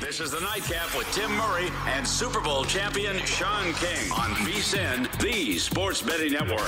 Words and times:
This 0.00 0.18
is 0.18 0.32
the 0.32 0.40
Nightcap 0.40 0.96
with 0.96 1.06
Tim 1.12 1.30
Murray 1.36 1.70
and 1.86 2.06
Super 2.06 2.40
Bowl 2.40 2.64
champion 2.64 3.18
Sean 3.24 3.72
King 3.74 4.10
on 4.10 4.30
VSIN, 4.42 5.10
the 5.20 5.58
Sports 5.58 6.02
Betting 6.02 6.32
Network. 6.32 6.60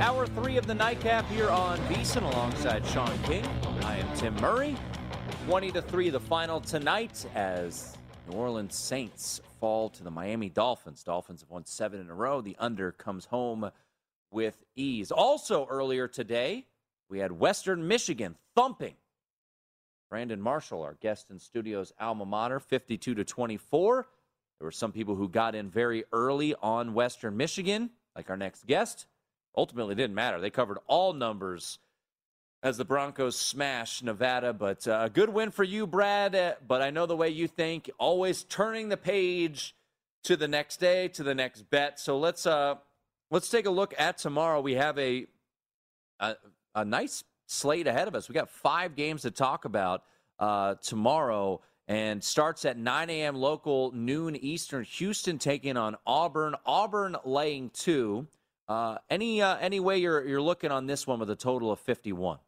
Hour 0.00 0.26
three 0.26 0.58
of 0.58 0.66
the 0.66 0.74
Nightcap 0.74 1.26
here 1.30 1.48
on 1.48 1.78
VSIN 1.88 2.30
alongside 2.30 2.86
Sean 2.86 3.16
King. 3.22 3.46
I 3.84 3.96
am 3.96 4.16
Tim 4.16 4.34
Murray. 4.36 4.76
20 5.46 5.72
to 5.72 5.82
3 5.82 6.10
the 6.10 6.20
final 6.20 6.60
tonight 6.60 7.26
as 7.34 7.98
New 8.30 8.36
Orleans 8.36 8.76
Saints 8.76 9.40
fall 9.58 9.88
to 9.90 10.04
the 10.04 10.10
Miami 10.10 10.48
Dolphins. 10.48 11.02
Dolphins 11.02 11.40
have 11.40 11.50
won 11.50 11.66
7 11.66 12.00
in 12.00 12.08
a 12.08 12.14
row. 12.14 12.40
The 12.40 12.54
under 12.60 12.92
comes 12.92 13.24
home 13.24 13.68
with 14.30 14.62
ease. 14.76 15.10
Also 15.10 15.66
earlier 15.68 16.06
today, 16.06 16.66
we 17.08 17.18
had 17.18 17.32
Western 17.32 17.88
Michigan 17.88 18.36
thumping 18.54 18.94
Brandon 20.08 20.40
Marshall, 20.40 20.82
our 20.82 20.94
guest 21.00 21.30
in 21.30 21.40
studio's 21.40 21.92
alma 21.98 22.24
mater, 22.24 22.60
52 22.60 23.16
to 23.16 23.24
24. 23.24 24.06
There 24.60 24.66
were 24.66 24.70
some 24.70 24.92
people 24.92 25.16
who 25.16 25.28
got 25.28 25.56
in 25.56 25.70
very 25.70 26.04
early 26.12 26.54
on 26.62 26.94
Western 26.94 27.36
Michigan, 27.36 27.90
like 28.14 28.30
our 28.30 28.36
next 28.36 28.66
guest. 28.66 29.06
Ultimately, 29.56 29.96
didn't 29.96 30.14
matter. 30.14 30.40
They 30.40 30.50
covered 30.50 30.78
all 30.86 31.14
numbers 31.14 31.80
as 32.62 32.76
the 32.76 32.84
Broncos 32.84 33.36
smash 33.38 34.02
Nevada. 34.02 34.52
But 34.52 34.86
uh, 34.86 35.02
a 35.04 35.10
good 35.10 35.28
win 35.28 35.50
for 35.50 35.64
you, 35.64 35.86
Brad. 35.86 36.34
Uh, 36.34 36.54
but 36.66 36.80
I 36.80 36.90
know 36.90 37.06
the 37.06 37.16
way 37.16 37.28
you 37.28 37.48
think, 37.48 37.90
always 37.98 38.44
turning 38.44 38.88
the 38.88 38.96
page 38.96 39.74
to 40.24 40.36
the 40.36 40.48
next 40.48 40.78
day, 40.78 41.08
to 41.08 41.22
the 41.22 41.34
next 41.34 41.68
bet. 41.70 41.98
So 41.98 42.18
let's 42.18 42.46
uh, 42.46 42.76
let's 43.30 43.48
take 43.48 43.66
a 43.66 43.70
look 43.70 43.94
at 43.98 44.18
tomorrow. 44.18 44.60
We 44.60 44.74
have 44.74 44.98
a, 44.98 45.26
a, 46.20 46.36
a 46.74 46.84
nice 46.84 47.24
slate 47.46 47.86
ahead 47.86 48.08
of 48.08 48.14
us. 48.14 48.28
We 48.28 48.34
got 48.34 48.48
five 48.48 48.94
games 48.94 49.22
to 49.22 49.30
talk 49.30 49.64
about 49.64 50.04
uh, 50.38 50.76
tomorrow. 50.76 51.60
And 51.88 52.22
starts 52.22 52.64
at 52.64 52.78
9 52.78 53.10
a.m. 53.10 53.34
local, 53.34 53.90
noon 53.90 54.36
Eastern. 54.36 54.84
Houston 54.84 55.38
taking 55.38 55.76
on 55.76 55.96
Auburn. 56.06 56.54
Auburn 56.64 57.16
laying 57.24 57.70
two. 57.70 58.28
Uh, 58.68 58.98
any 59.10 59.42
uh, 59.42 59.56
any 59.58 59.80
way 59.80 59.98
you're 59.98 60.26
you're 60.26 60.40
looking 60.40 60.70
on 60.70 60.86
this 60.86 61.08
one 61.08 61.18
with 61.18 61.28
a 61.28 61.36
total 61.36 61.72
of 61.72 61.80
51? 61.80 62.38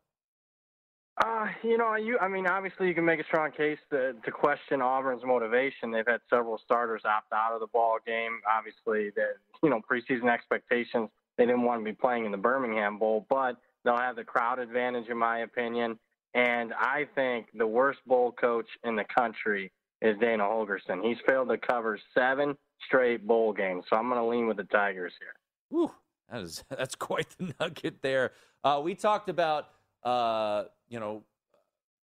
Uh, 1.22 1.46
you 1.62 1.78
know, 1.78 1.94
you 1.94 2.18
I 2.20 2.26
mean, 2.26 2.46
obviously 2.46 2.88
you 2.88 2.94
can 2.94 3.04
make 3.04 3.20
a 3.20 3.24
strong 3.24 3.52
case 3.52 3.78
to, 3.90 4.14
to 4.14 4.30
question 4.32 4.82
Auburn's 4.82 5.22
motivation. 5.24 5.92
They've 5.92 6.06
had 6.06 6.20
several 6.28 6.58
starters 6.64 7.02
opt 7.04 7.32
out 7.32 7.52
of 7.52 7.60
the 7.60 7.68
ball 7.68 7.98
game. 8.04 8.40
Obviously, 8.50 9.10
the 9.14 9.34
you 9.62 9.70
know 9.70 9.80
preseason 9.80 10.28
expectations 10.28 11.08
they 11.36 11.46
didn't 11.46 11.62
want 11.62 11.80
to 11.80 11.84
be 11.84 11.92
playing 11.92 12.26
in 12.26 12.32
the 12.32 12.38
Birmingham 12.38 12.98
Bowl, 12.98 13.26
but 13.28 13.56
they'll 13.84 13.96
have 13.96 14.16
the 14.16 14.24
crowd 14.24 14.58
advantage, 14.58 15.08
in 15.08 15.18
my 15.18 15.40
opinion. 15.40 15.98
And 16.34 16.72
I 16.74 17.06
think 17.14 17.46
the 17.54 17.66
worst 17.66 18.00
bowl 18.06 18.32
coach 18.32 18.66
in 18.84 18.96
the 18.96 19.04
country 19.04 19.72
is 20.02 20.16
Dana 20.18 20.44
Holgorsen. 20.44 21.02
He's 21.02 21.16
failed 21.26 21.48
to 21.48 21.58
cover 21.58 21.98
seven 22.12 22.56
straight 22.86 23.26
bowl 23.26 23.52
games, 23.52 23.84
so 23.88 23.96
I'm 23.96 24.08
going 24.08 24.20
to 24.20 24.26
lean 24.26 24.46
with 24.46 24.56
the 24.56 24.64
Tigers 24.64 25.12
here. 25.18 25.34
Whew, 25.70 25.90
that 26.30 26.42
is 26.42 26.64
that's 26.70 26.94
quite 26.94 27.28
the 27.38 27.54
nugget 27.60 28.02
there. 28.02 28.32
Uh, 28.62 28.80
we 28.82 28.94
talked 28.94 29.28
about 29.28 29.66
uh, 30.04 30.64
you 30.88 31.00
know, 31.00 31.22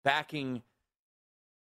backing 0.04 0.62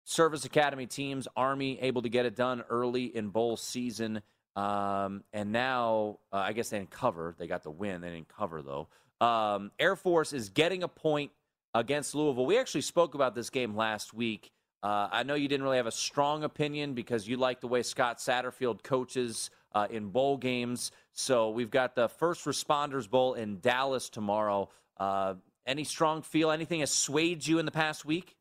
service 0.05 0.45
academy 0.45 0.87
teams, 0.87 1.29
Army 1.37 1.79
able 1.81 2.03
to 2.03 2.09
get 2.09 2.27
it 2.27 2.37
done 2.37 2.63
early 2.69 3.05
in 3.05 3.29
bowl 3.29 3.57
season. 3.57 4.23
Um, 4.57 5.25
and 5.33 5.53
now, 5.53 6.19
uh, 6.33 6.37
I 6.37 6.53
guess 6.53 6.71
they 6.71 6.79
didn't 6.79 6.91
cover. 6.91 7.35
They 7.39 7.47
got 7.47 7.63
the 7.63 7.71
win. 7.71 8.01
They 8.01 8.11
didn't 8.11 8.29
cover, 8.29 8.63
though. 8.63 8.89
Um, 9.25 9.71
Air 9.79 9.97
Force 9.97 10.33
is 10.33 10.49
getting 10.49 10.83
a 10.83 10.89
point 10.89 11.31
against 11.75 12.15
Louisville. 12.15 12.45
We 12.45 12.59
actually 12.59 12.83
spoke 12.83 13.15
about 13.15 13.35
this 13.35 13.51
game 13.51 13.77
last 13.77 14.13
week. 14.13 14.51
Uh, 14.83 15.09
I 15.13 15.23
know 15.23 15.35
you 15.35 15.47
didn't 15.49 15.63
really 15.63 15.77
have 15.77 15.87
a 15.87 15.93
strong 15.93 16.43
opinion 16.43 16.95
because 16.95 17.29
you 17.29 17.37
like 17.37 17.61
the 17.61 17.69
way 17.69 17.83
Scott 17.83 18.19
Satterfield 18.19 18.83
coaches 18.83 19.51
uh, 19.73 19.87
in 19.91 20.09
bowl 20.09 20.37
games. 20.37 20.91
So 21.13 21.51
we've 21.51 21.71
got 21.71 21.95
the 21.95 22.09
First 22.09 22.45
Responders 22.45 23.09
Bowl 23.09 23.35
in 23.35 23.61
Dallas 23.61 24.09
tomorrow. 24.09 24.71
Uh, 24.99 25.35
any 25.67 25.85
strong 25.85 26.23
feel? 26.23 26.51
Anything 26.51 26.81
has 26.81 26.93
swayed 26.93 27.47
you 27.47 27.59
in 27.59 27.67
the 27.67 27.73
past 27.73 28.05
week? 28.05 28.37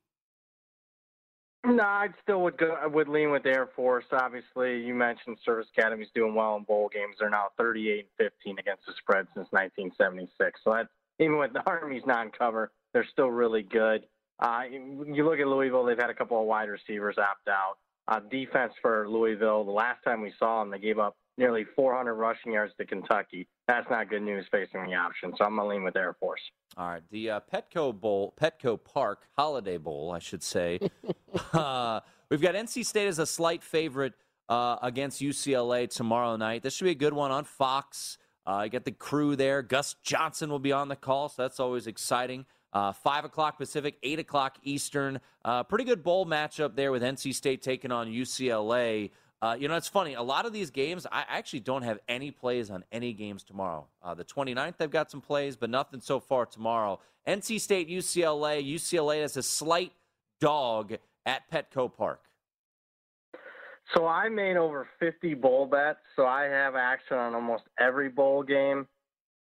No, 1.63 1.83
I 1.83 2.07
still 2.23 2.41
would 2.41 2.57
go. 2.57 2.75
I 2.81 2.87
would 2.87 3.07
lean 3.07 3.29
with 3.29 3.45
Air 3.45 3.69
Force. 3.75 4.05
Obviously, 4.11 4.81
you 4.81 4.95
mentioned 4.95 5.37
Service 5.45 5.67
Academy's 5.77 6.07
doing 6.15 6.33
well 6.33 6.55
in 6.55 6.63
bowl 6.63 6.89
games. 6.91 7.17
They're 7.19 7.29
now 7.29 7.49
38 7.57 8.07
and 8.19 8.31
15 8.31 8.59
against 8.59 8.85
the 8.87 8.93
spread 8.97 9.27
since 9.35 9.47
1976. 9.51 10.59
So 10.63 10.71
that 10.71 10.87
even 11.19 11.37
with 11.37 11.53
the 11.53 11.61
Army's 11.67 12.01
non-cover, 12.07 12.71
they're 12.93 13.07
still 13.11 13.29
really 13.29 13.61
good. 13.61 14.05
Uh, 14.39 14.61
you 14.71 15.23
look 15.23 15.39
at 15.39 15.47
Louisville; 15.47 15.85
they've 15.85 15.99
had 15.99 16.09
a 16.09 16.15
couple 16.15 16.41
of 16.41 16.47
wide 16.47 16.69
receivers 16.69 17.17
opt 17.19 17.47
out. 17.47 17.75
Uh, 18.07 18.19
defense 18.31 18.73
for 18.81 19.07
Louisville. 19.07 19.63
The 19.63 19.71
last 19.71 20.03
time 20.03 20.21
we 20.21 20.33
saw 20.39 20.61
them, 20.61 20.71
they 20.71 20.79
gave 20.79 20.97
up 20.97 21.15
nearly 21.37 21.65
400 21.75 22.15
rushing 22.15 22.53
yards 22.53 22.73
to 22.77 22.85
Kentucky. 22.85 23.47
That's 23.67 23.89
not 23.89 24.09
good 24.09 24.21
news 24.21 24.45
facing 24.51 24.85
the 24.85 24.95
option. 24.95 25.33
So 25.37 25.45
I'm 25.45 25.55
going 25.55 25.69
to 25.69 25.75
lean 25.75 25.83
with 25.83 25.95
Air 25.95 26.15
Force. 26.19 26.41
All 26.77 26.87
right, 26.87 27.03
the 27.11 27.31
uh, 27.31 27.39
Petco 27.53 27.97
Bowl, 27.99 28.33
Petco 28.39 28.79
Park 28.81 29.27
Holiday 29.37 29.77
Bowl, 29.77 30.11
I 30.11 30.19
should 30.19 30.43
say. 30.43 30.79
uh, 31.53 31.99
we've 32.29 32.41
got 32.41 32.55
NC 32.55 32.85
State 32.85 33.07
as 33.07 33.19
a 33.19 33.25
slight 33.25 33.63
favorite 33.63 34.13
uh, 34.49 34.77
against 34.81 35.21
UCLA 35.21 35.89
tomorrow 35.89 36.35
night. 36.35 36.63
This 36.63 36.75
should 36.75 36.85
be 36.85 36.91
a 36.91 36.95
good 36.95 37.13
one 37.13 37.31
on 37.31 37.43
Fox. 37.43 38.17
Uh, 38.45 38.61
you 38.65 38.69
get 38.69 38.85
the 38.85 38.91
crew 38.91 39.35
there. 39.35 39.61
Gus 39.61 39.95
Johnson 40.03 40.49
will 40.49 40.59
be 40.59 40.71
on 40.71 40.87
the 40.87 40.95
call, 40.95 41.29
so 41.29 41.41
that's 41.41 41.59
always 41.59 41.87
exciting. 41.87 42.45
Uh, 42.73 42.93
5 42.93 43.25
o'clock 43.25 43.57
Pacific, 43.57 43.97
8 44.01 44.19
o'clock 44.19 44.57
Eastern. 44.63 45.19
Uh, 45.43 45.63
pretty 45.63 45.83
good 45.83 46.03
bowl 46.03 46.25
matchup 46.25 46.75
there 46.75 46.91
with 46.91 47.01
NC 47.01 47.35
State 47.35 47.61
taking 47.61 47.91
on 47.91 48.07
UCLA. 48.07 49.11
Uh, 49.41 49.55
you 49.59 49.67
know, 49.67 49.75
it's 49.75 49.87
funny. 49.87 50.13
A 50.13 50.21
lot 50.21 50.45
of 50.45 50.53
these 50.53 50.69
games, 50.69 51.07
I 51.11 51.25
actually 51.27 51.61
don't 51.61 51.81
have 51.81 51.99
any 52.07 52.29
plays 52.29 52.69
on 52.69 52.83
any 52.91 53.11
games 53.11 53.43
tomorrow. 53.43 53.87
Uh, 54.03 54.13
the 54.13 54.23
29th, 54.23 54.77
they've 54.77 54.89
got 54.89 55.09
some 55.09 55.21
plays, 55.21 55.55
but 55.55 55.69
nothing 55.69 55.99
so 55.99 56.19
far 56.19 56.45
tomorrow. 56.45 56.99
NC 57.27 57.59
State, 57.59 57.89
UCLA. 57.89 58.63
UCLA 58.63 59.21
has 59.21 59.37
a 59.37 59.43
slight 59.43 59.93
dog 60.39 60.93
at 61.25 61.49
Petco 61.51 61.91
Park. 61.91 62.21
So 63.95 64.05
I 64.07 64.29
made 64.29 64.57
over 64.57 64.87
50 64.99 65.33
bowl 65.33 65.65
bets, 65.65 65.99
so 66.15 66.25
I 66.25 66.43
have 66.43 66.75
action 66.75 67.17
on 67.17 67.33
almost 67.33 67.63
every 67.79 68.09
bowl 68.09 68.43
game. 68.43 68.87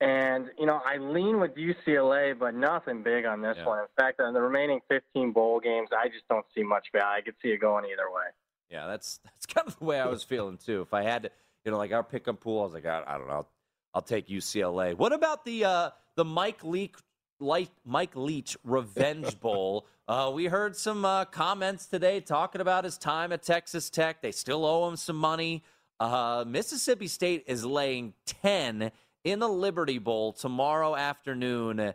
And, 0.02 0.50
you 0.60 0.66
know, 0.66 0.82
I 0.84 0.98
lean 0.98 1.40
with 1.40 1.56
UCLA, 1.56 2.38
but 2.38 2.54
nothing 2.54 3.02
big 3.02 3.26
on 3.26 3.42
this 3.42 3.56
Yeah. 3.58 3.66
one. 3.66 3.80
In 3.82 3.88
fact, 3.98 4.20
on 4.20 4.34
the 4.34 4.42
remaining 4.42 4.82
15 4.90 5.32
bowl 5.32 5.60
games, 5.60 5.90
I 5.94 6.10
just 6.10 6.28
don't 6.28 6.46
see 6.54 6.64
much 6.64 6.92
value. 6.92 7.18
I 7.18 7.22
could 7.22 7.36
see 7.42 7.52
it 7.52 7.58
going 7.60 7.86
either 7.86 8.10
way. 8.12 8.26
Yeah, 8.70 8.88
that's 8.88 9.20
that's 9.24 9.46
kind 9.46 9.68
of 9.68 9.78
the 9.78 9.86
way 9.86 10.00
I 10.00 10.08
was 10.08 10.24
feeling 10.24 10.58
too. 10.58 10.82
If 10.82 10.94
I 10.94 11.04
had 11.04 11.24
to, 11.24 11.32
you 11.64 11.72
know, 11.72 11.78
like 11.78 11.92
our 11.92 12.04
pick'em 12.04 12.40
pool, 12.40 12.62
I 12.62 12.66
was 12.66 12.74
like, 12.74 12.86
I, 12.86 13.04
I 13.06 13.18
don't 13.18 13.28
know, 13.28 13.34
I'll, 13.34 13.50
I'll 13.96 14.02
take 14.02 14.28
UCLA. 14.28 14.96
What 14.96 15.14
about 15.14 15.46
the 15.46 15.66
uh, 15.66 15.90
the 16.16 16.26
Mike 16.26 16.64
Leach 16.64 16.96
like 17.40 17.70
Mike 17.86 18.16
Leach 18.16 18.58
Revenge 18.64 19.40
Bowl? 19.42 19.88
Uh, 20.08 20.32
we 20.34 20.46
heard 20.46 20.76
some 20.76 21.04
uh, 21.04 21.26
comments 21.26 21.88
today 21.88 22.20
talking 22.20 22.62
about 22.62 22.84
his 22.84 22.98
time 22.98 23.32
at 23.32 23.42
Texas 23.42 23.90
Tech. 23.90 24.22
They 24.22 24.32
still 24.32 24.64
owe 24.66 24.88
him 24.88 24.96
some 24.96 25.16
money. 25.16 25.64
Uh, 26.00 26.44
Mississippi 26.46 27.08
State 27.08 27.46
is 27.48 27.66
laying 27.66 28.14
ten 28.26 28.92
in 29.24 29.40
the 29.40 29.50
Liberty 29.50 29.98
Bowl 29.98 30.34
tomorrow 30.34 30.96
afternoon 30.96 31.94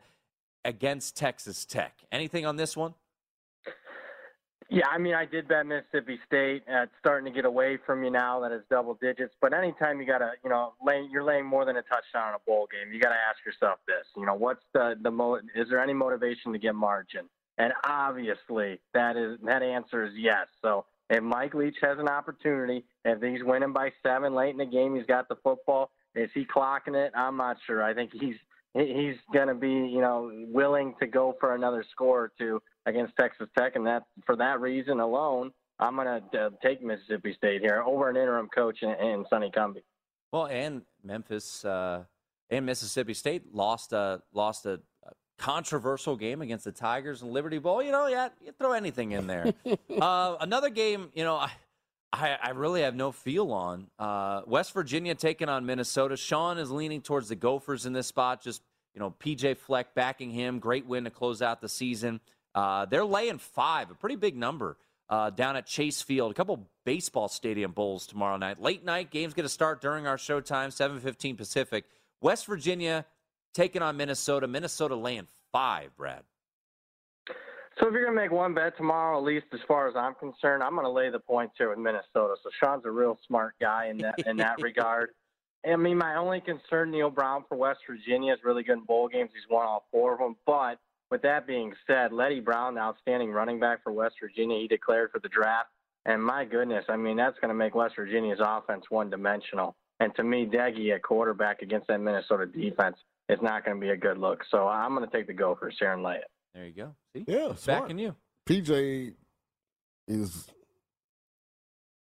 against 0.65 1.17
Texas 1.17 1.65
Tech. 1.65 1.95
Anything 2.11 2.47
on 2.47 2.57
this 2.57 2.77
one? 2.77 2.95
Yeah, 4.73 4.87
I 4.89 4.99
mean, 4.99 5.15
I 5.15 5.27
did 5.27 5.49
bet 5.49 5.67
Mississippi 5.67 6.21
State. 6.27 6.63
Uh, 6.73 6.83
it's 6.83 6.93
starting 7.01 7.31
to 7.31 7.37
get 7.37 7.45
away 7.45 7.77
from 7.85 8.05
you 8.05 8.11
now 8.11 8.39
that 8.41 8.53
it's 8.53 8.65
double 8.71 8.95
digits. 8.95 9.35
But 9.41 9.53
anytime 9.53 10.01
you 10.01 10.07
got 10.07 10.19
to, 10.19 10.31
you 10.45 10.51
know, 10.51 10.75
lay, 10.81 11.09
you're 11.11 11.25
laying 11.25 11.45
more 11.45 11.65
than 11.65 11.77
a 11.77 11.83
touchdown 11.83 12.29
in 12.29 12.35
a 12.37 12.39
bowl 12.47 12.69
game, 12.71 12.93
you 12.93 13.01
got 13.01 13.09
to 13.09 13.17
ask 13.17 13.45
yourself 13.45 13.81
this. 13.89 14.07
You 14.17 14.27
know, 14.27 14.35
what's 14.35 14.63
the 14.73 14.95
the 15.03 15.11
mo- 15.11 15.41
is 15.57 15.69
there 15.69 15.81
any 15.81 15.93
motivation 15.93 16.53
to 16.53 16.59
get 16.59 16.77
margin? 16.77 17.29
And 17.59 17.73
obviously, 17.85 18.81
that 18.95 19.17
is 19.17 19.39
that 19.45 19.65
answer 19.65 20.05
is 20.05 20.13
yes. 20.17 20.47
So 20.63 20.85
if 21.11 21.21
Mike 21.21 21.55
Leach 21.55 21.77
has 21.83 21.99
an 21.99 22.09
opportunity, 22.09 22.85
if 23.05 23.21
he's 23.21 23.43
winning 23.43 23.73
by 23.73 23.91
seven 24.05 24.37
late 24.37 24.51
in 24.51 24.59
the 24.59 24.67
game, 24.67 24.95
he's 24.95 25.07
got 25.07 25.29
the 25.29 25.37
football. 25.43 25.91
Is 26.15 26.31
he 26.33 26.47
clocking 26.47 26.95
it? 26.95 27.13
I'm 27.17 27.37
not 27.37 27.57
sure. 27.67 27.83
I 27.83 27.93
think 27.93 28.13
he's 28.13 28.37
he's 28.75 29.17
going 29.33 29.49
to 29.49 29.55
be, 29.55 29.69
you 29.69 30.01
know, 30.01 30.31
willing 30.47 30.95
to 31.01 31.09
go 31.09 31.35
for 31.41 31.57
another 31.57 31.85
score 31.91 32.21
or 32.21 32.33
two 32.39 32.63
against 32.87 33.15
Texas 33.19 33.49
Tech, 33.57 33.77
and 33.77 33.87
that 33.87 34.05
for 34.27 34.37
that 34.37 34.61
reason 34.61 35.01
alone, 35.01 35.53
I'm 35.79 35.97
going 35.97 36.23
to 36.33 36.39
uh, 36.39 36.51
take 36.63 36.83
Mississippi 36.83 37.35
State 37.35 37.63
here 37.63 37.83
over 37.85 38.09
an 38.09 38.17
interim 38.17 38.49
coach 38.55 38.83
in, 38.83 38.91
in 38.91 39.25
Sonny 39.31 39.51
Cumbie. 39.51 39.83
Well, 40.33 40.47
and 40.47 40.83
Memphis 41.03 41.65
uh, 41.65 42.05
and 42.51 42.67
Mississippi 42.67 43.15
State 43.15 43.55
lost 43.55 43.93
a 43.93 44.23
lost 44.33 44.67
a, 44.67 44.81
a 45.05 45.13
controversial 45.39 46.17
game 46.17 46.43
against 46.43 46.65
the 46.65 46.73
Tigers 46.73 47.23
and 47.23 47.33
Liberty 47.33 47.59
Bowl. 47.59 47.83
You 47.83 47.93
know, 47.93 48.07
yeah, 48.07 48.29
you 48.45 48.53
throw 48.53 48.73
anything 48.73 49.13
in 49.13 49.27
there. 49.27 49.53
uh, 50.01 50.37
another 50.41 50.71
game, 50.71 51.11
you 51.15 51.25
know, 51.25 51.37
I, 51.37 51.51
I 52.13 52.39
I 52.43 52.51
really 52.51 52.83
have 52.83 52.95
no 52.95 53.11
feel 53.11 53.51
on. 53.51 53.89
Uh, 53.99 54.43
West 54.47 54.73
Virginia 54.73 55.15
taking 55.15 55.49
on 55.49 55.67
Minnesota. 55.67 56.17
Sean 56.17 56.59
is 56.59 56.71
leaning 56.71 57.01
towards 57.01 57.29
the 57.29 57.37
Gophers 57.37 57.87
in 57.87 57.93
this 57.93 58.07
spot. 58.07 58.43
Just 58.43 58.63
you 58.95 59.01
know, 59.01 59.15
PJ 59.19 59.57
Fleck 59.57 59.95
backing 59.95 60.31
him. 60.31 60.59
Great 60.59 60.87
win 60.87 61.05
to 61.05 61.11
close 61.11 61.43
out 61.43 61.61
the 61.61 61.69
season. 61.69 62.21
Uh, 62.55 62.87
they're 62.87 63.05
laying 63.05 63.39
five, 63.39 63.91
a 63.91 63.95
pretty 63.95 64.17
big 64.17 64.37
number. 64.37 64.77
Uh, 65.09 65.29
down 65.29 65.57
at 65.57 65.67
Chase 65.67 66.01
Field, 66.03 66.31
a 66.31 66.35
couple 66.35 66.69
baseball 66.85 67.27
stadium 67.27 67.73
bowls 67.73 68.07
tomorrow 68.07 68.37
night. 68.37 68.63
Late 68.63 68.85
night 68.85 69.11
games 69.11 69.35
going 69.35 69.45
to 69.45 69.49
start 69.49 69.81
during 69.81 70.07
our 70.07 70.17
showtime, 70.17 70.69
7:15 70.69 71.37
Pacific. 71.37 71.85
West 72.21 72.47
Virginia 72.47 73.05
taking 73.53 73.83
on 73.83 73.97
Minnesota. 73.97 74.47
Minnesota 74.47 74.95
laying 74.95 75.27
five, 75.51 75.97
Brad. 75.97 76.23
So 77.81 77.87
if 77.87 77.93
you're 77.93 78.05
going 78.05 78.15
to 78.15 78.23
make 78.23 78.31
one 78.31 78.55
bet 78.55 78.77
tomorrow, 78.77 79.17
at 79.17 79.25
least 79.25 79.47
as 79.53 79.61
far 79.67 79.89
as 79.89 79.97
I'm 79.97 80.15
concerned, 80.15 80.63
I'm 80.63 80.75
going 80.75 80.85
to 80.85 80.91
lay 80.91 81.09
the 81.09 81.19
points 81.19 81.55
here 81.57 81.71
with 81.71 81.79
Minnesota. 81.79 82.37
So 82.43 82.51
Sean's 82.63 82.85
a 82.85 82.91
real 82.91 83.19
smart 83.27 83.55
guy 83.61 83.87
in 83.87 83.99
that 83.99 84.27
in 84.27 84.37
that 84.37 84.61
regard. 84.61 85.11
I 85.67 85.77
mean, 85.77 85.99
my 85.99 86.17
only 86.17 86.41
concern, 86.41 86.91
Neal 86.91 87.11
Brown 87.11 87.45
for 87.49 87.57
West 87.57 87.81
Virginia, 87.87 88.33
is 88.33 88.41
really 88.45 88.63
good 88.63 88.79
in 88.79 88.85
bowl 88.85 89.09
games. 89.09 89.31
He's 89.35 89.49
won 89.51 89.67
all 89.67 89.87
four 89.91 90.15
of 90.15 90.19
them. 90.19 90.37
But 90.47 90.79
with 91.11 91.23
that 91.23 91.47
being 91.47 91.73
said, 91.87 92.13
Leddie 92.13 92.41
Brown, 92.41 92.75
the 92.75 92.81
outstanding 92.81 93.31
running 93.33 93.59
back 93.61 93.83
for 93.83 93.93
West 93.93 94.17
Virginia, 94.21 94.59
he 94.59 94.69
declared 94.69 95.11
for 95.11 95.19
the 95.19 95.29
draft. 95.29 95.69
And 96.07 96.23
my 96.23 96.45
goodness, 96.45 96.85
I 96.89 96.97
mean, 96.97 97.17
that's 97.17 97.39
going 97.41 97.49
to 97.51 97.55
make 97.55 97.75
West 97.75 97.97
Virginia's 97.97 98.41
offense 98.43 98.85
one 98.89 99.11
dimensional. 99.11 99.77
And 99.99 100.15
to 100.17 100.23
me, 100.25 100.47
Doege 100.47 100.95
at 100.95 101.03
quarterback 101.03 101.61
against 101.63 101.89
that 101.89 102.01
Minnesota 102.01 102.47
defense 102.47 102.97
is 103.29 103.39
not 103.43 103.65
going 103.65 103.77
to 103.77 103.81
be 103.81 103.91
a 103.91 103.97
good 103.97 104.17
look. 104.19 104.43
So 104.51 104.67
I'm 104.67 104.95
going 104.95 105.09
to 105.09 105.15
take 105.15 105.27
the 105.27 105.35
Gophers 105.35 105.77
here 105.79 105.93
and 105.93 106.03
lay 106.03 106.17
it. 106.17 106.25
There 106.55 106.67
you 106.67 106.73
go. 106.73 106.95
See, 107.15 107.25
Yeah, 107.29 107.55
smart. 107.55 107.83
backing 107.83 107.99
you. 107.99 108.17
PJ 108.49 109.13
is 110.09 110.49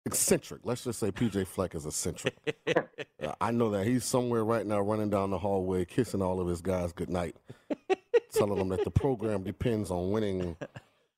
eccentric. 0.06 0.62
Let's 0.64 0.84
just 0.84 1.00
say 1.00 1.12
PJ 1.12 1.48
Fleck 1.48 1.76
is 1.76 1.86
eccentric. 1.86 2.36
Uh, 3.20 3.34
I 3.42 3.50
know 3.50 3.72
that 3.72 3.88
he's 3.88 4.06
somewhere 4.06 4.46
right 4.46 4.64
now 4.64 4.80
running 4.80 5.10
down 5.10 5.32
the 5.32 5.40
hallway, 5.40 5.86
kissing 5.86 6.22
all 6.22 6.40
of 6.40 6.48
his 6.48 6.62
guys 6.62 6.94
goodnight, 6.94 7.36
telling 8.32 8.58
them 8.58 8.70
that 8.70 8.84
the 8.84 8.92
program 8.92 9.44
depends 9.44 9.92
on 9.92 10.12
winning 10.12 10.56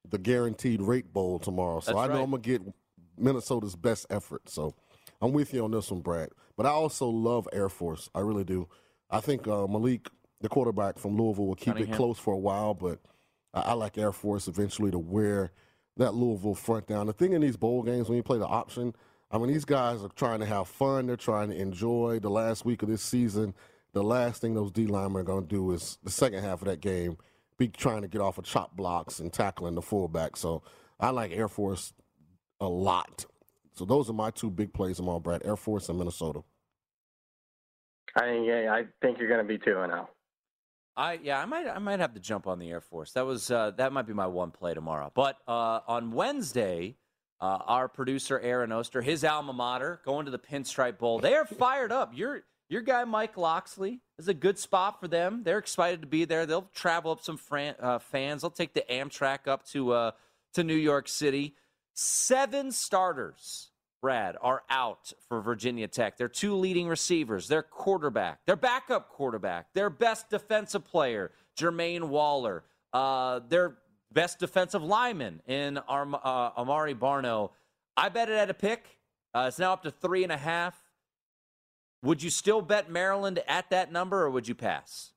the 0.10 0.18
guaranteed 0.18 0.82
rate 0.82 1.12
bowl 1.14 1.40
tomorrow. 1.40 1.80
So 1.80 1.94
That's 1.94 2.00
I 2.00 2.08
know 2.08 2.14
right. 2.16 2.24
I'm 2.24 2.32
going 2.32 2.42
to 2.42 2.50
get 2.50 2.62
Minnesota's 3.18 3.76
best 3.76 4.08
effort. 4.10 4.50
So 4.50 4.76
I'm 5.22 5.34
with 5.34 5.54
you 5.54 5.64
on 5.64 5.72
this 5.72 5.92
one, 5.92 6.02
Brad. 6.02 6.30
But 6.58 6.66
I 6.66 6.70
also 6.70 7.08
love 7.08 7.48
Air 7.54 7.70
Force. 7.70 8.10
I 8.14 8.20
really 8.20 8.44
do. 8.44 8.68
I 9.10 9.20
think 9.20 9.48
uh, 9.48 9.68
Malik, 9.68 10.10
the 10.42 10.50
quarterback 10.50 11.00
from 11.00 11.18
Louisville, 11.18 11.48
will 11.48 11.56
keep 11.56 11.74
Cunningham. 11.74 11.94
it 11.94 11.98
close 11.98 12.20
for 12.20 12.34
a 12.34 12.38
while, 12.38 12.74
but 12.74 13.00
I, 13.54 13.62
I 13.62 13.74
like 13.74 13.98
Air 13.98 14.12
Force 14.12 14.48
eventually 14.48 14.92
to 14.92 15.00
wear 15.00 15.52
that 15.98 16.14
Louisville 16.14 16.56
front 16.56 16.88
down. 16.88 17.08
The 17.08 17.14
thing 17.14 17.34
in 17.34 17.42
these 17.42 17.58
bowl 17.58 17.84
games, 17.84 18.08
when 18.10 18.18
you 18.18 18.24
play 18.24 18.38
the 18.38 18.48
option, 18.48 18.94
I 19.32 19.38
mean, 19.38 19.48
these 19.48 19.66
guys 19.66 20.04
are 20.04 20.10
trying 20.10 20.40
to 20.40 20.46
have 20.46 20.68
fun. 20.68 21.08
They're 21.08 21.16
trying 21.16 21.50
to 21.50 21.56
enjoy 21.56 22.20
the 22.20 22.30
last 22.30 22.66
week 22.66 22.82
of 22.82 22.90
this 22.90 23.02
season. 23.02 23.54
The 23.94 24.04
last 24.04 24.42
thing 24.42 24.54
those 24.54 24.72
D 24.72 24.86
linemen 24.86 25.22
are 25.22 25.26
going 25.26 25.48
to 25.48 25.50
do 25.50 25.72
is 25.72 25.98
the 26.04 26.12
second 26.12 26.44
half 26.44 26.62
of 26.62 26.68
that 26.68 26.82
game 26.82 27.18
be 27.58 27.68
trying 27.68 28.02
to 28.02 28.08
get 28.08 28.22
off 28.22 28.38
of 28.38 28.46
chop 28.46 28.76
blocks 28.76 29.20
and 29.20 29.32
tackling 29.32 29.76
the 29.76 29.82
fullback. 29.82 30.38
So 30.38 30.64
I 31.00 31.10
like 31.10 31.32
Air 31.32 31.48
Force 31.48 31.94
a 32.60 32.68
lot. 32.68 33.26
So 33.74 33.86
those 33.86 34.10
are 34.10 34.14
my 34.14 34.32
two 34.32 34.50
big 34.50 34.74
plays 34.74 34.98
tomorrow, 34.98 35.20
Brad. 35.20 35.42
Air 35.46 35.56
Force 35.56 35.90
and 35.90 35.98
Minnesota. 35.98 36.42
I, 38.16 38.32
yeah, 38.32 38.74
I 38.74 38.86
think 39.02 39.20
you're 39.20 39.28
going 39.28 39.46
to 39.46 39.48
be 39.48 39.58
2 39.58 39.80
and 39.80 39.92
oh. 39.92 39.96
0. 39.96 40.10
I 40.98 41.20
yeah, 41.24 41.40
I 41.40 41.46
might 41.46 41.66
I 41.66 41.80
might 41.80 42.00
have 42.00 42.14
to 42.16 42.20
jump 42.20 42.46
on 42.46 42.60
the 42.60 42.70
Air 42.70 42.82
Force. 42.82 43.14
That 43.14 43.26
was 43.26 43.50
uh, 43.50 43.72
that 43.78 43.94
might 43.94 44.06
be 44.06 44.14
my 44.14 44.28
one 44.28 44.52
play 44.52 44.74
tomorrow. 44.74 45.10
But 45.16 45.38
uh, 45.48 45.80
on 45.88 46.12
Wednesday, 46.12 46.98
uh, 47.40 47.60
our 47.66 47.88
producer 47.88 48.38
Aaron 48.38 48.74
Oster, 48.74 49.02
his 49.02 49.24
alma 49.24 49.54
mater, 49.54 50.02
going 50.04 50.26
to 50.26 50.32
the 50.32 50.40
Pinstripe 50.40 50.98
Bowl. 50.98 51.20
They 51.20 51.36
are 51.36 51.46
fired 51.46 51.94
up. 51.94 52.12
Your 52.14 52.44
your 52.70 52.82
guy 52.82 53.04
Mike 53.04 53.38
Locksley 53.38 54.00
is 54.18 54.28
a 54.28 54.34
good 54.34 54.58
spot 54.58 55.00
for 55.00 55.08
them. 55.08 55.42
They're 55.44 55.58
excited 55.58 56.02
to 56.02 56.08
be 56.08 56.26
there. 56.26 56.46
They'll 56.46 56.70
travel 56.74 57.12
up 57.12 57.22
some 57.22 57.38
fran- 57.38 57.76
uh, 57.80 58.00
fans. 58.00 58.42
They'll 58.42 58.52
take 58.52 58.74
the 58.74 58.86
Amtrak 58.90 59.48
up 59.48 59.66
to 59.70 59.92
uh, 59.92 60.12
to 60.54 60.64
New 60.64 60.76
York 60.76 61.08
City. 61.08 61.56
Seven 61.94 62.72
starters. 62.72 63.72
Brad, 64.02 64.38
are 64.42 64.64
out 64.70 65.12
for 65.28 65.42
Virginia 65.42 65.86
Tech. 65.86 66.18
Their 66.18 66.30
two 66.30 66.56
leading 66.56 66.88
receivers, 66.88 67.50
their 67.50 67.62
quarterback, 67.64 68.40
their 68.46 68.56
backup 68.56 69.10
quarterback, 69.10 69.74
their 69.74 69.90
best 69.90 70.30
defensive 70.30 70.86
player, 70.86 71.32
Jermaine 71.58 72.04
Waller, 72.04 72.64
uh, 72.94 73.42
their 73.50 73.76
best 74.14 74.40
defensive 74.40 74.82
lineman 74.82 75.42
in 75.48 75.80
Arm- 75.80 76.16
uh, 76.16 76.52
Amare 76.56 76.96
Barno. 76.96 77.52
I 77.98 78.08
bet 78.08 78.30
it 78.30 78.38
at 78.38 78.50
a 78.50 78.54
pick. 78.54 78.86
Uh, 79.34 79.46
it's 79.50 79.60
now 79.60 79.74
up 79.74 79.84
to 79.84 79.92
three 79.92 80.24
and 80.24 80.32
a 80.32 80.38
half. 80.38 80.82
Would 82.02 82.24
you 82.24 82.30
still 82.30 82.62
bet 82.62 82.90
Maryland 82.90 83.42
at 83.48 83.70
that 83.72 83.92
number, 83.92 84.22
or 84.22 84.30
would 84.30 84.48
you 84.48 84.56
pass? 84.56 85.12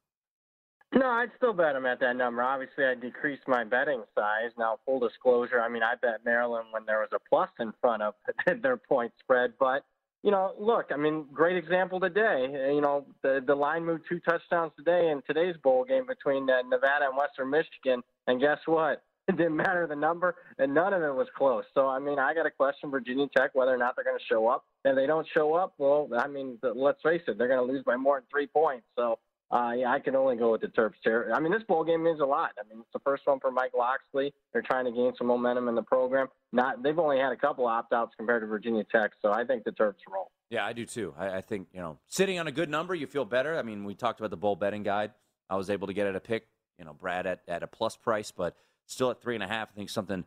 No, 0.95 1.07
I'd 1.07 1.31
still 1.37 1.55
bet 1.55 1.75
them 1.75 1.87
at 1.87 2.01
that 2.01 2.17
number. 2.17 2.43
Obviously, 2.43 2.85
I 2.85 2.95
decreased 2.95 3.45
my 3.47 3.65
betting 3.65 4.03
size. 4.15 4.51
Now, 4.59 4.79
full 4.85 5.01
disclosure, 5.01 5.61
I 5.61 5.69
mean, 5.69 5.83
I 5.83 5.95
bet 6.01 6.25
Maryland 6.25 6.67
when 6.71 6.85
there 6.85 6.99
was 6.99 7.09
a 7.15 7.19
plus 7.31 7.49
in 7.61 7.73
front 7.81 8.03
of 8.03 8.15
their 8.63 8.77
point 8.77 9.13
spread, 9.21 9.55
but 9.59 9.85
you 10.23 10.31
know, 10.31 10.53
look, 10.59 10.87
I 10.93 10.97
mean, 10.97 11.27
great 11.33 11.57
example 11.57 11.99
today. 11.99 12.47
You 12.73 12.81
know, 12.81 13.07
the 13.23 13.43
the 13.45 13.55
line 13.55 13.85
moved 13.85 14.05
two 14.09 14.21
touchdowns 14.21 14.73
today 14.77 15.11
in 15.11 15.21
today's 15.27 15.57
bowl 15.63 15.85
game 15.85 16.07
between 16.07 16.49
uh, 16.49 16.63
Nevada 16.63 17.07
and 17.07 17.17
Western 17.17 17.51
Michigan, 17.51 18.03
and 18.29 18.41
guess 18.41 18.59
what? 18.67 19.03
It 19.29 19.37
didn't 19.37 19.57
matter 19.57 19.87
the 19.87 19.95
number, 19.95 20.35
and 20.59 20.75
none 20.75 20.93
of 20.93 21.03
it 21.03 21.15
was 21.15 21.29
close. 21.37 21.65
So, 21.75 21.89
I 21.89 22.01
mean, 22.01 22.19
I 22.19 22.35
got 22.35 22.43
to 22.43 22.51
question 22.51 22.91
Virginia 22.91 23.27
Tech 23.37 23.55
whether 23.55 23.73
or 23.73 23.77
not 23.77 23.95
they're 23.95 24.05
going 24.05 24.19
to 24.19 24.25
show 24.25 24.49
up. 24.49 24.65
And 24.85 24.99
they 24.99 25.07
don't 25.07 25.27
show 25.33 25.55
up, 25.55 25.75
well, 25.79 26.09
I 26.19 26.27
mean, 26.27 26.59
let's 26.63 27.01
face 27.03 27.23
it, 27.29 27.39
they're 27.39 27.47
going 27.49 27.65
to 27.65 27.73
lose 27.73 27.85
by 27.85 27.97
more 27.97 28.19
than 28.19 28.27
three 28.31 28.49
points. 28.49 28.85
So, 28.97 29.21
uh, 29.53 29.73
yeah, 29.77 29.93
I 29.93 30.01
can 30.01 30.17
only 30.17 30.35
go 30.35 30.51
with 30.51 30.63
the 30.63 30.69
Terps 30.69 30.95
here. 31.05 31.31
I 31.33 31.39
mean, 31.39 31.53
this 31.53 31.63
bowl 31.63 31.85
game 31.85 32.03
means 32.03 32.21
a 32.21 32.25
lot. 32.25 32.51
I 32.59 32.67
mean, 32.69 32.81
it's 32.81 32.93
the 32.93 32.99
first 33.01 33.23
one 33.27 33.39
for 33.39 33.53
Mike 33.53 33.73
Locksley. 33.79 34.35
They're 34.53 34.63
trying 34.63 34.87
to 34.87 34.91
gain 34.91 35.13
some 35.17 35.29
momentum 35.29 35.69
in 35.69 35.77
the 35.77 35.83
program. 35.83 36.27
Not, 36.53 36.83
they've 36.83 36.99
only 36.99 37.19
had 37.19 37.31
a 37.33 37.37
couple 37.37 37.67
opt-outs 37.67 38.15
compared 38.17 38.43
to 38.43 38.47
Virginia 38.47 38.83
Tech, 38.91 39.13
so 39.23 39.33
I 39.33 39.45
think 39.45 39.63
the 39.63 39.71
Terps 39.71 40.01
roll. 40.11 40.33
Yeah, 40.51 40.67
I 40.67 40.73
do 40.73 40.85
too. 40.85 41.15
I, 41.17 41.37
I 41.37 41.41
think 41.43 41.69
you 41.73 41.81
know, 41.81 41.99
sitting 42.09 42.41
on 42.41 42.47
a 42.49 42.53
good 42.53 42.71
number, 42.71 42.95
you 42.95 43.07
feel 43.07 43.25
better. 43.25 43.57
I 43.57 43.63
mean, 43.63 43.85
we 43.85 43.95
talked 43.95 44.21
about 44.21 44.31
the 44.31 44.37
bowl 44.37 44.57
betting 44.57 44.83
guide. 44.83 45.13
I 45.49 45.57
was 45.57 45.71
able 45.71 45.87
to 45.87 45.93
get 45.93 46.07
at 46.07 46.17
a 46.17 46.21
pick, 46.21 46.49
you 46.79 46.85
know, 46.85 46.95
Brad 46.95 47.27
at, 47.27 47.43
at 47.47 47.63
a 47.63 47.67
plus 47.67 47.97
price, 47.97 48.33
but 48.33 48.57
still 48.87 49.11
at 49.11 49.21
three 49.21 49.35
and 49.35 49.43
a 49.45 49.49
half. 49.49 49.69
I 49.73 49.77
think 49.77 49.91
something 49.91 50.25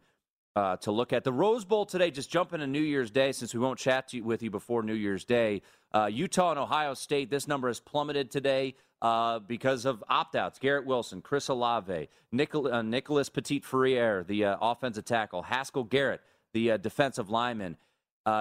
uh, 0.55 0.77
to 0.77 0.91
look 0.91 1.13
at. 1.13 1.23
The 1.23 1.33
Rose 1.33 1.65
Bowl 1.65 1.85
today, 1.85 2.11
just 2.11 2.29
jumping 2.29 2.59
to 2.59 2.67
New 2.67 2.81
Year's 2.81 3.11
Day, 3.11 3.31
since 3.31 3.53
we 3.53 3.59
won't 3.59 3.77
chat 3.77 4.13
you, 4.13 4.23
with 4.23 4.41
you 4.41 4.49
before 4.49 4.83
New 4.83 4.93
Year's 4.93 5.25
Day. 5.25 5.61
Uh, 5.93 6.09
Utah 6.11 6.51
and 6.51 6.59
Ohio 6.59 6.93
State, 6.93 7.29
this 7.29 7.47
number 7.47 7.67
has 7.67 7.79
plummeted 7.79 8.31
today 8.31 8.75
uh, 9.01 9.39
because 9.39 9.85
of 9.85 10.03
opt 10.09 10.35
outs. 10.35 10.59
Garrett 10.59 10.85
Wilson, 10.85 11.21
Chris 11.21 11.49
Olave, 11.49 12.07
uh, 12.33 12.81
Nicholas 12.81 13.29
Petit 13.29 13.59
Frere, 13.59 14.23
the 14.23 14.45
uh, 14.45 14.57
offensive 14.61 15.05
tackle, 15.05 15.41
Haskell 15.41 15.83
Garrett, 15.83 16.21
the 16.53 16.71
uh, 16.71 16.77
defensive 16.77 17.29
lineman. 17.29 17.77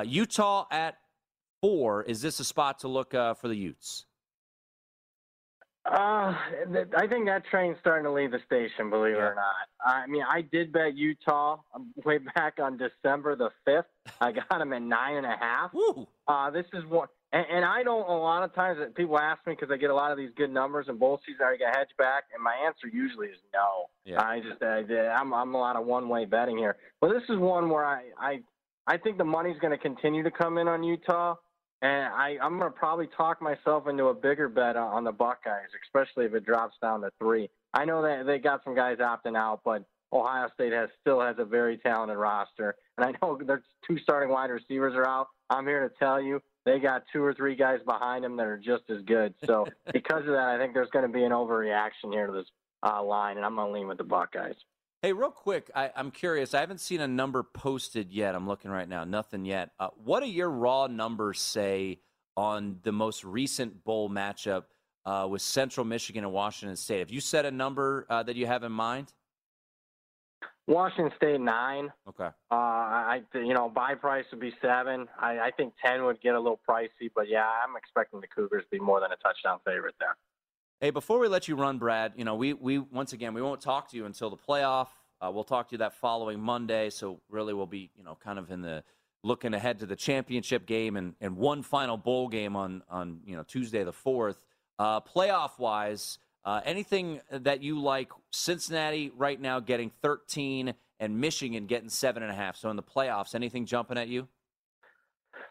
Utah 0.04 0.66
at 0.70 0.96
four. 1.60 2.02
Is 2.04 2.22
this 2.22 2.40
a 2.40 2.44
spot 2.44 2.78
to 2.80 2.88
look 2.88 3.10
for 3.10 3.48
the 3.48 3.56
Utes? 3.56 4.06
Uh, 5.86 6.34
I 6.96 7.06
think 7.08 7.26
that 7.26 7.42
train's 7.50 7.76
starting 7.80 8.04
to 8.04 8.10
leave 8.10 8.30
the 8.30 8.40
station, 8.46 8.88
believe 8.88 9.16
yeah. 9.16 9.18
it 9.18 9.32
or 9.32 9.34
not. 9.34 9.68
I 9.84 10.06
mean, 10.06 10.22
I 10.26 10.40
did 10.40 10.72
bet 10.72 10.96
Utah 10.96 11.58
um, 11.74 11.92
way 12.06 12.18
back 12.34 12.54
on 12.58 12.78
December 12.78 13.36
the 13.36 13.50
5th. 13.68 13.84
I 14.18 14.32
got 14.32 14.58
them 14.58 14.72
at 14.72 14.80
nine 14.80 15.16
and 15.16 15.26
a 15.26 15.36
half. 15.38 15.72
Uh, 16.26 16.50
this 16.50 16.64
is 16.72 16.86
one, 16.86 17.08
and, 17.32 17.44
and 17.52 17.64
I 17.66 17.82
don't, 17.82 18.08
a 18.08 18.16
lot 18.16 18.44
of 18.44 18.54
times 18.54 18.78
people 18.94 19.18
ask 19.18 19.46
me 19.46 19.54
because 19.58 19.70
I 19.70 19.76
get 19.76 19.90
a 19.90 19.94
lot 19.94 20.10
of 20.10 20.16
these 20.16 20.30
good 20.36 20.50
numbers 20.50 20.86
and 20.88 20.98
bowl 20.98 21.20
season, 21.26 21.42
are 21.44 21.52
you 21.52 21.58
gonna 21.58 21.76
hedge 21.76 21.90
back? 21.98 22.24
And 22.32 22.42
my 22.42 22.54
answer 22.66 22.88
usually 22.90 23.26
is 23.26 23.38
no. 23.52 23.90
Yeah. 24.06 24.22
I 24.22 24.40
just, 24.40 24.62
I, 24.62 24.84
I'm, 25.08 25.34
I'm 25.34 25.54
a 25.54 25.58
lot 25.58 25.76
of 25.76 25.84
one 25.84 26.08
way 26.08 26.24
betting 26.24 26.56
here. 26.56 26.76
But 27.02 27.08
this 27.08 27.24
is 27.28 27.36
one 27.36 27.68
where 27.68 27.84
I, 27.84 28.04
I, 28.18 28.38
I 28.86 28.96
think 28.96 29.18
the 29.18 29.24
money's 29.24 29.58
going 29.60 29.72
to 29.72 29.78
continue 29.78 30.22
to 30.22 30.30
come 30.30 30.56
in 30.56 30.66
on 30.66 30.82
Utah. 30.82 31.34
And 31.84 32.06
I, 32.14 32.38
I'm 32.40 32.58
going 32.58 32.72
to 32.72 32.78
probably 32.78 33.08
talk 33.14 33.42
myself 33.42 33.88
into 33.88 34.04
a 34.06 34.14
bigger 34.14 34.48
bet 34.48 34.74
on 34.74 35.04
the 35.04 35.12
Buckeyes, 35.12 35.68
especially 35.84 36.24
if 36.24 36.32
it 36.32 36.46
drops 36.46 36.76
down 36.80 37.02
to 37.02 37.10
three. 37.18 37.50
I 37.74 37.84
know 37.84 38.00
that 38.00 38.24
they 38.24 38.38
got 38.38 38.64
some 38.64 38.74
guys 38.74 38.96
opting 38.98 39.36
out, 39.36 39.60
but 39.66 39.84
Ohio 40.10 40.48
State 40.54 40.72
has 40.72 40.88
still 41.02 41.20
has 41.20 41.36
a 41.38 41.44
very 41.44 41.76
talented 41.76 42.16
roster. 42.16 42.76
And 42.96 43.04
I 43.06 43.12
know 43.20 43.38
their 43.44 43.62
two 43.86 43.98
starting 43.98 44.30
wide 44.30 44.48
receivers 44.48 44.94
are 44.94 45.06
out. 45.06 45.26
I'm 45.50 45.66
here 45.66 45.86
to 45.86 45.94
tell 45.98 46.22
you 46.22 46.40
they 46.64 46.78
got 46.78 47.02
two 47.12 47.22
or 47.22 47.34
three 47.34 47.54
guys 47.54 47.80
behind 47.84 48.24
them 48.24 48.38
that 48.38 48.46
are 48.46 48.56
just 48.56 48.84
as 48.88 49.02
good. 49.02 49.34
So 49.44 49.66
because 49.92 50.20
of 50.20 50.32
that, 50.32 50.48
I 50.48 50.56
think 50.56 50.72
there's 50.72 50.90
going 50.90 51.06
to 51.06 51.12
be 51.12 51.24
an 51.24 51.32
overreaction 51.32 52.12
here 52.12 52.28
to 52.28 52.32
this 52.32 52.46
uh, 52.82 53.02
line, 53.02 53.36
and 53.36 53.44
I'm 53.44 53.56
going 53.56 53.68
to 53.68 53.74
lean 53.74 53.88
with 53.88 53.98
the 53.98 54.04
Buckeyes. 54.04 54.56
Hey, 55.04 55.12
real 55.12 55.30
quick, 55.30 55.70
I, 55.74 55.90
am 55.96 56.10
curious. 56.10 56.54
I 56.54 56.60
haven't 56.60 56.80
seen 56.80 57.02
a 57.02 57.06
number 57.06 57.42
posted 57.42 58.10
yet. 58.10 58.34
I'm 58.34 58.48
looking 58.48 58.70
right 58.70 58.88
now. 58.88 59.04
Nothing 59.04 59.44
yet. 59.44 59.72
Uh, 59.78 59.88
what 60.02 60.20
do 60.20 60.30
your 60.30 60.48
raw 60.48 60.86
numbers 60.86 61.42
say 61.42 62.00
on 62.38 62.78
the 62.84 62.90
most 62.90 63.22
recent 63.22 63.84
bowl 63.84 64.08
matchup 64.08 64.62
uh, 65.04 65.26
with 65.28 65.42
Central 65.42 65.84
Michigan 65.84 66.24
and 66.24 66.32
Washington 66.32 66.74
State? 66.74 67.00
Have 67.00 67.10
you 67.10 67.20
set 67.20 67.44
a 67.44 67.50
number 67.50 68.06
uh, 68.08 68.22
that 68.22 68.34
you 68.34 68.46
have 68.46 68.62
in 68.62 68.72
mind? 68.72 69.12
Washington 70.66 71.12
State 71.18 71.38
nine. 71.38 71.92
Okay. 72.08 72.30
Uh, 72.50 72.54
I 72.54 73.20
you 73.34 73.52
know 73.52 73.68
buy 73.68 73.96
price 73.96 74.24
would 74.30 74.40
be 74.40 74.54
seven. 74.62 75.06
I, 75.20 75.38
I 75.38 75.50
think 75.54 75.74
ten 75.84 76.04
would 76.04 76.22
get 76.22 76.34
a 76.34 76.40
little 76.40 76.60
pricey, 76.66 77.10
but 77.14 77.28
yeah, 77.28 77.44
I'm 77.44 77.76
expecting 77.76 78.22
the 78.22 78.26
Cougars 78.26 78.62
to 78.62 78.78
be 78.78 78.82
more 78.82 79.00
than 79.00 79.12
a 79.12 79.16
touchdown 79.16 79.58
favorite 79.66 79.96
there. 80.00 80.16
Hey, 80.84 80.90
before 80.90 81.18
we 81.18 81.28
let 81.28 81.48
you 81.48 81.56
run, 81.56 81.78
Brad, 81.78 82.12
you 82.14 82.26
know, 82.26 82.34
we, 82.34 82.52
we 82.52 82.78
once 82.78 83.14
again, 83.14 83.32
we 83.32 83.40
won't 83.40 83.62
talk 83.62 83.88
to 83.92 83.96
you 83.96 84.04
until 84.04 84.28
the 84.28 84.36
playoff. 84.36 84.88
Uh, 85.18 85.30
we'll 85.30 85.42
talk 85.42 85.70
to 85.70 85.72
you 85.72 85.78
that 85.78 85.94
following 85.94 86.38
Monday. 86.38 86.90
So 86.90 87.22
really, 87.30 87.54
we'll 87.54 87.64
be, 87.64 87.90
you 87.96 88.04
know, 88.04 88.18
kind 88.22 88.38
of 88.38 88.50
in 88.50 88.60
the 88.60 88.84
looking 89.22 89.54
ahead 89.54 89.78
to 89.78 89.86
the 89.86 89.96
championship 89.96 90.66
game 90.66 90.98
and, 90.98 91.14
and 91.22 91.38
one 91.38 91.62
final 91.62 91.96
bowl 91.96 92.28
game 92.28 92.54
on 92.54 92.82
on 92.90 93.20
you 93.24 93.34
know 93.34 93.44
Tuesday 93.44 93.82
the 93.82 93.94
fourth. 93.94 94.44
Uh, 94.78 95.00
playoff 95.00 95.58
wise, 95.58 96.18
uh, 96.44 96.60
anything 96.66 97.22
that 97.30 97.62
you 97.62 97.80
like? 97.80 98.10
Cincinnati 98.30 99.10
right 99.16 99.40
now 99.40 99.60
getting 99.60 99.90
13 100.02 100.74
and 101.00 101.18
Michigan 101.18 101.64
getting 101.64 101.88
seven 101.88 102.22
and 102.22 102.30
a 102.30 102.34
half. 102.34 102.58
So 102.58 102.68
in 102.68 102.76
the 102.76 102.82
playoffs, 102.82 103.34
anything 103.34 103.64
jumping 103.64 103.96
at 103.96 104.08
you? 104.08 104.28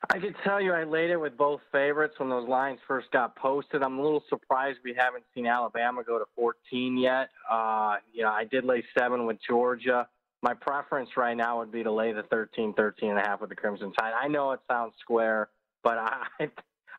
I 0.09 0.19
can 0.19 0.35
tell 0.43 0.59
you 0.59 0.73
I 0.73 0.83
laid 0.83 1.09
it 1.09 1.17
with 1.17 1.37
both 1.37 1.61
favorites 1.71 2.15
when 2.17 2.29
those 2.29 2.47
lines 2.47 2.79
first 2.87 3.09
got 3.11 3.35
posted. 3.35 3.81
I'm 3.81 3.99
a 3.99 4.01
little 4.01 4.23
surprised 4.29 4.79
we 4.83 4.93
haven't 4.97 5.23
seen 5.33 5.47
Alabama 5.47 6.03
go 6.03 6.19
to 6.19 6.25
14 6.35 6.97
yet. 6.97 7.29
Uh, 7.49 7.95
you 8.11 8.23
know, 8.23 8.29
I 8.29 8.43
did 8.43 8.65
lay 8.65 8.83
seven 8.97 9.25
with 9.25 9.37
Georgia. 9.47 10.07
My 10.41 10.53
preference 10.53 11.09
right 11.15 11.37
now 11.37 11.59
would 11.59 11.71
be 11.71 11.83
to 11.83 11.91
lay 11.91 12.11
the 12.11 12.23
13, 12.23 12.73
13 12.73 13.11
and 13.11 13.19
a 13.19 13.21
half 13.21 13.39
with 13.39 13.49
the 13.49 13.55
Crimson 13.55 13.93
Tide. 13.93 14.11
I 14.19 14.27
know 14.27 14.51
it 14.51 14.59
sounds 14.69 14.93
square, 14.99 15.49
but 15.83 15.97
I, 15.97 16.49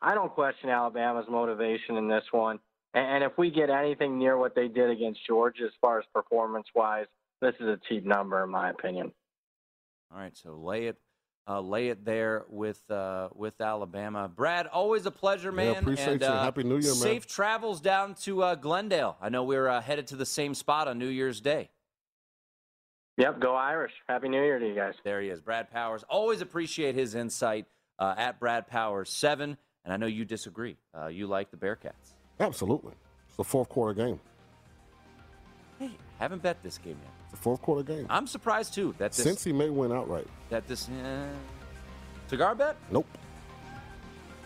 I 0.01 0.15
don't 0.15 0.33
question 0.33 0.69
Alabama's 0.69 1.27
motivation 1.29 1.97
in 1.97 2.07
this 2.07 2.23
one. 2.31 2.59
And 2.95 3.23
if 3.23 3.37
we 3.37 3.51
get 3.51 3.69
anything 3.69 4.17
near 4.17 4.37
what 4.37 4.55
they 4.55 4.67
did 4.67 4.89
against 4.89 5.19
Georgia 5.27 5.65
as 5.65 5.71
far 5.79 5.99
as 5.99 6.05
performance 6.13 6.67
wise, 6.73 7.07
this 7.41 7.53
is 7.59 7.67
a 7.67 7.79
cheap 7.87 8.03
number 8.03 8.43
in 8.43 8.49
my 8.49 8.71
opinion. 8.71 9.11
All 10.11 10.19
right, 10.19 10.35
so 10.35 10.55
lay 10.55 10.87
it 10.87 10.97
uh, 11.47 11.59
lay 11.61 11.89
it 11.89 12.03
there 12.05 12.45
with 12.49 12.81
uh, 12.89 13.29
with 13.33 13.59
Alabama. 13.61 14.27
Brad, 14.27 14.67
always 14.67 15.05
a 15.05 15.11
pleasure, 15.11 15.51
man. 15.51 15.73
Yeah, 15.73 15.79
appreciate 15.79 16.07
and, 16.13 16.21
you. 16.21 16.27
Uh, 16.27 16.43
Happy 16.43 16.63
New 16.63 16.77
Year, 16.77 16.91
man. 16.91 16.95
Safe 16.95 17.27
travels 17.27 17.81
down 17.81 18.15
to 18.21 18.43
uh, 18.43 18.55
Glendale. 18.55 19.17
I 19.21 19.29
know 19.29 19.43
we're 19.43 19.67
uh, 19.67 19.81
headed 19.81 20.07
to 20.07 20.15
the 20.15 20.25
same 20.25 20.53
spot 20.53 20.87
on 20.87 20.97
New 20.97 21.07
Year's 21.07 21.41
Day. 21.41 21.69
Yep, 23.17 23.39
go 23.39 23.55
Irish. 23.55 23.93
Happy 24.09 24.27
New 24.27 24.43
Year 24.43 24.59
to 24.59 24.67
you 24.67 24.75
guys. 24.75 24.95
There 25.03 25.21
he 25.21 25.29
is, 25.29 25.39
Brad 25.39 25.71
Powers. 25.71 26.03
Always 26.09 26.41
appreciate 26.41 26.95
his 26.95 27.15
insight 27.15 27.65
uh, 27.99 28.15
at 28.17 28.39
Brad 28.39 28.67
Powers 28.67 29.09
seven. 29.09 29.57
And 29.85 29.93
I 29.93 29.97
know 29.97 30.07
you 30.07 30.25
disagree. 30.25 30.77
you 31.11 31.27
like 31.27 31.51
the 31.51 31.57
Bearcats. 31.57 32.15
Absolutely. 32.39 32.93
It's 33.27 33.37
the 33.37 33.43
fourth 33.43 33.69
quarter 33.69 33.93
game. 33.93 34.19
Hey, 35.77 35.91
haven't 36.17 36.41
bet 36.41 36.61
this 36.63 36.79
game 36.79 36.97
yet. 37.03 37.24
It's 37.35 37.41
a 37.41 37.43
fourth 37.43 37.61
quarter 37.61 37.83
game. 37.83 38.07
I'm 38.09 38.27
surprised 38.27 38.73
too 38.73 38.95
that 38.97 39.11
this, 39.11 39.21
since 39.25 39.43
he 39.43 39.51
may 39.51 39.69
win 39.69 39.91
outright. 39.91 40.25
That 40.49 40.65
this 40.69 40.87
uh, 40.87 41.27
cigar 42.27 42.55
bet? 42.55 42.77
Nope. 42.89 43.05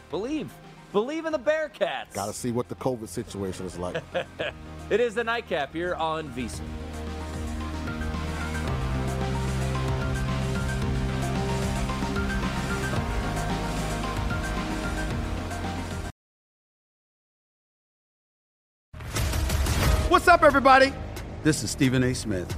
Believe, 0.10 0.52
believe 0.92 1.26
in 1.26 1.32
the 1.32 1.38
Bearcats. 1.38 2.14
Got 2.14 2.26
to 2.26 2.34
see 2.34 2.52
what 2.52 2.68
the 2.68 2.74
COVID 2.74 3.08
situation 3.08 3.68
is 3.68 3.78
like. 3.78 4.02
it 4.90 5.00
is 5.00 5.14
the 5.14 5.24
nightcap 5.24 5.72
here 5.72 5.94
on 5.94 6.30
VSiN. 6.30 6.62
What's 20.10 20.28
up, 20.28 20.42
everybody? 20.42 20.92
This 21.44 21.62
is 21.62 21.70
Stephen 21.70 22.04
A. 22.04 22.16
Smith. 22.16 22.58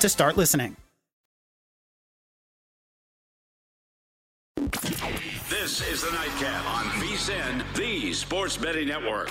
to 0.00 0.08
start 0.08 0.36
listening. 0.36 0.76
This 5.48 5.80
is 5.90 6.02
the 6.02 6.10
Nightcap 6.12 6.66
on 6.66 6.84
VSIN, 7.00 7.74
the 7.74 8.12
Sports 8.12 8.56
Betting 8.56 8.88
Network. 8.88 9.30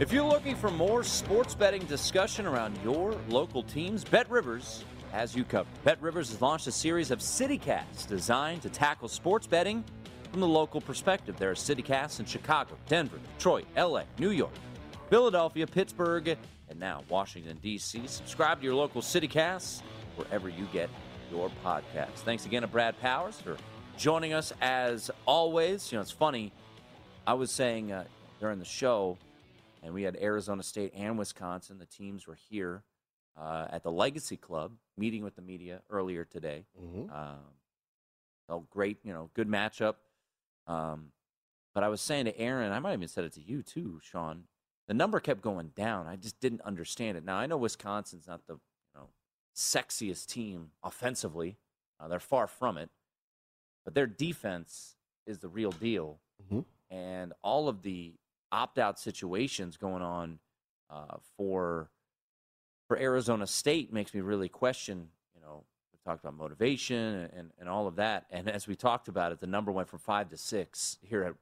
If 0.00 0.12
you're 0.12 0.24
looking 0.24 0.56
for 0.56 0.70
more 0.70 1.04
sports 1.04 1.54
betting 1.54 1.84
discussion 1.84 2.44
around 2.46 2.76
your 2.82 3.14
local 3.28 3.62
teams, 3.62 4.02
Bet 4.02 4.28
Rivers 4.28 4.84
has 5.12 5.36
you 5.36 5.44
covered. 5.44 5.72
Bet 5.84 6.00
Rivers 6.02 6.30
has 6.30 6.40
launched 6.40 6.66
a 6.66 6.72
series 6.72 7.10
of 7.10 7.20
CityCasts 7.20 8.08
designed 8.08 8.62
to 8.62 8.70
tackle 8.70 9.08
sports 9.08 9.46
betting 9.46 9.84
from 10.30 10.40
the 10.40 10.48
local 10.48 10.80
perspective. 10.80 11.36
There 11.36 11.50
are 11.50 11.54
CityCasts 11.54 12.18
in 12.18 12.26
Chicago, 12.26 12.76
Denver, 12.88 13.18
Detroit, 13.36 13.66
LA, 13.76 14.04
New 14.18 14.30
York, 14.30 14.52
Philadelphia, 15.10 15.66
Pittsburgh, 15.66 16.36
and 16.70 16.80
now 16.80 17.04
Washington, 17.10 17.58
D.C. 17.62 18.06
Subscribe 18.06 18.58
to 18.60 18.64
your 18.64 18.74
local 18.74 19.02
CityCasts 19.02 19.82
wherever 20.16 20.48
you 20.48 20.66
get 20.72 20.88
your 21.30 21.50
podcasts. 21.62 22.20
Thanks 22.24 22.46
again 22.46 22.62
to 22.62 22.68
Brad 22.68 22.98
Powers 23.00 23.38
for 23.38 23.58
joining 23.98 24.32
us 24.32 24.52
as 24.62 25.10
always. 25.26 25.92
You 25.92 25.98
know, 25.98 26.02
it's 26.02 26.10
funny. 26.10 26.52
I 27.26 27.34
was 27.34 27.50
saying 27.50 27.92
uh, 27.92 28.04
during 28.40 28.58
the 28.58 28.64
show, 28.64 29.18
and 29.82 29.92
we 29.92 30.02
had 30.02 30.16
Arizona 30.16 30.62
State 30.62 30.92
and 30.96 31.18
Wisconsin. 31.18 31.78
The 31.78 31.86
teams 31.86 32.26
were 32.26 32.38
here 32.48 32.82
uh, 33.38 33.66
at 33.70 33.82
the 33.82 33.92
Legacy 33.92 34.36
Club, 34.36 34.72
meeting 34.96 35.24
with 35.24 35.36
the 35.36 35.42
media 35.42 35.82
earlier 35.90 36.24
today. 36.24 36.66
Mm-hmm. 36.80 37.12
Um, 37.12 37.38
so 38.48 38.66
great, 38.70 38.98
you 39.04 39.12
know, 39.12 39.30
good 39.34 39.48
matchup. 39.48 39.94
Um, 40.66 41.12
but 41.74 41.82
I 41.82 41.88
was 41.88 42.00
saying 42.00 42.26
to 42.26 42.38
Aaron, 42.38 42.72
I 42.72 42.78
might 42.80 42.90
have 42.90 43.00
even 43.00 43.08
said 43.08 43.24
it 43.24 43.32
to 43.34 43.40
you 43.40 43.62
too, 43.62 44.00
Sean. 44.02 44.44
The 44.88 44.94
number 44.94 45.20
kept 45.20 45.40
going 45.40 45.70
down. 45.74 46.06
I 46.06 46.16
just 46.16 46.40
didn't 46.40 46.60
understand 46.62 47.16
it. 47.16 47.24
Now 47.24 47.36
I 47.36 47.46
know 47.46 47.56
Wisconsin's 47.56 48.26
not 48.26 48.46
the 48.46 48.54
you 48.54 48.60
know 48.94 49.08
sexiest 49.56 50.26
team 50.26 50.72
offensively. 50.82 51.56
Uh, 51.98 52.08
they're 52.08 52.20
far 52.20 52.46
from 52.46 52.76
it, 52.76 52.90
but 53.84 53.94
their 53.94 54.06
defense 54.06 54.96
is 55.26 55.38
the 55.38 55.48
real 55.48 55.70
deal. 55.70 56.18
Mm-hmm. 56.44 56.60
And 56.94 57.32
all 57.42 57.68
of 57.68 57.82
the 57.82 58.14
opt-out 58.50 58.98
situations 58.98 59.76
going 59.78 60.02
on 60.02 60.40
uh, 60.90 61.16
for 61.36 61.90
for 62.92 62.98
Arizona 62.98 63.46
State 63.46 63.90
makes 63.90 64.12
me 64.12 64.20
really 64.20 64.50
question, 64.50 65.08
you 65.34 65.40
know, 65.40 65.64
we 65.94 65.98
talked 66.04 66.22
about 66.22 66.36
motivation 66.36 66.98
and, 66.98 67.32
and, 67.32 67.50
and, 67.58 67.68
all 67.70 67.86
of 67.86 67.96
that. 67.96 68.26
And 68.28 68.50
as 68.50 68.66
we 68.68 68.76
talked 68.76 69.08
about 69.08 69.32
it, 69.32 69.40
the 69.40 69.46
number 69.46 69.72
went 69.72 69.88
from 69.88 69.98
five 69.98 70.28
to 70.28 70.36
six 70.36 70.98
here 71.00 71.22
at, 71.22 71.34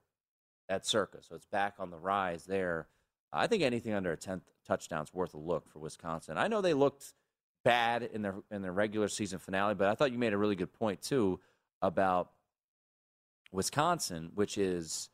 at 0.72 0.86
Circa. 0.86 1.18
So 1.22 1.34
it's 1.34 1.46
back 1.46 1.74
on 1.80 1.90
the 1.90 1.96
rise 1.96 2.44
there. 2.44 2.86
I 3.32 3.48
think 3.48 3.64
anything 3.64 3.94
under 3.94 4.12
a 4.12 4.16
10th 4.16 4.42
touchdown 4.64 5.02
is 5.02 5.12
worth 5.12 5.34
a 5.34 5.38
look 5.38 5.68
for 5.68 5.80
Wisconsin. 5.80 6.38
I 6.38 6.46
know 6.46 6.60
they 6.60 6.72
looked 6.72 7.14
bad 7.64 8.04
in 8.04 8.22
their 8.22 8.36
in 8.52 8.62
their 8.62 8.72
regular 8.72 9.08
season 9.08 9.40
finale, 9.40 9.74
but 9.74 9.88
I 9.88 9.96
thought 9.96 10.12
you 10.12 10.18
made 10.18 10.34
a 10.34 10.38
really 10.38 10.54
good 10.54 10.72
point 10.72 11.02
too 11.02 11.40
about 11.82 12.30
Wisconsin, 13.50 14.30
which 14.36 14.56
is, 14.56 15.10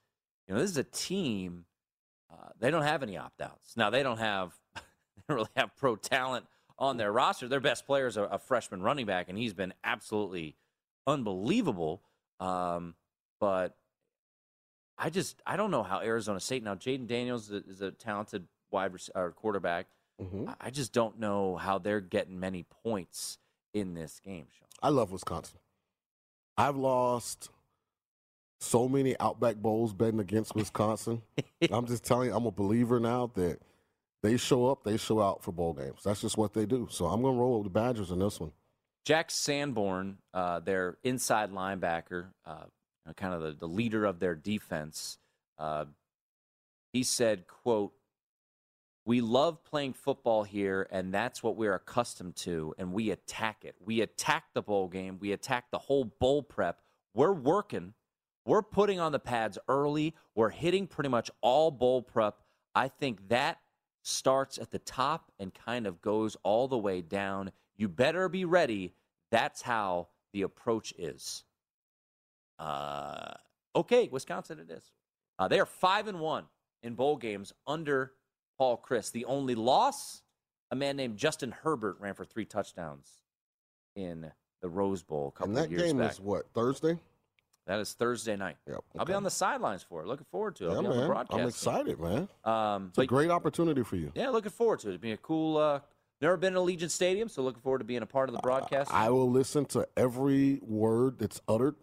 you 0.47 0.53
know, 0.53 0.61
this 0.61 0.71
is 0.71 0.77
a 0.77 0.85
team. 0.85 1.65
Uh, 2.31 2.51
they 2.61 2.71
don't 2.71 2.83
have 2.83 3.03
any 3.03 3.17
opt 3.17 3.41
outs. 3.41 3.75
Now 3.75 3.89
they 3.89 4.03
don't 4.03 4.19
have 4.19 4.53
really 5.35 5.49
have 5.57 5.77
pro 5.77 5.97
talent 5.97 6.47
on 6.79 6.97
their 6.97 7.13
roster. 7.13 7.49
Their 7.49 7.61
best 7.61 7.87
player 7.87 8.07
is 8.07 8.17
a, 8.17 8.25
a 8.25 8.39
freshman 8.39 8.83
running 8.83 9.07
back, 9.07 9.29
and 9.29 9.37
he's 9.39 9.55
been 9.55 9.75
absolutely 9.85 10.57
unbelievable. 11.07 12.03
Um, 12.41 12.95
but 13.41 13.77
I 14.99 15.11
just 15.11 15.43
I 15.47 15.57
don't 15.57 15.71
know 15.71 15.83
how 15.83 16.01
Arizona 16.01 16.41
State 16.41 16.63
now. 16.63 16.75
Jayden 16.75 17.07
Daniels 17.07 17.51
is 17.51 17.53
a, 17.53 17.71
is 17.71 17.83
a 17.83 17.91
talented 17.91 18.47
wide 18.71 18.93
receiver, 18.93 19.33
quarterback. 19.33 19.87
Mm-hmm. 20.21 20.51
I 20.61 20.71
just 20.71 20.93
don't 20.93 21.19
know 21.19 21.57
how 21.57 21.79
they're 21.79 22.01
getting 22.01 22.41
many 22.41 22.65
points 22.83 23.39
in 23.75 23.95
this 23.95 24.21
game. 24.21 24.47
Sean. 24.51 24.69
I 24.83 24.89
love 24.89 25.13
Wisconsin. 25.13 25.59
I've 26.57 26.77
lost 26.77 27.51
so 28.61 28.89
many 28.89 29.15
Outback 29.21 29.57
Bowls 29.57 29.93
betting 29.93 30.21
against 30.21 30.55
Wisconsin. 30.55 31.21
I'm 31.71 31.87
just 31.87 32.05
telling 32.05 32.31
you, 32.31 32.35
I'm 32.35 32.47
a 32.47 32.51
believer 32.51 32.99
now 32.99 33.31
that 33.35 33.59
they 34.27 34.37
show 34.37 34.67
up, 34.67 34.83
they 34.83 34.97
show 34.97 35.21
out 35.21 35.43
for 35.43 35.53
bowl 35.53 35.73
games. 35.73 36.01
That's 36.05 36.21
just 36.21 36.37
what 36.37 36.53
they 36.53 36.67
do. 36.67 36.89
So 36.91 37.07
I'm 37.07 37.23
going 37.23 37.37
to 37.37 37.41
roll 37.41 37.59
with 37.59 37.73
the 37.73 37.79
Badgers 37.79 38.11
in 38.11 38.19
this 38.19 38.41
one. 38.41 38.51
Jack 39.05 39.31
Sanborn, 39.31 40.19
uh, 40.35 40.59
their 40.59 40.99
inside 41.05 41.53
linebacker, 41.53 42.27
uh, 42.45 42.65
kind 43.17 43.35
of 43.35 43.43
the, 43.43 43.53
the 43.53 43.69
leader 43.69 44.05
of 44.05 44.19
their 44.19 44.35
defense, 44.35 45.19
uh, 45.61 45.85
he 46.93 47.05
said, 47.05 47.47
"quote 47.47 47.93
We 49.05 49.21
love 49.21 49.63
playing 49.65 49.93
football 49.93 50.43
here, 50.43 50.89
and 50.91 51.15
that's 51.15 51.41
what 51.41 51.57
we're 51.57 51.75
accustomed 51.75 52.35
to, 52.37 52.75
and 52.79 52.93
we 52.93 53.11
attack 53.11 53.65
it. 53.65 53.77
We 53.85 54.01
attack 54.01 54.47
the 54.55 54.63
bowl 54.63 54.89
game. 54.89 55.19
We 55.21 55.31
attack 55.31 55.71
the 55.71 55.79
whole 55.79 56.05
bowl 56.05 56.43
prep. 56.43 56.81
We're 57.15 57.33
working. 57.33 57.95
We're 58.45 58.63
putting 58.63 58.99
on 58.99 59.13
the 59.13 59.21
pads 59.21 59.57
early. 59.69 60.17
We're 60.35 60.51
hitting 60.51 60.89
pretty 60.89 61.11
much 61.11 61.31
all 61.43 61.71
bowl 61.71 62.03
prep. 62.03 62.39
I 62.75 62.89
think 62.89 63.29
that 63.29 63.59
starts 64.07 64.57
at 64.59 64.71
the 64.71 64.79
top 64.79 65.33
and 65.39 65.53
kind 65.53 65.87
of 65.87 66.01
goes 66.01 66.37
all 66.45 66.69
the 66.69 66.79
way 66.79 67.01
down. 67.01 67.51
You 67.77 67.89
better 67.89 68.29
be 68.29 68.45
ready. 68.45 68.95
That's 69.31 69.63
how 69.63 70.09
the 70.33 70.43
approach 70.43 70.95
is. 70.97 71.45
Uh, 72.59 73.35
okay, 73.75 74.09
Wisconsin 74.11 74.61
it 74.61 74.71
is. 74.71 74.93
Uh, 75.39 75.49
they 75.49 75.59
are 75.59 75.67
five 75.67 76.07
and 76.07 76.21
one 76.21 76.45
in 76.83 76.95
bowl 76.95 77.17
games 77.17 77.53
under 77.67 78.13
Paul 78.57 78.83
Chryst. 78.89 79.13
The 79.13 79.25
only 79.25 79.55
loss, 79.55 80.23
a 80.71 80.77
man 80.77 80.97
named 80.97 81.17
Justin 81.19 81.51
Herbert 81.51 81.97
ran 82.01 82.15
for 82.15 82.25
three 82.25 82.45
touchdowns 82.45 83.11
in 83.97 84.31
the 84.63 84.69
Rose 84.69 85.03
Bowl 85.03 85.29
a 85.29 85.31
couple 85.33 85.49
And 85.49 85.57
that 85.57 85.65
of 85.65 85.73
years 85.73 85.83
game 85.83 85.99
back. 85.99 86.13
is 86.13 86.21
what, 86.21 86.47
Thursday? 86.55 86.99
That 87.67 87.81
is 87.81 87.93
Thursday 87.95 88.37
night. 88.37 88.57
Yep. 88.69 88.85
I'll 88.99 89.05
be 89.07 89.13
on 89.13 89.25
the 89.25 89.31
sidelines 89.31 89.83
for 89.83 90.01
it. 90.03 90.07
Looking 90.07 90.27
forward 90.31 90.55
to 90.57 90.67
it. 90.67 90.71
I'll 90.71 90.75
Yeah, 90.77 90.81
be 90.83 90.87
on 90.87 90.93
the 90.93 90.99
man. 91.01 91.07
broadcast. 91.09 91.41
I'm 91.41 91.49
excited, 91.49 91.99
man. 92.01 92.29
Um, 92.45 92.87
It's 92.91 92.99
a 92.99 93.07
great 93.07 93.31
opportunity 93.31 93.83
for 93.83 93.97
you. 93.97 94.13
yeah, 94.15 94.29
looking 94.31 94.53
forward 94.53 94.79
to 94.81 94.89
it. 94.89 94.95
It'll 94.95 95.01
be 95.03 95.13
a 95.13 95.17
cool. 95.17 95.57
Uh, 95.57 95.81
never 96.21 96.37
been 96.37 96.53
to 96.53 96.61
Allegiant 96.61 96.91
Stadium, 96.91 97.29
so 97.29 97.43
looking 97.43 97.61
forward 97.63 97.79
to 97.79 97.85
being 97.85 98.03
a 98.03 98.07
part 98.07 98.29
of 98.29 98.35
the 98.37 98.41
broadcast. 98.41 98.93
I 98.95 99.11
will 99.11 99.29
listen 99.31 99.65
to 99.67 99.89
every 99.97 100.61
word 100.63 101.19
that's 101.19 101.41
uttered. 101.49 101.75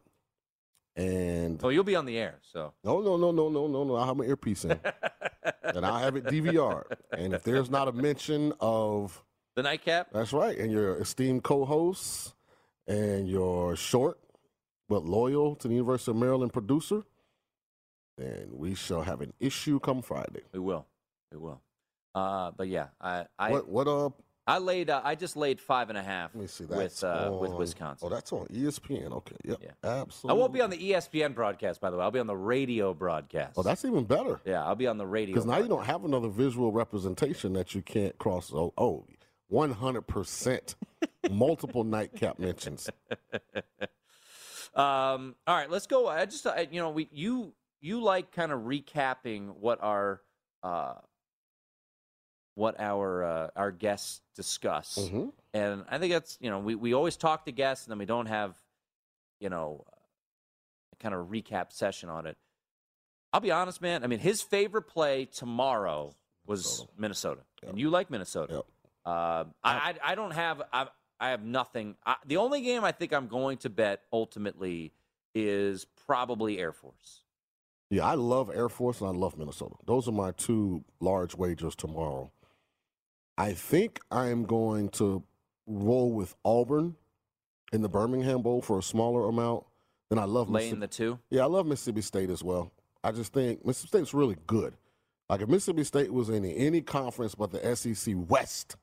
And 0.96 1.60
oh, 1.64 1.70
you'll 1.70 1.84
be 1.84 1.96
on 1.96 2.06
the 2.06 2.18
air, 2.20 2.36
so 2.44 2.72
no, 2.84 3.02
no, 3.02 3.18
no, 3.18 3.32
no, 3.32 3.50
no, 3.50 3.68
no, 3.68 3.84
no. 3.84 3.96
I 3.96 4.06
have 4.06 4.16
my 4.16 4.26
earpiece 4.26 4.64
in, 4.64 4.80
and 5.64 5.84
I 5.86 6.02
have 6.02 6.16
it 6.16 6.26
DVR. 6.26 6.84
And 7.12 7.34
if 7.34 7.42
there's 7.42 7.72
not 7.72 7.88
a 7.88 7.92
mention 7.92 8.54
of 8.60 9.24
the 9.56 9.64
nightcap, 9.64 10.10
that's 10.14 10.32
right, 10.34 10.56
and 10.56 10.72
your 10.72 10.98
esteemed 10.98 11.44
co-hosts 11.44 12.36
and 12.88 13.28
your 13.28 13.76
short 13.76 14.20
but 14.94 15.06
loyal 15.06 15.56
to 15.56 15.68
the 15.68 15.74
University 15.74 16.12
of 16.12 16.18
Maryland 16.18 16.54
producer, 16.54 17.02
then 18.16 18.48
we 18.52 18.76
shall 18.76 19.02
have 19.02 19.22
an 19.22 19.34
issue 19.40 19.80
come 19.80 20.04
Friday. 20.04 20.42
we 20.54 20.60
will. 20.60 20.86
We 21.32 21.40
will. 21.40 21.62
Uh, 22.14 22.52
but 22.56 22.68
yeah, 22.68 22.90
I, 23.02 23.26
I 23.40 23.50
what 23.50 23.68
what 23.68 23.88
uh 23.88 24.10
I 24.46 24.60
laid. 24.60 24.92
Uh, 24.92 25.02
I 25.04 25.16
just 25.16 25.36
laid 25.36 25.60
five 25.60 25.90
and 25.90 25.98
a 25.98 26.04
half 26.04 26.30
Let 26.36 26.42
me 26.42 26.48
see. 26.48 26.66
with 26.66 26.78
That's 26.78 27.04
uh, 27.04 27.36
with 27.42 27.54
Wisconsin. 27.54 28.06
Oh, 28.06 28.14
that's 28.14 28.32
on 28.32 28.46
ESPN. 28.48 29.12
Okay, 29.14 29.36
yep, 29.44 29.64
Yeah. 29.64 29.72
absolutely. 29.84 30.38
I 30.38 30.40
won't 30.40 30.54
be 30.54 30.62
on 30.62 30.70
the 30.70 30.78
ESPN 30.78 31.34
broadcast, 31.34 31.82
by 31.82 31.90
the 31.90 31.98
way. 31.98 32.04
I'll 32.04 32.12
be 32.12 32.20
on 32.20 32.28
the 32.28 32.36
radio 32.36 32.94
broadcast. 32.94 33.54
Oh, 33.58 33.64
that's 33.64 33.84
even 33.86 34.04
better. 34.04 34.42
yeah, 34.46 34.64
I'll 34.64 34.76
be 34.76 34.86
on 34.86 35.00
the 35.00 35.08
radio. 35.08 35.34
Because 35.34 35.48
now 35.48 35.58
you 35.58 35.68
don't 35.68 35.86
have 35.86 36.06
another 36.06 36.30
visual 36.30 36.72
representation 36.72 37.54
that 37.54 37.74
you 37.74 37.82
can't 37.82 38.16
cross. 38.20 38.54
Oh, 38.54 38.74
oh 38.78 39.06
100% 39.52 40.76
multiple 41.32 41.84
nightcap 41.84 42.38
mentions. 42.38 42.92
Um, 44.76 45.36
all 45.46 45.56
right, 45.56 45.70
let's 45.70 45.88
go. 45.88 46.08
I 46.08 46.26
just, 46.26 46.46
I, 46.48 46.68
you 46.72 46.80
know, 46.82 46.90
we 46.90 47.08
you 47.12 47.54
you 47.82 48.02
like 48.02 48.32
kind 48.32 48.52
of 48.52 48.62
recapping 48.62 49.56
what 49.58 49.82
our 49.84 50.22
uh, 50.64 50.96
what 52.56 52.80
our 52.80 53.24
uh, 53.24 53.48
our 53.56 53.72
guests 53.72 54.22
discuss, 54.36 54.98
Mhm. 54.98 55.32
and 55.54 55.86
I 55.90 55.98
think 55.98 56.14
that's 56.14 56.38
you 56.40 56.50
know 56.50 56.60
we 56.60 56.76
we 56.76 56.94
always 56.94 57.18
talk 57.18 57.46
to 57.46 57.52
guests, 57.52 57.86
and 57.86 57.92
then 57.92 58.00
we 58.00 58.06
don't 58.06 58.28
have 58.28 58.56
you 59.40 59.50
know 59.50 59.86
a 60.94 60.96
kind 60.98 61.14
of 61.16 61.28
recap 61.28 61.72
session 61.72 62.10
on 62.10 62.26
it. 62.28 62.38
I'll 63.32 63.40
be 63.42 63.52
honest, 63.52 63.82
man. 63.82 64.04
I 64.04 64.08
mean, 64.08 64.20
his 64.20 64.42
favorite 64.44 64.84
play 64.84 65.26
tomorrow 65.26 66.16
was 66.46 66.86
Minnesota, 66.98 67.42
and 67.66 67.80
you 67.80 67.90
like 67.90 68.10
Minnesota. 68.12 68.64
Uh, 69.06 69.46
I, 69.64 69.96
I 70.04 70.12
I 70.12 70.16
don't 70.16 70.32
have 70.32 70.62
I 70.72 70.88
I 71.24 71.30
have 71.30 71.46
nothing. 71.46 71.96
I, 72.06 72.18
the 72.26 72.36
only 72.36 72.60
game 72.60 72.84
I 72.84 72.92
think 72.92 73.14
I'm 73.14 73.28
going 73.28 73.58
to 73.60 73.70
bet 73.70 74.02
ultimately 74.12 74.92
is 75.34 75.86
probably 76.06 76.60
Air 76.60 76.74
Force. 76.74 77.22
Yeah, 77.90 78.06
I 78.06 78.16
love 78.16 78.52
Air 78.54 78.68
Force 78.68 79.00
and 79.00 79.10
I 79.10 79.14
love 79.14 79.38
Minnesota. 79.38 79.76
Those 79.86 80.10
are 80.10 80.12
my 80.12 80.32
two 80.32 80.84
large 81.00 81.34
wagers 81.34 81.78
tomorrow. 81.78 82.30
I 83.38 83.54
think 83.54 84.02
I 84.12 84.28
am 84.28 84.44
going 84.44 84.90
to 84.90 85.24
roll 85.66 86.12
with 86.12 86.36
Auburn 86.44 86.98
in 87.72 87.82
the 87.82 87.90
Birmingham 87.90 88.42
Bowl 88.42 88.62
for 88.62 88.78
a 88.78 88.84
smaller 88.84 89.30
amount. 89.30 89.64
Then 90.10 90.20
I 90.20 90.26
love 90.26 90.50
Laying 90.50 90.78
Mississippi- 90.78 90.80
the 90.82 91.16
two. 91.16 91.20
Yeah, 91.30 91.44
I 91.44 91.46
love 91.46 91.66
Mississippi 91.66 92.02
State 92.02 92.32
as 92.32 92.44
well. 92.44 92.74
I 93.02 93.14
just 93.14 93.32
think 93.32 93.66
Mississippi 93.66 94.00
State's 94.00 94.14
really 94.14 94.36
good. 94.46 94.76
Like 95.30 95.40
if 95.40 95.48
Mississippi 95.48 95.86
State 95.86 96.12
was 96.12 96.28
in 96.28 96.44
any 96.44 96.82
conference 96.82 97.34
but 97.34 97.52
the 97.52 97.76
SEC 97.78 98.14
West, 98.28 98.76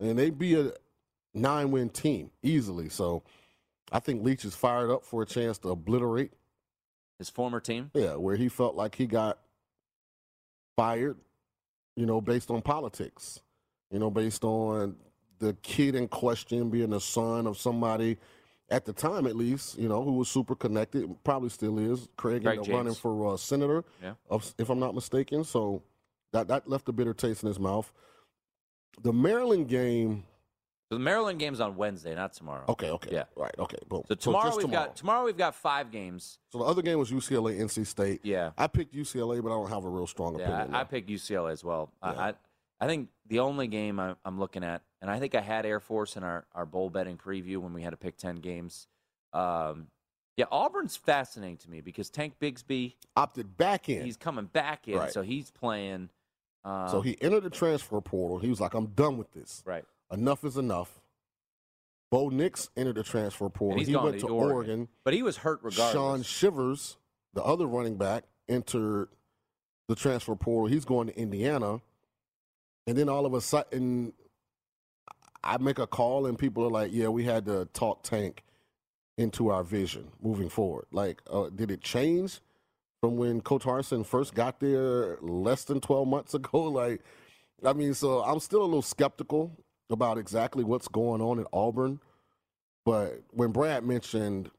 and 0.00 0.18
they'd 0.18 0.36
be 0.36 0.54
a 0.54 0.72
nine-win 1.36 1.90
team 1.90 2.30
easily. 2.42 2.88
So 2.88 3.22
I 3.92 4.00
think 4.00 4.24
Leach 4.24 4.44
is 4.44 4.54
fired 4.54 4.90
up 4.90 5.04
for 5.04 5.22
a 5.22 5.26
chance 5.26 5.58
to 5.58 5.68
obliterate 5.70 6.32
His 7.18 7.28
former 7.30 7.60
team. 7.60 7.90
yeah, 7.94 8.14
where 8.16 8.36
he 8.36 8.48
felt 8.48 8.74
like 8.74 8.94
he 8.96 9.06
got 9.06 9.38
fired, 10.76 11.16
you 11.96 12.06
know, 12.06 12.20
based 12.20 12.50
on 12.50 12.62
politics, 12.62 13.40
you 13.90 13.98
know, 13.98 14.10
based 14.10 14.44
on 14.44 14.96
the 15.38 15.54
kid 15.62 15.94
in 15.94 16.08
question 16.08 16.70
being 16.70 16.90
the 16.90 17.00
son 17.00 17.46
of 17.46 17.58
somebody 17.58 18.16
at 18.68 18.84
the 18.84 18.92
time, 18.92 19.26
at 19.26 19.36
least, 19.36 19.78
you 19.78 19.88
know, 19.88 20.02
who 20.02 20.12
was 20.14 20.28
super 20.28 20.56
connected, 20.56 21.08
probably 21.22 21.48
still 21.48 21.78
is. 21.78 22.08
Craig, 22.16 22.42
Craig 22.42 22.58
ended 22.58 22.74
running 22.74 22.94
for 22.94 23.34
uh, 23.34 23.36
senator, 23.36 23.84
Yeah. 24.02 24.14
of, 24.28 24.52
if 24.58 24.68
I'm 24.70 24.80
not 24.80 24.94
mistaken. 24.94 25.44
So 25.44 25.82
that 26.32 26.48
that 26.48 26.68
left 26.68 26.88
a 26.88 26.92
bitter 26.92 27.14
taste 27.14 27.42
in 27.44 27.46
his 27.48 27.60
mouth. 27.60 27.92
The 29.02 29.12
Maryland 29.12 29.68
game. 29.68 30.24
So 30.88 30.94
the 30.96 31.00
Maryland 31.00 31.40
game's 31.40 31.58
on 31.60 31.76
Wednesday, 31.76 32.14
not 32.14 32.32
tomorrow. 32.32 32.64
Okay, 32.68 32.90
okay, 32.90 33.10
Yeah. 33.12 33.24
right, 33.34 33.54
okay, 33.58 33.78
boom. 33.88 34.04
So 34.06 34.14
tomorrow 34.14 34.56
we've 34.56 34.70
got 34.70 34.94
tomorrow 34.94 35.24
we've 35.24 35.36
got 35.36 35.54
five 35.56 35.90
games. 35.90 36.38
So 36.52 36.58
the 36.58 36.64
other 36.64 36.80
game 36.82 36.98
was 36.98 37.10
UCLA, 37.10 37.58
NC 37.58 37.84
State. 37.86 38.20
Yeah. 38.22 38.52
I 38.56 38.68
picked 38.68 38.94
UCLA, 38.94 39.42
but 39.42 39.48
I 39.48 39.54
don't 39.54 39.68
have 39.68 39.84
a 39.84 39.88
real 39.88 40.06
strong 40.06 40.38
Yeah, 40.38 40.44
opinion. 40.48 40.74
I, 40.74 40.82
I 40.82 40.84
picked 40.84 41.08
UCLA 41.10 41.50
as 41.50 41.64
well. 41.64 41.90
I, 42.00 42.10
I 42.10 42.34
I 42.78 42.86
think 42.86 43.08
the 43.26 43.40
only 43.40 43.66
game 43.66 43.98
I, 43.98 44.14
I'm 44.24 44.38
looking 44.38 44.62
at, 44.62 44.82
and 45.02 45.10
I 45.10 45.18
think 45.18 45.34
I 45.34 45.40
had 45.40 45.64
Air 45.66 45.80
Force 45.80 46.14
in 46.16 46.22
our, 46.22 46.46
our 46.54 46.66
bowl 46.66 46.90
betting 46.90 47.16
preview 47.16 47.56
when 47.56 47.72
we 47.72 47.82
had 47.82 47.90
to 47.90 47.96
pick 47.96 48.16
ten 48.16 48.36
games. 48.36 48.86
Um, 49.32 49.88
yeah, 50.36 50.44
Auburn's 50.52 50.94
fascinating 50.96 51.56
to 51.58 51.70
me 51.70 51.80
because 51.80 52.10
Tank 52.10 52.34
Bigsby 52.38 52.94
opted 53.16 53.56
back 53.56 53.88
in. 53.88 54.04
He's 54.04 54.18
coming 54.18 54.44
back 54.44 54.86
in, 54.86 54.98
Right. 54.98 55.10
so 55.12 55.22
he's 55.22 55.50
playing. 55.50 56.10
Um, 56.64 56.88
So 56.90 57.00
he 57.00 57.16
entered 57.22 57.42
the 57.44 57.50
transfer 57.50 58.00
portal. 58.02 58.38
He 58.38 58.50
was 58.50 58.60
like, 58.60 58.74
I'm 58.74 58.86
done 58.88 59.16
with 59.16 59.32
this. 59.32 59.62
Right. 59.64 59.84
Enough 60.12 60.44
is 60.44 60.56
enough. 60.56 61.00
Bo 62.10 62.28
Nix 62.28 62.70
entered 62.76 62.96
the 62.96 63.02
transfer 63.02 63.48
portal. 63.48 63.82
He 63.84 63.96
went 63.96 64.20
to 64.20 64.26
to 64.26 64.32
Oregon. 64.32 64.54
Oregon. 64.54 64.88
but 65.04 65.12
he 65.14 65.22
was 65.22 65.38
hurt 65.38 65.60
regardless. 65.62 65.92
Shaun 65.92 66.22
Shivers, 66.22 66.96
the 67.34 67.42
other 67.42 67.66
running 67.66 67.96
back, 67.96 68.24
entered 68.48 69.08
the 69.88 69.96
transfer 69.96 70.36
portal. 70.36 70.66
He's 70.68 70.84
going 70.84 71.08
to 71.08 71.18
Indiana. 71.18 71.80
And 72.86 72.96
then 72.96 73.08
all 73.08 73.26
of 73.26 73.34
a 73.34 73.40
sudden, 73.40 74.12
I 75.42 75.58
make 75.58 75.78
a 75.80 75.86
call, 75.86 76.26
and 76.26 76.38
people 76.38 76.64
are 76.64 76.70
like, 76.70 76.92
yeah, 76.92 77.08
we 77.08 77.24
had 77.24 77.46
to 77.46 77.66
talk 77.72 78.04
Tank 78.04 78.44
into 79.18 79.48
our 79.48 79.64
vision 79.64 80.08
moving 80.22 80.48
forward. 80.48 80.86
Like, 80.92 81.22
uh, 81.28 81.50
did 81.54 81.70
it 81.72 81.80
change 81.80 82.40
from 83.00 83.16
when 83.16 83.40
Coach 83.40 83.64
Harsin 83.64 84.06
first 84.06 84.34
got 84.34 84.60
there 84.60 85.18
less 85.20 85.64
than 85.64 85.80
12 85.80 86.06
months 86.06 86.34
ago? 86.40 86.62
Like, 86.62 87.02
I 87.64 87.72
mean, 87.72 87.94
so 87.94 88.22
I'm 88.22 88.38
still 88.38 88.62
a 88.62 88.64
little 88.64 88.82
skeptical 88.82 89.56
about 89.90 90.18
exactly 90.18 90.64
what's 90.64 90.88
going 90.88 91.20
on 91.20 91.38
at 91.38 91.46
Auburn. 91.52 92.00
But 92.84 93.22
when 93.30 93.50
Brad 93.52 93.84
mentioned 93.84 94.50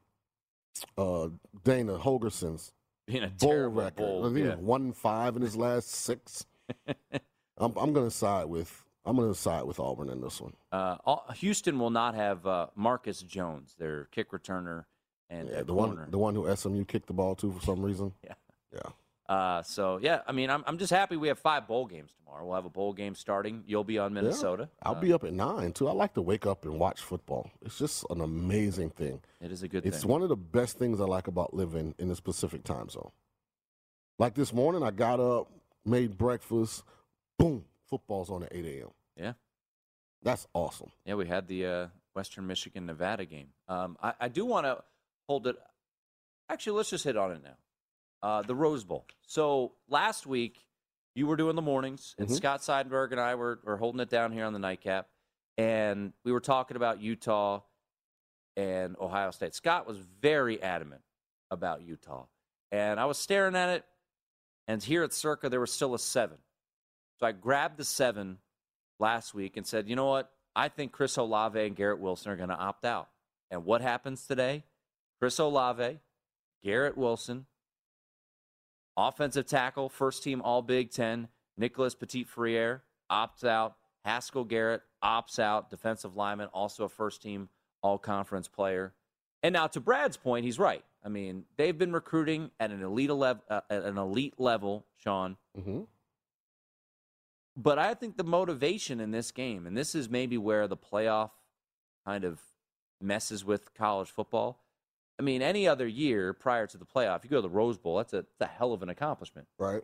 uh, 0.96 1.28
Dana 1.64 1.98
Holgorsen's 1.98 2.72
Being 3.06 3.24
a 3.24 3.28
bowl 3.28 3.68
record, 3.68 3.96
bowl, 3.96 4.26
I 4.30 4.34
think 4.34 4.46
yeah. 4.46 4.54
one 4.56 4.92
five 4.92 5.36
in 5.36 5.42
his 5.42 5.56
last 5.56 5.90
six. 5.90 6.46
I'm, 7.58 7.72
I'm 7.76 7.92
going 7.92 8.06
to 8.06 8.14
side 8.14 8.46
with 8.46 8.84
I'm 9.04 9.16
going 9.16 9.32
to 9.32 9.38
side 9.38 9.64
with 9.64 9.80
Auburn 9.80 10.10
in 10.10 10.20
this 10.20 10.40
one. 10.40 10.52
Uh, 10.70 10.96
Houston 11.36 11.78
will 11.78 11.90
not 11.90 12.14
have 12.14 12.46
uh, 12.46 12.66
Marcus 12.76 13.22
Jones, 13.22 13.74
their 13.78 14.04
kick 14.12 14.30
returner 14.32 14.84
and 15.30 15.48
Yeah, 15.48 15.62
the 15.62 15.72
corner. 15.72 16.02
one 16.02 16.10
the 16.10 16.18
one 16.18 16.34
who 16.34 16.54
SMU 16.54 16.84
kicked 16.84 17.06
the 17.06 17.14
ball 17.14 17.34
to 17.36 17.50
for 17.52 17.60
some 17.64 17.82
reason. 17.82 18.12
Yeah. 18.24 18.34
Yeah. 18.74 18.90
Uh, 19.28 19.62
so 19.62 19.98
yeah, 20.00 20.22
I 20.26 20.32
mean, 20.32 20.48
I'm 20.48 20.64
I'm 20.66 20.78
just 20.78 20.90
happy 20.92 21.16
we 21.16 21.28
have 21.28 21.38
five 21.38 21.66
bowl 21.68 21.84
games 21.86 22.10
tomorrow. 22.18 22.46
We'll 22.46 22.54
have 22.54 22.64
a 22.64 22.70
bowl 22.70 22.94
game 22.94 23.14
starting. 23.14 23.62
You'll 23.66 23.84
be 23.84 23.98
on 23.98 24.14
Minnesota. 24.14 24.70
I'll 24.82 24.94
Uh, 24.96 25.00
be 25.00 25.12
up 25.12 25.22
at 25.24 25.34
nine 25.34 25.72
too. 25.72 25.86
I 25.86 25.92
like 25.92 26.14
to 26.14 26.22
wake 26.22 26.46
up 26.46 26.64
and 26.64 26.78
watch 26.78 27.02
football. 27.02 27.50
It's 27.60 27.78
just 27.78 28.06
an 28.08 28.22
amazing 28.22 28.90
thing. 28.90 29.20
It 29.42 29.52
is 29.52 29.62
a 29.62 29.68
good 29.68 29.84
It's 29.84 30.00
thing. 30.00 30.10
one 30.10 30.22
of 30.22 30.30
the 30.30 30.36
best 30.36 30.78
things 30.78 30.98
I 31.00 31.04
like 31.04 31.26
about 31.28 31.52
living 31.52 31.94
in 31.98 32.08
this 32.08 32.20
Pacific 32.20 32.64
time 32.64 32.88
zone. 32.88 33.10
Like 34.18 34.34
this 34.34 34.52
morning, 34.52 34.82
I 34.82 34.90
got 34.92 35.20
up, 35.20 35.50
made 35.84 36.16
breakfast, 36.16 36.82
boom, 37.38 37.64
football's 37.90 38.30
on 38.30 38.44
at 38.44 38.48
8 38.54 38.64
a.m. 38.64 38.88
Yeah. 39.16 39.32
That's 40.22 40.46
awesome. 40.54 40.90
Yeah, 41.04 41.14
we 41.14 41.26
had 41.26 41.46
the 41.48 41.66
uh, 41.66 41.86
Western 42.14 42.46
Michigan 42.46 42.86
Nevada 42.86 43.26
game. 43.26 43.48
Um, 43.68 43.96
I, 44.02 44.14
I 44.22 44.28
do 44.28 44.44
want 44.46 44.64
to 44.66 44.82
hold 45.28 45.46
it. 45.46 45.56
Actually, 46.48 46.78
let's 46.78 46.90
just 46.90 47.04
hit 47.04 47.16
on 47.16 47.30
it 47.32 47.42
now. 47.44 47.56
Uh, 48.22 48.42
the 48.42 48.54
Rose 48.54 48.84
Bowl. 48.84 49.06
So 49.22 49.74
last 49.88 50.26
week, 50.26 50.64
you 51.14 51.26
were 51.26 51.36
doing 51.36 51.56
the 51.56 51.62
mornings, 51.62 52.14
and 52.18 52.28
Mhm. 52.28 52.36
Scott 52.36 52.60
Seidenberg 52.60 53.12
and 53.12 53.20
I 53.20 53.34
were, 53.34 53.60
were 53.64 53.76
holding 53.76 54.00
it 54.00 54.08
down 54.08 54.32
here 54.32 54.44
on 54.44 54.52
the 54.52 54.58
nightcap, 54.58 55.08
and 55.56 56.12
we 56.24 56.32
were 56.32 56.40
talking 56.40 56.76
about 56.76 57.00
Utah 57.00 57.62
and 58.56 58.96
Ohio 59.00 59.30
State. 59.30 59.54
Scott 59.54 59.86
was 59.86 59.98
very 59.98 60.60
adamant 60.62 61.02
about 61.50 61.82
Utah, 61.82 62.26
and 62.72 62.98
I 63.00 63.04
was 63.06 63.18
staring 63.18 63.54
at 63.56 63.68
it, 63.68 63.84
and 64.66 64.82
here 64.82 65.02
at 65.04 65.12
Circa, 65.12 65.48
there 65.48 65.60
was 65.60 65.72
still 65.72 65.94
a 65.94 65.98
seven. 65.98 66.38
So 67.18 67.26
I 67.26 67.32
grabbed 67.32 67.78
the 67.78 67.84
seven 67.84 68.38
last 69.00 69.34
week 69.34 69.56
and 69.56 69.66
said, 69.66 69.88
you 69.88 69.96
know 69.96 70.06
what? 70.06 70.32
I 70.54 70.68
think 70.68 70.92
Chris 70.92 71.16
Olave 71.16 71.58
and 71.64 71.74
Garrett 71.76 72.00
Wilson 72.00 72.30
are 72.32 72.36
going 72.36 72.48
to 72.48 72.56
opt 72.56 72.84
out. 72.84 73.10
And 73.50 73.64
what 73.64 73.80
happens 73.80 74.26
today? 74.26 74.64
Chris 75.20 75.38
Olave, 75.38 76.00
Garrett 76.62 76.96
Wilson, 76.96 77.46
offensive 78.98 79.46
tackle, 79.46 79.88
first 79.88 80.22
team 80.22 80.42
All 80.42 80.60
Big 80.60 80.90
Ten, 80.90 81.28
Nicholas 81.56 81.94
Petit 81.94 82.24
Frere 82.24 82.82
opts 83.10 83.44
out. 83.44 83.76
Haskell 84.04 84.44
Garrett 84.44 84.82
opts 85.02 85.38
out, 85.38 85.70
defensive 85.70 86.16
lineman, 86.16 86.48
also 86.52 86.84
a 86.84 86.88
first 86.88 87.22
team 87.22 87.48
All 87.82 87.98
Conference 87.98 88.48
player. 88.48 88.92
And 89.42 89.52
now, 89.52 89.68
to 89.68 89.80
Brad's 89.80 90.16
point, 90.16 90.44
he's 90.44 90.58
right. 90.58 90.84
I 91.04 91.08
mean, 91.08 91.44
they've 91.56 91.76
been 91.76 91.92
recruiting 91.92 92.50
at 92.58 92.70
an 92.70 92.82
elite 92.82 93.10
level, 93.10 93.42
uh, 93.48 93.60
at 93.70 93.84
an 93.84 93.98
elite 93.98 94.34
level, 94.38 94.84
Sean. 94.96 95.36
Mm-hmm. 95.56 95.82
But 97.56 97.78
I 97.78 97.94
think 97.94 98.16
the 98.16 98.24
motivation 98.24 99.00
in 99.00 99.10
this 99.10 99.30
game, 99.30 99.66
and 99.66 99.76
this 99.76 99.94
is 99.94 100.08
maybe 100.08 100.38
where 100.38 100.66
the 100.66 100.76
playoff 100.76 101.30
kind 102.04 102.24
of 102.24 102.40
messes 103.00 103.44
with 103.44 103.74
college 103.74 104.08
football. 104.08 104.60
I 105.18 105.22
mean, 105.22 105.42
any 105.42 105.66
other 105.66 105.86
year 105.86 106.32
prior 106.32 106.66
to 106.66 106.78
the 106.78 106.84
playoff, 106.84 107.24
you 107.24 107.30
go 107.30 107.36
to 107.36 107.42
the 107.42 107.48
Rose 107.48 107.78
Bowl, 107.78 107.96
that's 107.96 108.12
a, 108.12 108.24
that's 108.38 108.52
a 108.52 108.54
hell 108.54 108.72
of 108.72 108.82
an 108.82 108.88
accomplishment. 108.88 109.48
Right. 109.58 109.82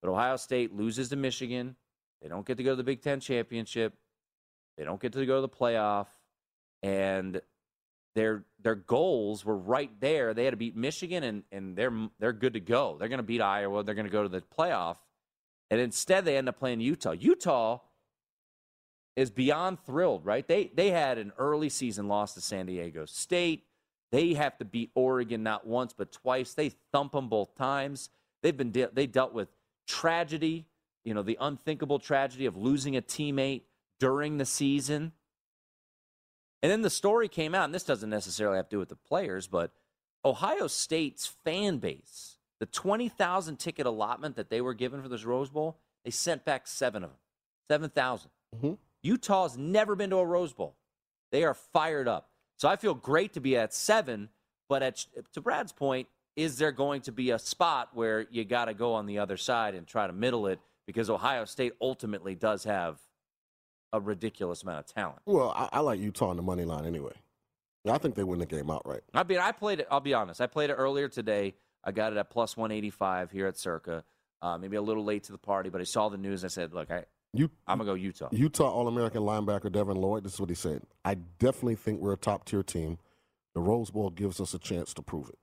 But 0.00 0.10
Ohio 0.10 0.36
State 0.36 0.74
loses 0.74 1.10
to 1.10 1.16
Michigan. 1.16 1.76
They 2.20 2.28
don't 2.28 2.46
get 2.46 2.56
to 2.56 2.64
go 2.64 2.70
to 2.70 2.76
the 2.76 2.82
Big 2.82 3.02
Ten 3.02 3.20
championship. 3.20 3.94
They 4.76 4.84
don't 4.84 5.00
get 5.00 5.12
to 5.12 5.24
go 5.26 5.36
to 5.36 5.40
the 5.42 5.48
playoff. 5.48 6.06
And 6.82 7.40
their 8.14 8.44
their 8.60 8.74
goals 8.74 9.44
were 9.44 9.56
right 9.56 9.90
there. 10.00 10.34
They 10.34 10.44
had 10.44 10.50
to 10.50 10.56
beat 10.56 10.76
Michigan, 10.76 11.22
and, 11.22 11.42
and 11.52 11.76
they're 11.76 11.92
they're 12.18 12.32
good 12.32 12.54
to 12.54 12.60
go. 12.60 12.96
They're 12.98 13.08
going 13.08 13.18
to 13.18 13.24
beat 13.24 13.40
Iowa. 13.40 13.84
They're 13.84 13.94
going 13.94 14.06
to 14.06 14.12
go 14.12 14.22
to 14.22 14.28
the 14.28 14.42
playoff. 14.42 14.96
And 15.70 15.80
instead, 15.80 16.24
they 16.24 16.36
end 16.36 16.48
up 16.48 16.58
playing 16.58 16.80
Utah. 16.80 17.12
Utah 17.12 17.78
is 19.16 19.30
beyond 19.30 19.78
thrilled, 19.84 20.24
right? 20.24 20.46
They 20.46 20.70
they 20.74 20.90
had 20.90 21.18
an 21.18 21.32
early 21.38 21.68
season 21.68 22.08
loss 22.08 22.34
to 22.34 22.40
San 22.40 22.66
Diego 22.66 23.06
State. 23.06 23.64
They 24.12 24.34
have 24.34 24.58
to 24.58 24.64
beat 24.64 24.90
Oregon 24.94 25.42
not 25.42 25.66
once 25.66 25.92
but 25.92 26.12
twice. 26.12 26.54
They 26.54 26.68
thump 26.92 27.12
them 27.12 27.28
both 27.28 27.56
times. 27.56 28.10
They've 28.42 28.56
been 28.56 28.70
de- 28.70 28.90
they 28.92 29.06
dealt 29.06 29.32
with 29.32 29.48
tragedy, 29.88 30.66
you 31.04 31.14
know, 31.14 31.22
the 31.22 31.38
unthinkable 31.40 31.98
tragedy 31.98 32.46
of 32.46 32.56
losing 32.56 32.96
a 32.96 33.02
teammate 33.02 33.62
during 33.98 34.36
the 34.36 34.44
season. 34.44 35.12
And 36.62 36.70
then 36.70 36.82
the 36.82 36.90
story 36.90 37.28
came 37.28 37.54
out, 37.54 37.64
and 37.64 37.74
this 37.74 37.82
doesn't 37.82 38.10
necessarily 38.10 38.56
have 38.56 38.68
to 38.68 38.76
do 38.76 38.78
with 38.78 38.90
the 38.90 38.96
players, 38.96 39.48
but 39.48 39.72
Ohio 40.24 40.68
State's 40.68 41.26
fan 41.26 41.78
base, 41.78 42.36
the 42.60 42.66
20,000 42.66 43.56
ticket 43.58 43.86
allotment 43.86 44.36
that 44.36 44.50
they 44.50 44.60
were 44.60 44.74
given 44.74 45.02
for 45.02 45.08
this 45.08 45.24
Rose 45.24 45.50
Bowl, 45.50 45.78
they 46.04 46.10
sent 46.10 46.44
back 46.44 46.68
seven 46.68 47.02
of 47.02 47.10
them, 47.10 47.18
7,000. 47.68 48.30
Mm-hmm. 48.56 48.74
Utah's 49.02 49.58
never 49.58 49.96
been 49.96 50.10
to 50.10 50.16
a 50.16 50.24
Rose 50.24 50.52
Bowl. 50.52 50.76
They 51.32 51.42
are 51.42 51.54
fired 51.54 52.06
up. 52.06 52.28
So 52.56 52.68
I 52.68 52.76
feel 52.76 52.94
great 52.94 53.32
to 53.34 53.40
be 53.40 53.56
at 53.56 53.74
seven, 53.74 54.28
but 54.68 54.82
at, 54.82 55.04
to 55.34 55.40
Brad's 55.40 55.72
point, 55.72 56.08
is 56.36 56.58
there 56.58 56.72
going 56.72 57.02
to 57.02 57.12
be 57.12 57.30
a 57.30 57.38
spot 57.38 57.90
where 57.92 58.26
you 58.30 58.44
got 58.44 58.66
to 58.66 58.74
go 58.74 58.94
on 58.94 59.06
the 59.06 59.18
other 59.18 59.36
side 59.36 59.74
and 59.74 59.86
try 59.86 60.06
to 60.06 60.12
middle 60.12 60.46
it 60.46 60.60
because 60.86 61.10
Ohio 61.10 61.44
State 61.44 61.74
ultimately 61.80 62.34
does 62.34 62.64
have 62.64 62.98
a 63.92 64.00
ridiculous 64.00 64.62
amount 64.62 64.78
of 64.78 64.86
talent. 64.86 65.20
Well, 65.26 65.52
I, 65.54 65.68
I 65.72 65.80
like 65.80 66.00
Utah 66.00 66.28
on 66.28 66.36
the 66.36 66.42
money 66.42 66.64
line 66.64 66.86
anyway. 66.86 67.12
I 67.88 67.98
think 67.98 68.14
they 68.14 68.24
win 68.24 68.38
the 68.38 68.46
game 68.46 68.70
outright. 68.70 69.02
I 69.12 69.24
mean, 69.24 69.38
I 69.38 69.52
played 69.52 69.80
it. 69.80 69.88
I'll 69.90 70.00
be 70.00 70.14
honest. 70.14 70.40
I 70.40 70.46
played 70.46 70.70
it 70.70 70.74
earlier 70.74 71.08
today. 71.08 71.54
I 71.84 71.90
got 71.90 72.12
it 72.12 72.18
at 72.18 72.30
plus 72.30 72.56
185 72.56 73.32
here 73.32 73.46
at 73.46 73.58
Circa. 73.58 74.04
Uh, 74.40 74.58
maybe 74.58 74.76
a 74.76 74.82
little 74.82 75.04
late 75.04 75.24
to 75.24 75.32
the 75.32 75.38
party, 75.38 75.68
but 75.68 75.80
I 75.80 75.84
saw 75.84 76.08
the 76.08 76.16
news. 76.16 76.44
I 76.44 76.48
said, 76.48 76.72
look, 76.72 76.90
I, 76.90 77.04
You, 77.34 77.50
I'm 77.66 77.78
going 77.78 77.86
to 77.86 77.92
go 77.92 77.94
Utah. 77.94 78.28
Utah 78.30 78.70
All 78.70 78.88
American 78.88 79.22
linebacker 79.22 79.72
Devin 79.72 79.96
Lloyd, 79.96 80.24
this 80.24 80.34
is 80.34 80.40
what 80.40 80.50
he 80.50 80.54
said. 80.54 80.82
I 81.04 81.14
definitely 81.14 81.76
think 81.76 82.00
we're 82.00 82.12
a 82.12 82.18
top 82.18 82.44
tier 82.44 82.62
team. 82.62 82.98
The 83.54 83.60
Rose 83.60 83.90
Bowl 83.90 84.10
gives 84.10 84.40
us 84.40 84.54
a 84.54 84.58
chance 84.58 84.92
to 84.94 85.02
prove 85.02 85.28
it. 85.28 85.38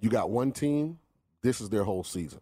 You 0.00 0.08
got 0.10 0.30
one 0.30 0.52
team, 0.52 0.98
this 1.42 1.60
is 1.60 1.70
their 1.70 1.84
whole 1.84 2.04
season. 2.04 2.40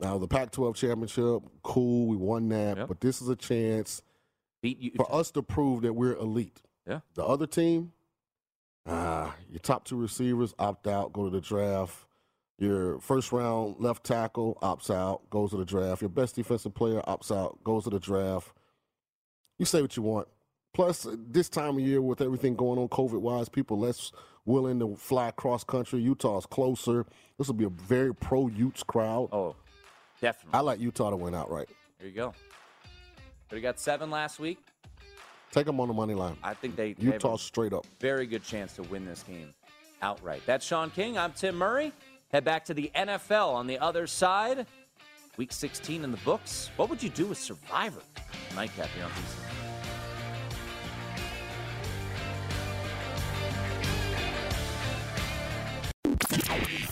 Now, 0.00 0.18
the 0.18 0.28
Pac 0.28 0.50
12 0.52 0.76
championship, 0.76 1.42
cool, 1.62 2.06
we 2.06 2.16
won 2.16 2.48
that, 2.48 2.88
but 2.88 3.00
this 3.00 3.20
is 3.20 3.28
a 3.28 3.36
chance 3.36 4.02
for 4.96 5.14
us 5.14 5.30
to 5.32 5.42
prove 5.42 5.82
that 5.82 5.92
we're 5.92 6.14
elite. 6.14 6.62
Yeah. 6.86 7.00
The 7.14 7.24
other 7.24 7.46
team, 7.46 7.92
ah, 8.86 9.34
your 9.50 9.58
top 9.58 9.84
two 9.84 9.96
receivers 9.96 10.54
opt 10.58 10.86
out, 10.86 11.12
go 11.12 11.24
to 11.24 11.30
the 11.30 11.40
draft. 11.40 12.06
Your 12.60 12.98
first 13.00 13.32
round 13.32 13.76
left 13.78 14.04
tackle 14.04 14.58
opts 14.60 14.94
out, 14.94 15.28
goes 15.30 15.50
to 15.50 15.56
the 15.56 15.64
draft. 15.64 16.02
Your 16.02 16.10
best 16.10 16.36
defensive 16.36 16.74
player 16.74 17.00
opts 17.08 17.34
out, 17.34 17.58
goes 17.64 17.84
to 17.84 17.90
the 17.90 17.98
draft. 17.98 18.52
You 19.58 19.64
say 19.64 19.80
what 19.80 19.96
you 19.96 20.02
want. 20.02 20.28
Plus, 20.74 21.06
this 21.30 21.48
time 21.48 21.78
of 21.78 21.80
year 21.80 22.02
with 22.02 22.20
everything 22.20 22.54
going 22.54 22.78
on 22.78 22.88
COVID 22.88 23.20
wise, 23.22 23.48
people 23.48 23.78
less 23.78 24.12
willing 24.44 24.78
to 24.78 24.94
fly 24.94 25.30
cross 25.30 25.64
country. 25.64 26.00
Utah's 26.00 26.44
closer. 26.44 27.06
This 27.38 27.46
will 27.46 27.54
be 27.54 27.64
a 27.64 27.70
very 27.70 28.14
pro 28.14 28.48
Utes 28.48 28.82
crowd. 28.82 29.30
Oh, 29.32 29.56
definitely. 30.20 30.58
I 30.58 30.60
like 30.60 30.80
Utah 30.80 31.08
to 31.08 31.16
win 31.16 31.34
outright. 31.34 31.70
There 31.98 32.08
you 32.08 32.14
go. 32.14 32.34
But 33.48 33.56
we 33.56 33.62
got 33.62 33.80
seven 33.80 34.10
last 34.10 34.38
week. 34.38 34.58
Take 35.50 35.64
them 35.64 35.80
on 35.80 35.88
the 35.88 35.94
money 35.94 36.14
line. 36.14 36.36
I 36.44 36.52
think 36.52 36.76
they, 36.76 36.92
they 36.92 37.04
Utah 37.04 37.36
straight 37.36 37.72
up. 37.72 37.86
very 37.98 38.26
good 38.26 38.44
chance 38.44 38.74
to 38.74 38.82
win 38.82 39.06
this 39.06 39.22
game 39.22 39.54
outright. 40.02 40.42
That's 40.44 40.64
Sean 40.64 40.90
King. 40.90 41.16
I'm 41.16 41.32
Tim 41.32 41.56
Murray. 41.56 41.92
Head 42.32 42.44
back 42.44 42.64
to 42.66 42.74
the 42.74 42.92
NFL 42.94 43.52
on 43.54 43.66
the 43.66 43.78
other 43.78 44.06
side. 44.06 44.66
Week 45.36 45.50
16 45.52 46.04
in 46.04 46.12
the 46.12 46.16
books. 46.18 46.70
What 46.76 46.88
would 46.88 47.02
you 47.02 47.08
do 47.08 47.26
with 47.26 47.38
Survivor? 47.38 48.02
Nightcap 48.54 48.88
here 48.90 49.04
on 49.04 49.10
VC. 49.10 49.50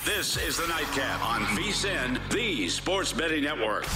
This 0.04 0.36
is 0.36 0.56
the 0.56 0.66
Nightcap 0.66 1.24
on 1.24 1.42
VSIN, 1.56 2.18
the 2.30 2.68
Sports 2.68 3.12
Betting 3.12 3.44
Network. 3.44 3.86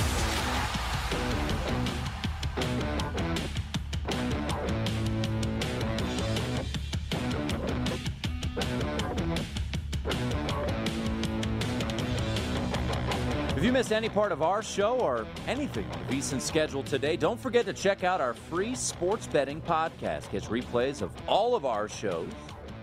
Any 13.90 14.08
part 14.08 14.32
of 14.32 14.42
our 14.42 14.62
show 14.62 14.98
or 15.00 15.26
anything 15.48 15.84
on 15.86 16.06
the 16.06 16.14
VSIN 16.16 16.40
schedule 16.40 16.82
today, 16.82 17.16
don't 17.16 17.38
forget 17.40 17.66
to 17.66 17.72
check 17.72 18.04
out 18.04 18.20
our 18.20 18.32
free 18.32 18.74
sports 18.74 19.26
betting 19.26 19.60
podcast. 19.60 20.30
Get 20.30 20.44
replays 20.44 21.02
of 21.02 21.10
all 21.26 21.54
of 21.54 21.64
our 21.64 21.88
shows 21.88 22.28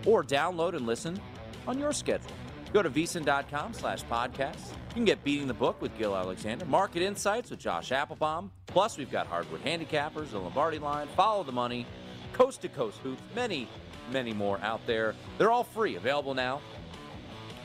or 0.06 0.24
download 0.24 0.76
and 0.76 0.86
listen 0.86 1.20
on 1.68 1.80
your 1.80 1.94
schedule. 1.94 2.32
Go 2.74 2.84
to 2.84 2.90
vsin.com 2.90 3.74
slash 3.74 4.04
podcast. 4.04 4.72
You 4.90 4.94
can 4.96 5.06
get 5.06 5.24
Beating 5.24 5.48
the 5.48 5.54
Book 5.54 5.82
with 5.82 5.98
Gill 5.98 6.16
Alexander, 6.16 6.66
Market 6.66 7.02
Insights 7.02 7.50
with 7.50 7.60
Josh 7.60 7.90
Appelbaum. 7.90 8.50
Plus, 8.68 8.98
we've 8.98 9.12
got 9.12 9.26
Hardwood 9.28 9.64
Handicappers, 9.64 10.32
the 10.32 10.40
Lombardi 10.40 10.80
Line, 10.80 11.08
Follow 11.16 11.44
the 11.44 11.52
Money, 11.52 11.86
Coast 12.34 12.62
to 12.62 12.70
Coast 12.70 12.98
Hoops, 13.00 13.22
many, 13.36 13.68
many 14.12 14.34
more 14.34 14.60
out 14.62 14.86
there. 14.86 15.16
They're 15.38 15.52
all 15.52 15.64
free, 15.64 15.96
available 15.96 16.34
now. 16.34 16.62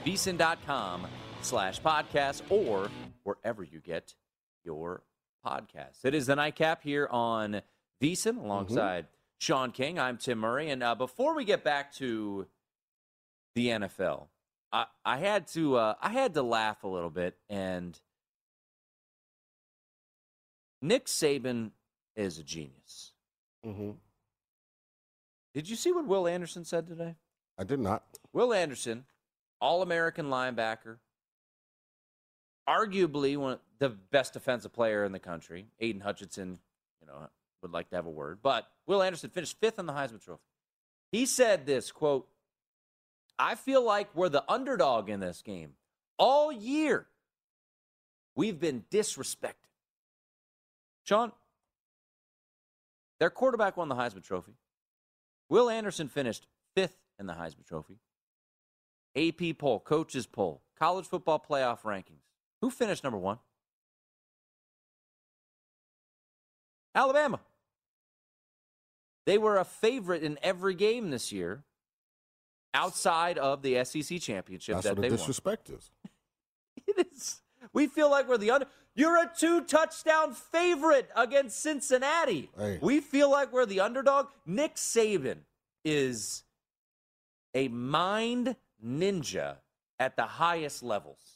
vsin.com 0.05 1.07
slash 1.43 1.81
podcast 1.83 2.43
or 2.49 2.89
wherever 3.25 3.63
you 3.63 3.81
get 3.81 4.15
your 4.65 5.03
podcasts. 5.45 6.05
It 6.05 6.15
is 6.15 6.27
the 6.27 6.37
nightcap 6.37 6.83
here 6.83 7.09
on 7.11 7.63
VSIN 8.01 8.43
alongside 8.43 9.07
Sean 9.39 9.73
King. 9.73 9.99
I'm 9.99 10.17
Tim 10.17 10.39
Murray. 10.39 10.71
And 10.71 10.83
uh, 10.83 10.95
before 10.95 11.35
we 11.35 11.45
get 11.45 11.65
back 11.65 11.93
to 11.95 12.47
the 13.55 13.69
NFL, 13.69 14.29
I, 14.73 14.87
I 15.05 15.19
had 15.19 15.49
to 15.49 15.77
uh, 15.77 15.95
I 16.01 16.11
had 16.11 16.35
to 16.35 16.43
laugh 16.43 16.85
a 16.85 16.89
little 16.89 17.11
bit 17.11 17.37
and 17.49 17.99
Nick 20.81 21.07
Saban 21.07 21.71
is 22.17 22.39
a 22.39 22.43
genius. 22.43 23.13
Mm-hmm. 23.65 23.93
Did 25.55 25.69
you 25.69 25.77
see 25.77 25.93
what 25.93 26.07
Will 26.07 26.27
Anderson 26.27 26.65
said 26.65 26.87
today? 26.87 27.15
I 27.57 27.65
did 27.65 27.79
not. 27.79 28.05
Will 28.33 28.53
Anderson, 28.53 29.05
All 29.61 29.83
American 29.83 30.27
linebacker, 30.27 30.99
arguably 32.69 33.37
one 33.37 33.59
the 33.79 33.91
best 33.91 34.33
defensive 34.33 34.73
player 34.73 35.05
in 35.05 35.13
the 35.13 35.19
country. 35.19 35.67
Aidan 35.81 36.01
Hutchinson, 36.01 36.59
you 37.01 37.07
know, 37.07 37.29
would 37.63 37.73
like 37.73 37.91
to 37.91 37.97
have 37.97 38.07
a 38.07 38.11
word. 38.11 38.39
But 38.43 38.67
Will 38.87 39.03
Anderson 39.03 39.31
finished 39.31 39.59
fifth 39.61 39.79
in 39.79 39.87
the 39.87 39.93
Heisman 39.93 40.23
Trophy. 40.23 40.43
He 41.13 41.27
said 41.27 41.67
this 41.67 41.93
quote, 41.93 42.29
I 43.39 43.57
feel 43.57 43.85
like 43.85 44.15
we're 44.15 44.29
the 44.29 44.45
underdog 44.49 45.09
in 45.09 45.21
this 45.21 45.43
game. 45.43 45.73
All 46.19 46.53
year, 46.53 47.07
we've 48.37 48.61
been 48.61 48.85
disrespected. 48.91 49.55
Sean, 51.03 51.33
their 53.19 53.31
quarterback 53.31 53.77
won 53.77 53.89
the 53.89 53.95
Heisman 53.95 54.23
Trophy. 54.23 54.55
Will 55.49 55.69
Anderson 55.69 56.09
finished 56.09 56.47
fifth 56.75 56.97
in 57.19 57.27
the 57.27 57.35
Heisman 57.35 57.67
Trophy. 57.67 57.99
AP 59.17 59.59
poll, 59.59 59.81
coaches 59.81 60.27
poll, 60.27 60.63
college 60.79 61.07
football 61.07 61.45
playoff 61.49 61.83
rankings. 61.83 62.25
Who 62.65 62.71
finished 62.71 63.05
number 63.05 63.19
one? 63.19 63.37
Alabama. 66.95 67.41
They 69.27 69.37
were 69.37 69.59
a 69.59 69.67
favorite 69.67 70.23
in 70.23 70.39
every 70.43 70.75
game 70.75 71.11
this 71.11 71.31
year 71.31 71.63
outside 72.73 73.37
of 73.37 73.61
the 73.61 73.85
SEC 73.85 74.19
championship 74.19 74.77
That's 74.77 74.85
that 74.87 74.97
what 74.97 75.03
they 75.03 75.09
the 75.09 75.13
won. 75.13 75.19
disrespect 75.19 75.69
is. 75.69 75.91
It 76.87 77.07
is. 77.13 77.43
We 77.75 77.87
feel 77.87 78.11
like 78.11 78.29
we're 78.29 78.39
the 78.39 78.51
under. 78.51 78.67
You're 78.95 79.19
a 79.19 79.31
two 79.39 79.65
touchdown 79.65 80.33
favorite 80.33 81.11
against 81.15 81.61
Cincinnati. 81.61 82.49
Hey. 82.57 82.79
We 82.81 83.01
feel 83.01 83.31
like 83.31 83.53
we're 83.53 83.67
the 83.67 83.81
underdog. 83.81 84.29
Nick 84.47 84.77
Saban 84.77 85.41
is 85.85 86.45
a 87.55 87.69
mind 87.69 88.57
ninja 88.83 89.57
at 90.01 90.17
the 90.17 90.25
highest 90.25 90.83
levels. 90.83 91.34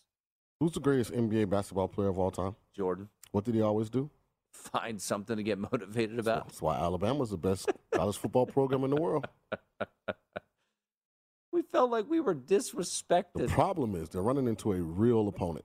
Who's 0.61 0.73
the 0.73 0.81
greatest 0.81 1.13
NBA 1.13 1.49
basketball 1.49 1.89
player 1.89 2.09
of 2.09 2.19
all 2.19 2.31
time? 2.31 2.57
Jordan. 2.75 3.09
What 3.31 3.45
did 3.45 3.55
he 3.55 3.63
always 3.63 3.91
do? 3.91 4.11
Find 4.53 5.01
something 5.01 5.37
to 5.37 5.43
get 5.43 5.59
motivated 5.73 6.19
about. 6.19 6.49
That's 6.49 6.63
why 6.63 6.77
Alabama's 6.77 7.31
the 7.31 7.37
best 7.37 7.71
college 7.95 8.17
football 8.17 8.47
program 8.47 8.85
in 8.85 8.91
the 8.91 9.01
world. 9.01 9.27
We 11.51 11.63
felt 11.63 11.91
like 11.91 12.09
we 12.09 12.21
were 12.21 12.35
disrespected. 12.37 13.35
The 13.35 13.49
problem 13.49 13.97
is 13.97 14.11
they're 14.11 14.23
running 14.23 14.47
into 14.47 14.73
a 14.73 14.81
real 14.81 15.27
opponent. 15.27 15.65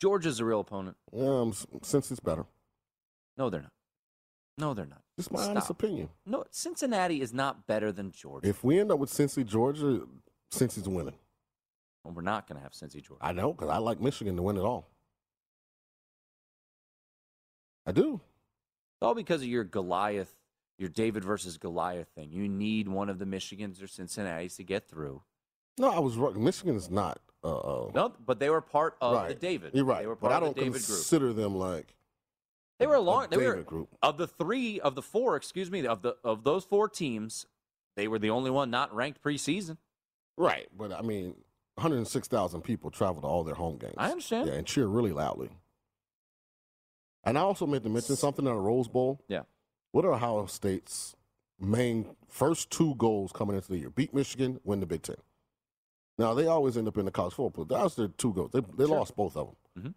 Georgia's 0.00 0.38
a 0.38 0.44
real 0.44 0.60
opponent. 0.60 0.96
Um, 1.18 1.54
since 1.82 2.10
it's 2.10 2.20
better. 2.20 2.44
No, 3.36 3.50
they're 3.50 3.62
not. 3.62 3.72
No, 4.58 4.74
they're 4.74 4.86
not. 4.86 5.02
Just 5.18 5.32
my 5.32 5.40
Stop. 5.40 5.50
honest 5.50 5.70
opinion. 5.70 6.08
No, 6.26 6.44
Cincinnati 6.50 7.20
is 7.20 7.32
not 7.32 7.66
better 7.66 7.90
than 7.90 8.12
Georgia. 8.12 8.46
If 8.48 8.62
we 8.62 8.78
end 8.78 8.92
up 8.92 8.98
with 8.98 9.10
Cincy, 9.10 9.44
Georgia, 9.44 10.02
Cincy's 10.52 10.88
winning. 10.88 11.14
We're 12.04 12.22
not 12.22 12.48
going 12.48 12.56
to 12.56 12.62
have 12.62 12.72
Cincy, 12.72 13.02
Georgia. 13.02 13.18
I 13.24 13.32
know 13.32 13.52
because 13.52 13.70
I 13.70 13.78
like 13.78 14.00
Michigan 14.00 14.36
to 14.36 14.42
win 14.42 14.56
it 14.56 14.62
all. 14.62 14.88
I 17.86 17.92
do. 17.92 18.20
all 19.00 19.14
because 19.14 19.42
of 19.42 19.48
your 19.48 19.64
Goliath, 19.64 20.32
your 20.78 20.88
David 20.88 21.24
versus 21.24 21.58
Goliath 21.58 22.08
thing. 22.14 22.30
You 22.30 22.48
need 22.48 22.88
one 22.88 23.08
of 23.08 23.18
the 23.18 23.24
Michigans 23.24 23.82
or 23.82 23.86
Cincinnati's 23.86 24.56
to 24.56 24.64
get 24.64 24.88
through. 24.88 25.22
No, 25.78 25.90
I 25.90 25.98
was 26.00 26.16
wrong. 26.16 26.42
Michigan 26.42 26.76
is 26.76 26.90
not. 26.90 27.20
Uh, 27.44 27.56
uh, 27.86 27.90
No, 27.94 28.12
but 28.24 28.38
they 28.38 28.50
were 28.50 28.60
part 28.60 28.96
of 29.00 29.16
right. 29.16 29.28
the 29.28 29.34
David. 29.34 29.72
You're 29.74 29.84
right. 29.84 30.02
They 30.02 30.06
were 30.06 30.14
but 30.16 30.30
part 30.30 30.32
I 30.32 30.36
of 30.36 30.42
don't 30.42 30.54
the 30.56 30.60
David 30.62 30.72
group. 30.84 30.86
consider 30.98 31.32
them 31.32 31.56
like 31.56 31.96
They 32.78 32.86
were 32.86 32.94
a 32.94 33.00
long. 33.00 33.28
They 33.30 33.36
were 33.38 33.52
David 33.52 33.66
group. 33.66 33.88
of 34.02 34.16
the 34.18 34.28
three 34.28 34.78
of 34.80 34.94
the 34.94 35.02
four. 35.02 35.34
Excuse 35.36 35.70
me. 35.70 35.84
Of 35.86 36.02
the 36.02 36.16
of 36.22 36.44
those 36.44 36.64
four 36.64 36.88
teams, 36.88 37.46
they 37.96 38.06
were 38.06 38.18
the 38.20 38.30
only 38.30 38.50
one 38.50 38.70
not 38.70 38.94
ranked 38.94 39.22
preseason. 39.22 39.78
Right, 40.36 40.68
but 40.76 40.92
I 40.92 41.02
mean, 41.02 41.34
106,000 41.82 42.62
people 42.62 42.90
travel 42.90 43.22
to 43.22 43.26
all 43.28 43.44
their 43.44 43.54
home 43.54 43.76
games. 43.78 43.94
I 43.98 44.10
understand. 44.10 44.48
Yeah, 44.48 44.54
and 44.54 44.66
cheer 44.66 44.86
really 44.86 45.12
loudly. 45.12 45.50
And 47.24 47.36
I 47.38 47.42
also 47.42 47.66
meant 47.66 47.84
to 47.84 47.90
mention 47.90 48.16
something 48.16 48.46
at 48.46 48.52
a 48.52 48.56
Rose 48.58 48.88
Bowl. 48.88 49.20
Yeah. 49.28 49.42
What 49.92 50.04
are 50.04 50.12
Ohio 50.12 50.46
State's 50.46 51.14
main 51.60 52.16
first 52.28 52.70
two 52.70 52.94
goals 52.96 53.32
coming 53.32 53.56
into 53.56 53.68
the 53.68 53.78
year? 53.78 53.90
Beat 53.90 54.14
Michigan, 54.14 54.60
win 54.64 54.80
the 54.80 54.86
Big 54.86 55.02
Ten. 55.02 55.16
Now 56.18 56.34
they 56.34 56.46
always 56.46 56.76
end 56.76 56.88
up 56.88 56.96
in 56.98 57.04
the 57.04 57.10
college 57.10 57.34
football. 57.34 57.64
That 57.64 57.82
was 57.82 57.96
their 57.96 58.08
two 58.08 58.32
goals. 58.32 58.50
They 58.52 58.60
they 58.60 58.86
Sure. 58.86 58.96
lost 58.96 59.16
both 59.16 59.36
of 59.36 59.54
them. 59.74 59.84
Mhm. 59.84 59.94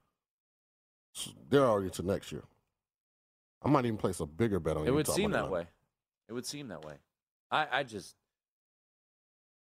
So 1.13 1.31
they're 1.49 1.65
already 1.65 1.89
to 1.91 2.03
next 2.03 2.31
year. 2.31 2.43
I 3.63 3.69
might 3.69 3.85
even 3.85 3.97
place 3.97 4.19
a 4.19 4.25
bigger 4.25 4.59
bet 4.59 4.77
on 4.77 4.85
It 4.87 4.91
would 4.93 5.07
seem 5.07 5.31
that 5.31 5.49
way. 5.49 5.67
It 6.27 6.33
would 6.33 6.45
seem 6.45 6.67
that 6.69 6.83
way. 6.83 6.95
I, 7.51 7.79
I 7.79 7.83
just 7.83 8.15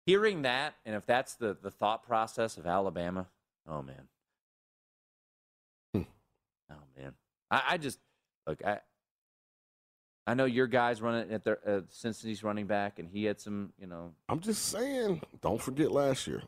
hearing 0.05 0.43
that, 0.43 0.75
and 0.85 0.95
if 0.95 1.05
that's 1.05 1.35
the 1.35 1.57
the 1.61 1.71
thought 1.71 2.03
process 2.03 2.57
of 2.57 2.65
Alabama, 2.65 3.27
oh 3.67 3.81
man, 3.81 4.07
Hmm. 5.93 6.01
oh 6.71 6.75
man, 6.97 7.13
I, 7.51 7.63
I 7.71 7.77
just 7.77 7.99
look. 8.47 8.63
I 8.65 8.79
I 10.25 10.33
know 10.35 10.45
your 10.45 10.67
guys 10.67 11.01
running 11.01 11.31
at 11.33 11.43
their 11.43 11.59
uh, 11.67 11.81
Cincinnati's 11.89 12.43
running 12.43 12.65
back, 12.65 12.97
and 12.99 13.09
he 13.09 13.25
had 13.25 13.41
some, 13.41 13.73
you 13.77 13.87
know. 13.87 14.13
I'm 14.29 14.39
just 14.39 14.67
saying, 14.69 15.21
don't 15.41 15.61
forget 15.61 15.91
last 15.91 16.27
year. 16.27 16.43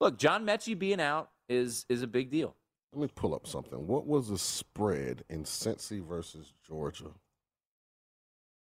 Look, 0.00 0.18
John 0.18 0.44
Metchie 0.44 0.76
being 0.78 1.00
out 1.00 1.30
is 1.48 1.86
is 1.88 2.02
a 2.02 2.06
big 2.08 2.30
deal. 2.30 2.56
Let 2.92 3.02
me 3.02 3.08
pull 3.14 3.34
up 3.34 3.46
something. 3.46 3.86
What 3.86 4.06
was 4.06 4.28
the 4.28 4.38
spread 4.38 5.24
in 5.28 5.44
Cincy 5.44 6.04
versus 6.04 6.52
Georgia? 6.66 7.10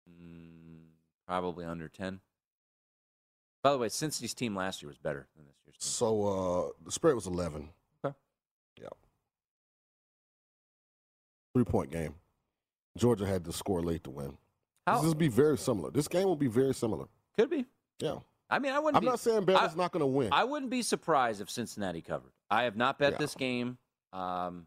Mm, 0.10 0.82
probably 1.28 1.66
under 1.66 1.88
ten. 1.88 2.20
By 3.64 3.72
the 3.72 3.78
way, 3.78 3.90
Cincinnati's 3.90 4.34
team 4.34 4.56
last 4.56 4.82
year 4.82 4.88
was 4.90 4.98
better 4.98 5.28
than 5.36 5.46
this 5.46 5.56
year's. 5.66 5.76
Team. 5.76 5.82
So 5.82 6.28
uh, 6.28 6.72
the 6.86 6.92
spread 6.92 7.16
was 7.16 7.28
11. 7.28 7.70
Okay. 8.06 8.16
Yeah. 8.82 8.88
Three 11.54 11.66
point 11.66 11.92
game. 11.92 12.16
Georgia 12.98 13.26
had 13.26 13.46
to 13.46 13.54
score 13.54 13.82
late 13.82 14.04
to 14.06 14.10
win. 14.10 14.38
How- 14.88 14.98
This 14.98 15.06
will 15.06 15.16
be 15.16 15.28
very 15.28 15.58
similar. 15.58 15.92
This 15.92 16.08
game 16.08 16.26
will 16.26 16.36
be 16.36 16.48
very 16.48 16.74
similar. 16.74 17.06
Could 17.38 17.50
be. 17.50 17.66
Yeah. 18.00 18.18
I 18.50 18.60
mean, 18.60 18.72
I 18.72 18.80
wouldn't. 18.80 18.98
I'm 18.98 19.02
be, 19.02 19.08
not 19.10 19.20
saying 19.20 19.46
Bama's 19.46 19.76
not 19.76 19.92
going 19.92 20.02
to 20.02 20.08
win. 20.08 20.30
I 20.32 20.44
wouldn't 20.44 20.72
be 20.72 20.82
surprised 20.82 21.40
if 21.40 21.50
Cincinnati 21.50 22.02
covered. 22.02 22.32
I 22.50 22.64
have 22.64 22.76
not 22.76 22.98
bet 22.98 23.14
Yeah. 23.14 23.18
this 23.20 23.36
game. 23.36 23.78
Um, 24.12 24.66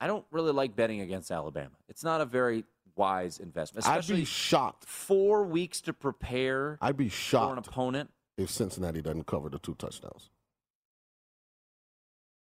I 0.00 0.06
don't 0.06 0.24
really 0.30 0.52
like 0.52 0.76
betting 0.76 1.00
against 1.00 1.30
Alabama. 1.32 1.74
It's 1.88 2.04
not 2.04 2.20
a 2.20 2.24
very 2.24 2.64
wise 2.94 3.38
investment, 3.40 3.86
I'd 3.86 4.06
be 4.06 4.24
shocked. 4.24 4.84
four 4.86 5.42
weeks 5.44 5.82
to 5.82 5.92
prepare 5.92 6.78
I'd 6.80 6.96
be 6.96 7.10
shocked 7.10 7.46
for 7.46 7.52
an 7.52 7.58
opponent. 7.58 8.10
If 8.36 8.50
Cincinnati 8.50 9.02
doesn't 9.02 9.26
cover 9.26 9.48
the 9.48 9.58
two 9.58 9.74
touchdowns. 9.74 10.30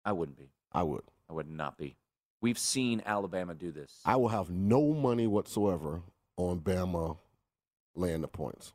I 0.06 0.12
wouldn't 0.12 0.38
be. 0.38 0.50
I 0.72 0.84
would. 0.84 1.04
I 1.30 1.34
would 1.34 1.50
not 1.50 1.78
be. 1.78 1.96
We've 2.42 2.58
seen 2.58 3.04
Alabama 3.06 3.54
do 3.54 3.72
this. 3.72 4.00
I 4.06 4.16
will 4.16 4.30
have 4.30 4.50
no 4.50 4.94
money 4.94 5.28
whatsoever 5.28 6.02
on 6.38 6.60
Bama 6.60 7.18
laying 7.96 8.22
the 8.22 8.28
points. 8.28 8.74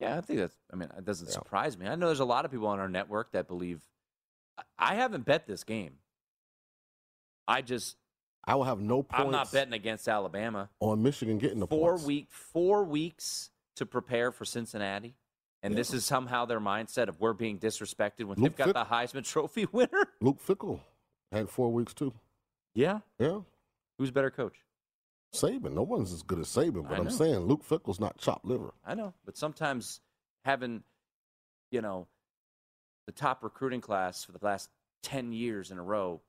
Yeah, 0.00 0.16
I 0.16 0.20
think 0.22 0.38
that's. 0.40 0.56
I 0.72 0.76
mean, 0.76 0.88
it 0.96 1.04
doesn't 1.04 1.28
Yeah. 1.28 1.32
surprise 1.34 1.76
me. 1.76 1.86
I 1.86 1.94
know 1.94 2.06
there's 2.06 2.20
a 2.20 2.24
lot 2.24 2.44
of 2.44 2.50
people 2.50 2.66
on 2.68 2.80
our 2.80 2.88
network 2.88 3.32
that 3.32 3.48
believe. 3.48 3.82
I- 4.78 4.94
haven't 4.94 5.24
bet 5.24 5.46
this 5.46 5.64
game. 5.64 5.98
I 7.46 7.62
just. 7.62 7.96
I 8.44 8.54
will 8.56 8.64
have 8.64 8.80
no 8.80 9.02
points 9.04 9.24
I'm 9.24 9.30
not 9.30 9.52
betting 9.52 9.72
against 9.72 10.08
Alabama. 10.08 10.68
on 10.80 11.02
Michigan 11.02 11.38
getting 11.38 11.60
the 11.60 11.66
four 11.68 11.92
points. 11.92 12.04
week 12.06 12.26
four 12.30 12.82
weeks 12.82 13.50
to 13.76 13.86
prepare 13.86 14.32
for 14.32 14.44
Cincinnati, 14.44 15.14
and 15.62 15.76
this 15.76 15.92
is 15.94 16.04
somehow 16.04 16.44
their 16.44 16.60
mindset 16.60 17.08
of 17.08 17.20
we're 17.20 17.32
being 17.32 17.58
disrespected 17.58 18.24
when 18.24 18.38
Luke 18.38 18.56
they've 18.56 18.72
got 18.72 18.74
the 18.88 18.94
Heisman 18.94 19.24
Trophy 19.28 19.66
winner. 19.72 20.08
Luke 20.20 20.38
Fickell 20.46 20.80
had 21.30 21.48
four 21.48 21.70
weeks 21.72 21.94
too. 21.94 22.12
Yeah, 22.74 23.00
Yeah. 23.18 23.40
who's 23.98 24.10
better 24.10 24.30
coach? 24.30 24.56
Saban. 25.34 25.72
No 25.72 25.82
one's 25.82 26.12
as 26.12 26.22
good 26.22 26.38
as 26.40 26.46
Saban, 26.48 26.86
but 26.88 26.98
I'm 26.98 27.10
saying 27.10 27.40
Luke 27.40 27.64
Fickell's 27.66 28.00
not 28.00 28.18
chopped 28.18 28.44
liver. 28.44 28.74
I 28.86 28.94
know, 28.94 29.14
but 29.24 29.36
sometimes 29.36 30.00
having, 30.44 30.82
you 31.70 31.80
know, 31.80 32.06
the 33.06 33.12
top 33.12 33.42
recruiting 33.42 33.80
class 33.80 34.24
for 34.24 34.32
the 34.32 34.38
last 34.42 34.68
ten 35.02 35.32
years 35.32 35.70
in 35.70 35.78
a 35.78 35.82
row 35.82 36.20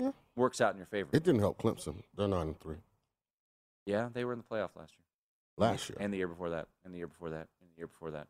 Yeah. 0.00 0.12
works 0.36 0.60
out 0.60 0.70
in 0.72 0.76
your 0.78 0.86
favor. 0.86 1.10
It 1.12 1.24
didn't 1.24 1.40
help 1.40 1.60
Clemson. 1.60 2.02
They're 2.16 2.28
nine 2.28 2.48
and 2.48 2.60
three 2.60 2.76
yeah, 3.86 4.08
they 4.14 4.24
were 4.24 4.32
in 4.32 4.38
the 4.38 4.44
playoff 4.44 4.70
last 4.76 4.92
year, 4.96 5.04
last 5.58 5.90
year. 5.90 5.98
and 6.00 6.10
the 6.10 6.16
year 6.16 6.26
before 6.28 6.48
that, 6.50 6.68
and 6.86 6.94
the 6.94 6.98
year 6.98 7.06
before 7.06 7.28
that, 7.30 7.48
and 7.60 7.68
the 7.70 7.76
year 7.76 7.86
before 7.86 8.12
that. 8.12 8.28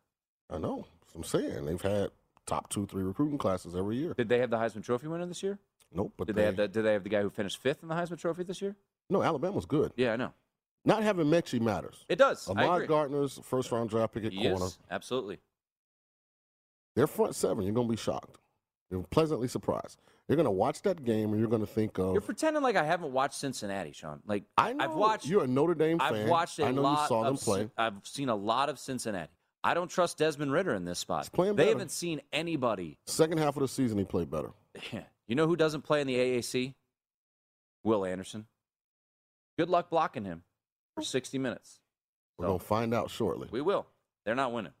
I 0.49 0.57
know. 0.57 0.85
That's 1.01 1.15
what 1.15 1.19
I'm 1.19 1.23
saying 1.23 1.65
they've 1.65 1.81
had 1.81 2.09
top 2.45 2.69
two, 2.69 2.85
three 2.85 3.03
recruiting 3.03 3.37
classes 3.37 3.75
every 3.75 3.97
year. 3.97 4.13
Did 4.15 4.29
they 4.29 4.39
have 4.39 4.49
the 4.49 4.57
Heisman 4.57 4.83
Trophy 4.83 5.07
winner 5.07 5.25
this 5.25 5.41
year? 5.43 5.57
Nope. 5.93 6.13
But 6.17 6.27
Did 6.27 6.35
they, 6.35 6.43
have 6.45 6.55
the, 6.57 6.67
Did 6.67 6.83
they 6.83 6.93
have 6.93 7.03
the 7.03 7.09
guy 7.09 7.21
who 7.21 7.29
finished 7.29 7.57
fifth 7.61 7.81
in 7.81 7.89
the 7.89 7.95
Heisman 7.95 8.19
Trophy 8.19 8.43
this 8.43 8.61
year? 8.61 8.75
no? 9.09 9.23
Alabama's 9.23 9.65
good. 9.65 9.91
Yeah, 9.95 10.13
I 10.13 10.15
know. 10.17 10.33
Not 10.83 11.01
having 11.03 11.25
Metchie 11.27 11.59
matters. 11.61 12.05
It 12.09 12.17
does. 12.17 12.47
Ahmad. 12.47 12.87
Gardner's 12.87 13.39
first 13.43 13.71
round 13.71 13.89
draft 13.89 14.13
pick 14.13 14.25
at 14.25 14.33
He 14.33 14.43
corner. 14.47 14.65
is 14.65 14.77
absolutely. 14.91 15.39
Their 16.95 17.07
front 17.07 17.35
seven. 17.35 17.63
You're 17.65 17.73
gonna 17.73 17.87
be 17.87 17.95
shocked. 17.97 18.37
You're 18.91 19.03
pleasantly 19.03 19.47
surprised. 19.47 19.99
You're 20.27 20.37
gonna 20.37 20.51
watch 20.51 20.81
that 20.83 21.03
game 21.03 21.31
and 21.31 21.39
you're 21.39 21.49
gonna 21.49 21.65
think 21.65 21.97
of. 21.97 22.13
You're 22.13 22.21
pretending 22.21 22.61
like 22.61 22.75
I 22.75 22.83
haven't 22.83 23.11
watched 23.13 23.35
Cincinnati, 23.35 23.91
Sean. 23.93 24.21
Like 24.25 24.43
I 24.57 24.73
know 24.73 24.83
have 24.83 24.93
watched. 24.93 25.25
you're 25.27 25.43
a 25.43 25.47
Notre 25.47 25.73
Dame 25.75 25.99
fan. 25.99 26.13
I've 26.13 26.29
watched 26.29 26.59
a 26.59 26.65
I 26.65 26.71
know 26.71 26.83
lot 26.83 27.01
you 27.01 27.07
saw 27.07 27.23
them 27.23 27.33
of 27.33 27.41
play. 27.41 27.69
I've 27.77 27.95
seen 28.03 28.29
a 28.29 28.35
lot 28.35 28.69
of 28.69 28.77
Cincinnati. 28.79 29.31
I 29.65 29.73
don't 29.73 29.89
trust 29.89 30.19
Desmond 30.19 30.51
Ridder 30.51 30.75
in 30.75 30.85
this 30.85 30.99
spot. 30.99 31.27
playing 31.33 31.55
They 31.55 31.63
better. 31.63 31.71
haven't 31.77 31.89
seen 31.91 32.21
anybody. 32.31 32.99
Second 33.07 33.39
half 33.39 33.55
of 33.57 33.61
the 33.61 33.67
season, 33.67 33.97
he 33.97 34.03
played 34.03 34.29
better. 34.29 34.51
You 35.27 35.35
know 35.35 35.47
who 35.47 35.55
doesn't 35.55 35.81
play 35.81 36.01
in 36.01 36.07
the 36.07 36.15
AAC? 36.15 36.75
Will 37.83 38.05
Anderson. 38.05 38.45
Good 39.57 39.69
luck 39.69 39.89
blocking 39.89 40.23
him 40.23 40.43
for 40.93 41.01
60 41.01 41.37
minutes. 41.39 41.79
We're 42.37 42.45
gonna 42.47 42.59
find 42.59 42.93
out 42.93 43.09
shortly. 43.09 43.47
We 43.51 43.61
will. 43.61 43.87
They're 44.25 44.35
not 44.35 44.53
winning. 44.53 44.73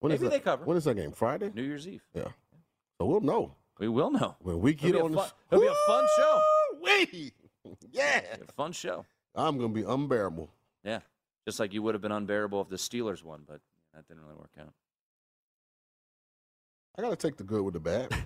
When 0.00 0.12
is 0.12 0.20
Maybe 0.20 0.30
that, 0.30 0.36
they 0.36 0.40
cover. 0.40 0.64
When 0.64 0.76
is 0.76 0.84
that 0.84 0.94
game? 0.94 1.12
Friday? 1.12 1.50
New 1.54 1.62
Year's 1.62 1.86
Eve. 1.86 2.02
Yeah. 2.14 2.28
So 2.98 3.06
we'll 3.06 3.20
know 3.20 3.54
We 3.78 3.88
will 3.88 4.10
know. 4.10 4.36
when 4.40 4.60
we 4.60 4.70
It'll 4.72 4.82
get 4.86 4.92
be 4.92 4.98
a 5.00 5.04
on 5.04 5.14
fun, 5.14 5.28
it'll 5.50 5.62
be 5.62 5.68
a 5.68 5.74
fun 5.86 6.06
show. 6.16 6.42
Wait. 6.80 7.34
Yeah. 7.90 8.20
A 8.46 8.52
fun 8.52 8.72
show. 8.72 9.06
I'm 9.34 9.56
gonna 9.56 9.72
be 9.72 9.82
unbearable. 9.82 10.50
Yeah. 10.84 11.00
Just 11.46 11.58
like 11.58 11.72
you 11.72 11.82
would 11.82 11.94
have 11.94 12.02
been 12.02 12.12
unbearable 12.12 12.60
if 12.60 12.68
the 12.68 12.76
Steelers 12.76 13.22
won, 13.24 13.42
but 13.46 13.60
that 13.94 14.06
didn't 14.08 14.22
really 14.22 14.36
work 14.36 14.50
out. 14.60 14.72
I 16.98 17.02
gotta 17.02 17.16
take 17.16 17.36
the 17.36 17.44
good 17.44 17.62
with 17.62 17.74
the 17.74 17.80
bad. 17.80 18.14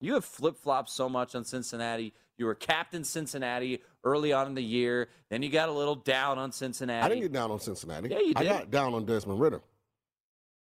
You 0.00 0.14
have 0.14 0.24
flip 0.24 0.56
flopped 0.56 0.90
so 0.90 1.08
much 1.08 1.34
on 1.34 1.44
Cincinnati. 1.44 2.14
You 2.36 2.46
were 2.46 2.54
captain 2.54 3.02
Cincinnati 3.02 3.82
early 4.04 4.32
on 4.32 4.46
in 4.46 4.54
the 4.54 4.62
year. 4.62 5.08
Then 5.28 5.42
you 5.42 5.50
got 5.50 5.68
a 5.68 5.72
little 5.72 5.96
down 5.96 6.38
on 6.38 6.52
Cincinnati. 6.52 7.04
I 7.04 7.08
didn't 7.08 7.22
get 7.22 7.32
down 7.32 7.50
on 7.50 7.58
Cincinnati. 7.58 8.08
Yeah, 8.08 8.20
you 8.20 8.32
did. 8.32 8.36
I 8.36 8.44
got 8.44 8.70
down 8.70 8.94
on 8.94 9.04
Desmond 9.06 9.40
Ridder, 9.40 9.60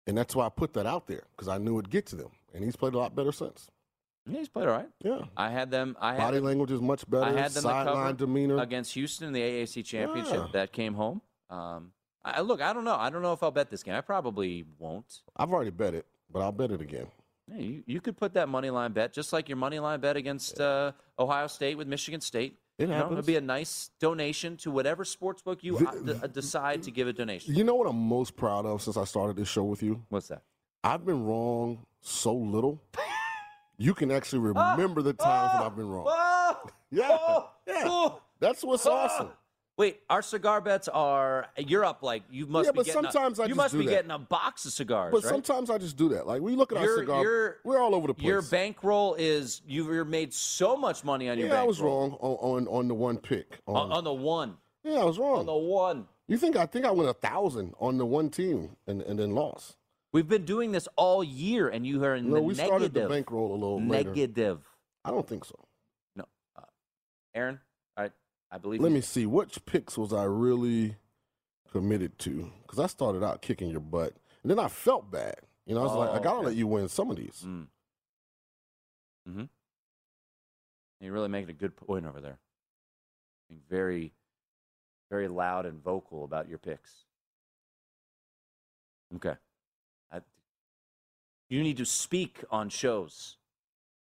and 0.08 0.18
that's 0.18 0.36
why 0.36 0.48
I 0.48 0.50
put 0.50 0.74
that 0.74 0.88
out 0.88 1.06
there 1.06 1.22
because 1.36 1.48
I 1.48 1.60
knew 1.60 1.78
it'd 1.78 1.92
get 1.92 2.08
to 2.08 2.16
them, 2.16 2.32
and 2.56 2.64
he's 2.64 2.76
played 2.76 2.96
a 2.96 2.98
lot 2.98 3.16
better 3.16 3.32
since. 3.32 3.70
Yeah, 4.26 4.40
he's 4.40 4.50
played 4.50 4.68
all 4.68 4.74
right. 4.74 4.90
Yeah. 5.04 5.22
I 5.38 5.52
had 5.52 5.70
them. 5.70 5.96
I 6.02 6.14
had 6.14 6.18
Body 6.22 6.38
them, 6.38 6.46
language 6.46 6.72
is 6.72 6.82
much 6.82 7.08
better. 7.08 7.26
I 7.26 7.32
had 7.40 7.52
them 7.52 7.62
Sideline 7.62 8.16
demeanor. 8.16 8.58
against 8.58 8.94
Houston 8.96 9.28
in 9.28 9.34
the 9.34 9.42
AAC 9.42 9.86
championship 9.86 10.34
Yeah. 10.34 10.48
that 10.54 10.72
came 10.72 10.96
home. 10.96 11.22
Um, 11.52 11.92
I, 12.24 12.42
look, 12.42 12.62
I 12.62 12.74
don't 12.74 12.84
know. 12.84 12.96
I 12.96 13.10
don't 13.10 13.22
know 13.22 13.34
if 13.34 13.42
I'll 13.44 13.52
bet 13.52 13.70
this 13.70 13.82
game. 13.84 13.96
I 13.96 14.02
probably 14.02 14.66
won't. 14.78 15.22
I've 15.38 15.52
already 15.52 15.72
bet 15.72 15.94
it, 15.94 16.06
but 16.32 16.42
I'll 16.42 16.52
bet 16.52 16.72
it 16.72 16.82
again. 16.82 17.08
Yeah, 17.48 17.58
you, 17.58 17.84
you 17.88 18.02
could 18.02 18.18
put 18.18 18.34
that 18.34 18.48
money 18.50 18.70
line 18.70 18.92
bet 18.92 19.14
just 19.14 19.34
like 19.34 19.50
your 19.50 19.56
money 19.58 19.80
line 19.80 20.00
bet 20.02 20.16
against 20.18 20.60
uh, 20.60 20.92
Ohio 21.18 21.48
State 21.48 21.78
with 21.78 21.88
Michigan 21.88 22.22
State. 22.22 22.58
It 22.78 22.84
You 22.84 22.88
know, 22.90 22.94
happens. 22.96 23.20
it'll 23.20 23.26
be 23.28 23.36
a 23.38 23.42
nice 23.42 23.90
donation 24.00 24.56
to 24.58 24.72
whatever 24.72 25.04
sports 25.04 25.42
book 25.42 25.64
you 25.64 25.78
d- 25.80 25.86
uh, 26.22 26.28
decide 26.28 26.84
to 26.84 26.92
give 26.92 27.08
a 27.08 27.14
donation. 27.14 27.56
You 27.56 27.64
know 27.64 27.76
what 27.76 27.88
I'm 27.90 27.98
most 27.98 28.36
proud 28.38 28.66
of 28.66 28.82
since 28.82 28.98
I 28.98 29.04
started 29.06 29.36
this 29.36 29.48
show 29.48 29.64
with 29.64 29.82
you? 29.82 30.04
What's 30.10 30.28
that? 30.28 30.44
I've 30.84 31.06
been 31.06 31.26
wrong 31.26 31.86
so 32.02 32.34
little. 32.36 32.82
You 33.82 33.94
can 33.94 34.12
actually 34.12 34.40
remember 34.40 35.02
the 35.02 35.14
times 35.14 35.54
when 35.54 35.64
I've 35.64 35.76
been 35.78 35.88
wrong. 35.88 36.06
Yeah, 36.92 37.40
yeah. 37.66 38.10
That's 38.42 38.62
what's 38.62 38.86
awesome. 38.86 39.30
Wait, 39.80 40.02
our 40.10 40.22
cigar 40.22 40.60
bets 40.60 40.90
are 40.90 41.48
you're 41.58 41.86
up 41.86 42.04
like 42.04 42.22
you 42.30 42.46
must 42.46 42.66
Yeah, 42.66 42.72
be 42.74 42.76
but 42.80 42.86
getting 42.88 43.06
a- 43.06 43.12
sometimes 43.14 43.40
I 43.40 43.46
you 43.46 43.56
must 43.56 43.74
be 43.78 43.86
that. 43.86 43.90
getting 43.92 44.12
a 44.12 44.20
box 44.20 44.66
of 44.66 44.74
cigars, 44.74 45.14
But 45.14 45.24
right? 45.24 45.30
sometimes 45.30 45.70
I 45.70 45.78
just 45.78 45.96
do 45.96 46.10
that. 46.10 46.28
Like 46.28 46.42
we 46.42 46.54
look 46.58 46.74
at 46.74 46.78
our 46.80 46.98
cigar, 46.98 47.24
your- 47.24 47.58
we're 47.64 47.80
all 47.80 47.96
over 47.96 48.08
the 48.08 48.14
place. 48.14 48.28
Your 48.28 48.42
bankroll 48.42 49.16
is 49.16 49.62
you've 49.66 50.06
made 50.08 50.34
so 50.34 50.76
much 50.76 51.06
money 51.06 51.30
on 51.30 51.40
your 51.40 51.48
yeah, 51.48 51.62
I 51.62 51.64
was 51.64 51.80
wrong 51.80 52.18
on, 52.20 52.66
on 52.66 52.68
on 52.68 52.88
the 52.90 52.94
one 52.94 53.18
pick. 53.20 53.60
On, 53.68 53.90
on 53.90 54.04
the 54.04 54.12
one. 54.14 54.58
yeah, 54.84 55.00
I 55.00 55.06
was 55.06 55.18
wrong. 55.18 55.40
On 55.40 55.46
the 55.46 55.56
one. 55.56 56.08
You 56.28 56.38
think 56.38 56.58
I 56.58 56.66
think 56.66 56.84
I 56.86 56.92
went 56.92 57.10
a 57.10 57.14
thousand 57.14 57.74
on 57.80 57.98
the 57.98 58.06
one 58.06 58.30
team 58.30 58.76
and, 58.86 59.02
and 59.04 59.18
then 59.18 59.34
lost? 59.34 59.78
We've 60.12 60.28
been 60.28 60.44
doing 60.44 60.74
this 60.74 60.90
all 60.98 61.24
year, 61.24 61.70
and 61.70 61.88
you 61.88 62.04
are 62.04 62.16
in 62.16 62.28
No, 62.28 62.36
the 62.36 62.42
we 62.42 62.48
negative. 62.54 62.66
started 62.68 62.94
the 62.94 63.08
bankroll 63.08 63.52
a 63.52 63.54
little 63.54 63.82
later. 63.82 64.10
Negative. 64.10 64.60
I 65.06 65.12
don't 65.12 65.26
think 65.26 65.46
so. 65.46 65.56
No, 66.18 66.26
uh, 66.58 66.64
Aaron, 67.34 67.60
I 68.52 68.58
believe. 68.58 68.82
Let 68.82 68.92
me 68.92 69.02
see. 69.02 69.26
Which 69.26 69.64
picks 69.66 69.98
was 69.98 70.14
I 70.14 70.24
really 70.24 70.96
committed 71.72 72.18
to? 72.20 72.52
Because 72.64 72.80
I 72.80 72.88
started 72.88 73.24
out 73.24 73.42
kicking 73.42 73.70
your 73.70 73.80
butt, 73.80 74.14
and 74.44 74.50
then 74.50 74.60
I 74.60 74.68
felt 74.68 75.12
bad. 75.12 75.36
You 75.66 75.76
know, 75.76 75.82
I 75.82 75.84
was 75.84 75.96
like, 75.96 76.10
I 76.10 76.18
Oh, 76.18 76.24
gotta 76.24 76.38
okay. 76.40 76.48
let 76.48 76.56
you 76.56 76.68
win 76.68 76.88
some 76.90 77.12
of 77.12 77.18
these. 77.18 77.44
Mm. 77.46 77.68
Mm-hmm. 79.30 79.44
You're 81.00 81.14
really 81.14 81.30
making 81.30 81.52
a 81.52 81.54
good 81.54 81.76
point 81.76 82.06
over 82.06 82.20
there. 82.20 82.40
Being 83.48 83.62
very, 83.70 84.14
very 85.10 85.28
loud 85.28 85.66
and 85.66 85.82
vocal 85.84 86.24
about 86.24 86.50
your 86.50 86.58
picks. 86.58 87.06
Okay. 89.16 89.36
I, 90.12 90.22
you 91.50 91.62
need 91.62 91.78
to 91.78 91.86
speak 91.86 92.44
on 92.52 92.70
shows. 92.70 93.38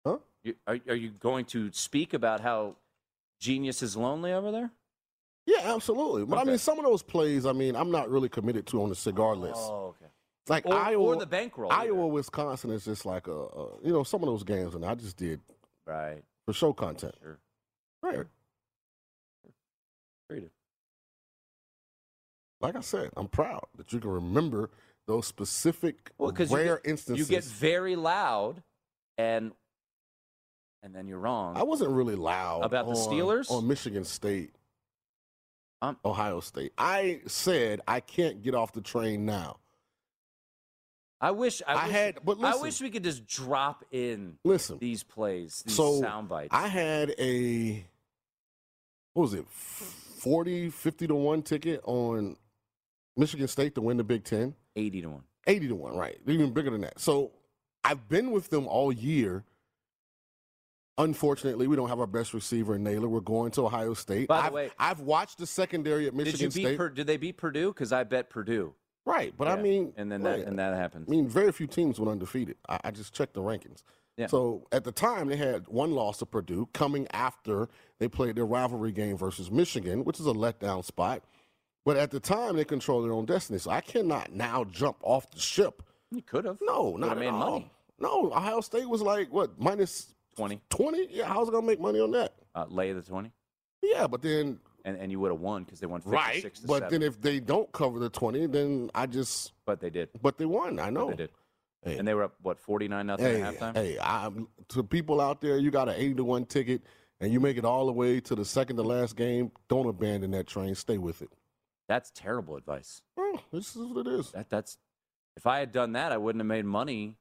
Huh? 0.05 0.17
You, 0.43 0.55
are, 0.65 0.79
are 0.87 0.95
you 0.95 1.09
going 1.09 1.45
to 1.45 1.71
speak 1.71 2.13
about 2.13 2.39
how 2.39 2.75
genius 3.39 3.81
is 3.81 3.95
lonely 3.95 4.31
over 4.33 4.51
there? 4.51 4.71
Yeah, 5.45 5.73
absolutely. 5.75 6.25
But 6.25 6.39
I 6.39 6.43
mean, 6.43 6.57
some 6.57 6.77
of 6.77 6.83
those 6.85 7.01
plays, 7.01 7.45
I 7.45 7.53
mean, 7.53 7.75
I'm 7.75 7.89
not 7.89 8.09
really 8.09 8.29
committed 8.29 8.67
to 8.67 8.83
on 8.83 8.89
the 8.89 8.95
cigar 8.95 9.31
oh, 9.31 9.35
list. 9.35 9.59
Oh, 9.59 9.95
okay. 9.95 10.11
Like 10.49 10.65
Or- 10.65 10.95
or 10.95 11.15
the 11.17 11.25
bankroll 11.25 11.71
Iowa, 11.71 12.07
Wisconsin 12.07 12.71
is 12.71 12.85
just 12.85 13.05
like 13.05 13.27
a, 13.27 13.31
a, 13.31 13.81
you 13.83 13.91
know, 13.91 14.03
some 14.03 14.23
of 14.23 14.27
those 14.27 14.43
games, 14.43 14.75
and 14.75 14.85
I 14.85 14.95
just 14.95 15.17
did 15.17 15.41
Right. 15.85 16.23
for 16.45 16.53
show 16.53 16.73
content. 16.73 17.15
Sure. 17.21 17.39
Right. 18.01 18.15
Sure. 18.15 18.27
Like 22.59 22.75
I 22.75 22.81
said, 22.81 23.11
I'm 23.15 23.27
proud 23.27 23.65
that 23.77 23.93
you 23.93 23.99
can 23.99 24.09
remember 24.09 24.71
those 25.05 25.27
specific 25.27 26.11
Well, 26.17 26.31
rare 26.31 26.81
instances. 26.83 27.29
you 27.29 27.35
get 27.35 27.43
very 27.43 27.95
loud, 27.95 28.63
and 29.17 29.53
and 30.83 30.93
then 30.95 31.07
you're 31.07 31.19
wrong. 31.19 31.57
I 31.57 31.63
wasn't 31.63 31.91
really 31.91 32.15
loud 32.15 32.63
About 32.63 32.85
the 32.87 32.93
Steelers? 32.93 33.49
on 33.51 33.67
Michigan 33.67 34.03
State, 34.03 34.53
Um, 35.81 35.97
Ohio 36.05 36.39
State. 36.39 36.73
I 36.77 37.21
said 37.27 37.81
I 37.87 37.99
can't 37.99 38.41
get 38.41 38.55
off 38.55 38.71
the 38.73 38.81
train 38.81 39.25
now. 39.25 39.57
I 41.19 41.31
wish 41.31 41.63
I, 41.67 41.73
I 41.73 41.83
wish, 41.85 41.91
had- 41.95 42.19
but 42.23 42.37
listen, 42.37 42.59
I 42.59 42.61
wish 42.61 42.79
we 42.81 42.89
could 42.91 43.03
just 43.03 43.25
drop 43.25 43.83
in 43.91 44.37
Listen, 44.43 44.77
these 44.77 45.01
plays, 45.03 45.63
these 45.65 45.75
so 45.75 45.99
sound 45.99 46.29
bites. 46.29 46.49
I 46.53 46.67
had 46.67 47.15
a 47.17 47.83
what 49.13 49.23
was 49.23 49.33
it, 49.33 49.47
40, 49.49 50.69
50 50.69 51.07
to 51.07 51.15
one 51.15 51.41
ticket 51.41 51.81
on 51.85 52.37
Michigan 53.15 53.47
State 53.47 53.73
to 53.75 53.81
win 53.81 53.97
the 53.97 54.03
Big 54.03 54.23
Ten. 54.23 54.53
eighty 54.75 55.01
to 55.01 55.09
one. 55.09 55.23
80 55.47 55.69
to 55.69 55.75
1, 55.75 55.95
right. 55.95 56.19
Even 56.27 56.51
bigger 56.53 56.69
than 56.69 56.81
that. 56.81 56.99
So 56.99 57.31
I've 57.83 58.09
been 58.09 58.31
with 58.31 58.49
them 58.49 58.67
all 58.67 58.91
year. 58.91 59.45
Unfortunately, 60.97 61.67
we 61.67 61.75
don't 61.75 61.89
have 61.89 61.99
our 61.99 62.07
best 62.07 62.33
receiver 62.33 62.75
in 62.75 62.83
Nailor. 62.83 63.07
We're 63.07 63.19
going 63.19 63.51
to 63.51 63.65
Ohio 63.65 63.93
State. 63.93 64.27
By 64.27 64.37
the 64.41 64.43
I've, 64.47 64.53
way- 64.53 64.71
I've 64.79 64.99
watched 65.01 65.37
the 65.37 65.45
secondary 65.45 66.07
at 66.07 66.13
Did 66.17 66.19
you 66.19 66.31
Michigan 66.31 66.49
beat? 66.49 66.61
State. 66.65 66.77
Pur- 66.77 66.89
did 66.89 67.07
they 67.07 67.17
beat 67.17 67.37
Purdue? 67.37 67.69
Because 67.73 67.91
I 67.91 68.03
bet 68.03 68.29
Purdue. 68.29 68.73
right, 69.05 69.33
but 69.37 69.47
I 69.47 69.61
mean, 69.61 69.93
and 69.95 70.11
then 70.11 70.23
right. 70.23 70.39
that 70.39 70.47
and 70.47 70.57
that 70.59 70.73
happens. 70.75 71.05
I 71.07 71.11
mean, 71.11 71.27
very 71.27 71.51
few 71.51 71.67
teams 71.67 71.99
went 71.99 72.11
undefeated. 72.11 72.57
I, 72.67 72.79
I 72.85 72.91
just 72.91 73.13
checked 73.13 73.35
the 73.35 73.41
rankings. 73.41 73.83
Yeah. 74.17 74.25
So 74.27 74.65
at 74.71 74.83
the 74.83 74.91
time, 74.91 75.27
they 75.27 75.35
had 75.37 75.67
one 75.67 75.91
loss 75.91 76.17
to 76.17 76.25
Purdue 76.25 76.67
coming 76.73 77.07
after 77.11 77.69
they 77.99 78.07
played 78.07 78.35
their 78.35 78.47
rivalry 78.47 78.91
game 78.91 79.15
versus 79.15 79.51
Michigan, 79.51 80.03
which 80.03 80.19
is 80.19 80.25
a 80.25 80.31
letdown 80.33 80.83
spot. 80.83 81.23
But 81.85 81.97
at 81.97 82.09
the 82.09 82.19
time, 82.19 82.55
they 82.57 82.65
controlled 82.65 83.05
their 83.05 83.13
own 83.13 83.25
destiny. 83.25 83.59
So 83.59 83.69
I 83.69 83.81
cannot 83.81 84.33
now 84.33 84.63
jump 84.63 84.97
off 85.03 85.29
the 85.29 85.39
ship. 85.39 85.83
You 86.11 86.23
could 86.23 86.45
have. 86.45 86.57
No, 86.61 86.93
Could 86.93 87.01
not 87.01 87.09
have 87.09 87.17
at 87.19 87.21
made 87.21 87.27
all. 87.27 87.51
money. 87.51 87.71
No, 87.99 88.31
Ohio 88.31 88.61
State 88.61 88.89
was 88.89 89.01
like 89.03 89.31
what 89.31 89.59
minus 89.59 90.13
Twenty. 90.37 90.61
twenty. 90.69 91.07
Yeah, 91.09 91.25
how's 91.25 91.49
it 91.49 91.51
gonna 91.51 91.65
make 91.67 91.79
money 91.81 91.99
on 91.99 92.11
that? 92.11 92.33
Uh, 92.55 92.65
lay 92.69 92.93
the 92.93 93.01
twenty, 93.01 93.31
Yeah, 93.81 94.07
but 94.07 94.21
then 94.21 94.59
and 94.85 94.97
and 94.97 95.11
you 95.11 95.19
would 95.19 95.31
have 95.31 95.41
won 95.41 95.63
because 95.63 95.79
they 95.81 95.87
won 95.87 96.01
right. 96.05 96.35
fifty-six 96.35 96.61
to 96.61 96.67
But 96.67 96.83
seven. 96.83 96.91
then 97.01 97.01
if 97.03 97.19
they 97.21 97.39
don't 97.39 97.69
cover 97.73 97.99
the 97.99 98.09
twenty, 98.09 98.45
then 98.47 98.89
I 98.95 99.05
just. 99.07 99.51
but 99.65 99.79
they 99.81 99.89
did. 99.89 100.09
But 100.21 100.37
they 100.37 100.45
won. 100.45 100.79
I 100.79 100.85
But 100.85 100.93
know. 100.93 101.09
they 101.09 101.15
did. 101.17 101.29
Hey. 101.83 101.97
And 101.97 102.07
they 102.07 102.13
were 102.13 102.23
up 102.23 102.35
what 102.41 102.59
forty-nine 102.59 103.07
nothing 103.07 103.25
Hey, 103.25 103.41
at 103.41 103.55
halftime. 103.59 103.75
hey, 103.75 103.97
I'm, 104.01 104.47
to 104.69 104.83
people 104.83 105.19
out 105.21 105.41
there, 105.41 105.57
you 105.57 105.71
got 105.71 105.89
an 105.89 105.95
eighty 105.97 106.13
to 106.15 106.23
one 106.23 106.45
ticket, 106.45 106.81
and 107.19 107.31
you 107.33 107.39
make 107.39 107.57
it 107.57 107.65
all 107.65 107.85
the 107.85 107.93
way 107.93 108.19
to 108.21 108.35
the 108.35 108.45
second 108.45 108.77
to 108.77 108.83
last 108.83 109.15
game. 109.15 109.51
Don't 109.67 109.87
abandon 109.87 110.31
that 110.31 110.47
train. 110.47 110.73
Stay 110.75 110.97
with 110.97 111.21
it. 111.21 111.29
That's 111.87 112.11
terrible 112.13 112.55
advice. 112.57 113.01
Oh, 113.17 113.39
this 113.51 113.75
is 113.75 113.83
what 113.85 114.05
it 114.07 114.11
is. 114.19 114.31
That 114.31 114.49
that's 114.49 114.77
if 115.35 115.45
I 115.47 115.59
had 115.59 115.71
done 115.71 115.93
that, 115.93 116.11
I 116.11 116.17
wouldn't 116.17 116.39
have 116.41 116.47
made 116.47 116.65
money 116.65 117.17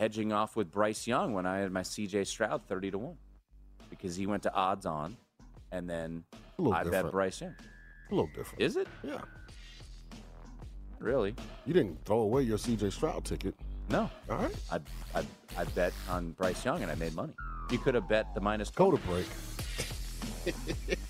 hedging 0.00 0.32
off 0.32 0.56
with 0.56 0.72
Bryce 0.72 1.06
Young 1.06 1.34
when 1.34 1.44
I 1.46 1.58
had 1.58 1.70
my 1.70 1.82
CJ 1.82 2.26
Stroud 2.26 2.62
thirty 2.66 2.90
to 2.90 2.98
one 2.98 3.18
because 3.90 4.16
he 4.16 4.26
went 4.26 4.42
to 4.44 4.52
odds 4.54 4.86
on, 4.86 5.16
and 5.72 5.88
then 5.88 6.24
I 6.72 6.82
bet. 6.84 7.10
Bryce 7.12 7.40
Young. 7.42 7.54
A 8.10 8.14
little 8.14 8.30
different. 8.34 8.60
Is 8.62 8.76
it 8.76 8.88
Yeah. 9.04 9.20
really? 10.98 11.34
You 11.66 11.74
didn't 11.74 12.02
throw 12.04 12.20
away 12.20 12.42
your 12.42 12.58
CJ 12.58 12.90
Stroud 12.92 13.24
ticket. 13.24 13.54
No. 13.90 14.10
All 14.30 14.38
right. 14.38 14.56
I 14.72 14.80
I 15.14 15.22
I 15.58 15.64
bet 15.64 15.92
on 16.08 16.30
Bryce 16.32 16.64
Young 16.64 16.82
and 16.82 16.90
I 16.90 16.94
made 16.94 17.14
money. 17.14 17.34
You 17.70 17.78
could 17.78 17.94
have 17.94 18.08
bet 18.08 18.34
the 18.34 18.40
minus. 18.40 18.70
Go 18.70 18.90
to 18.90 18.96
break. 19.06 19.26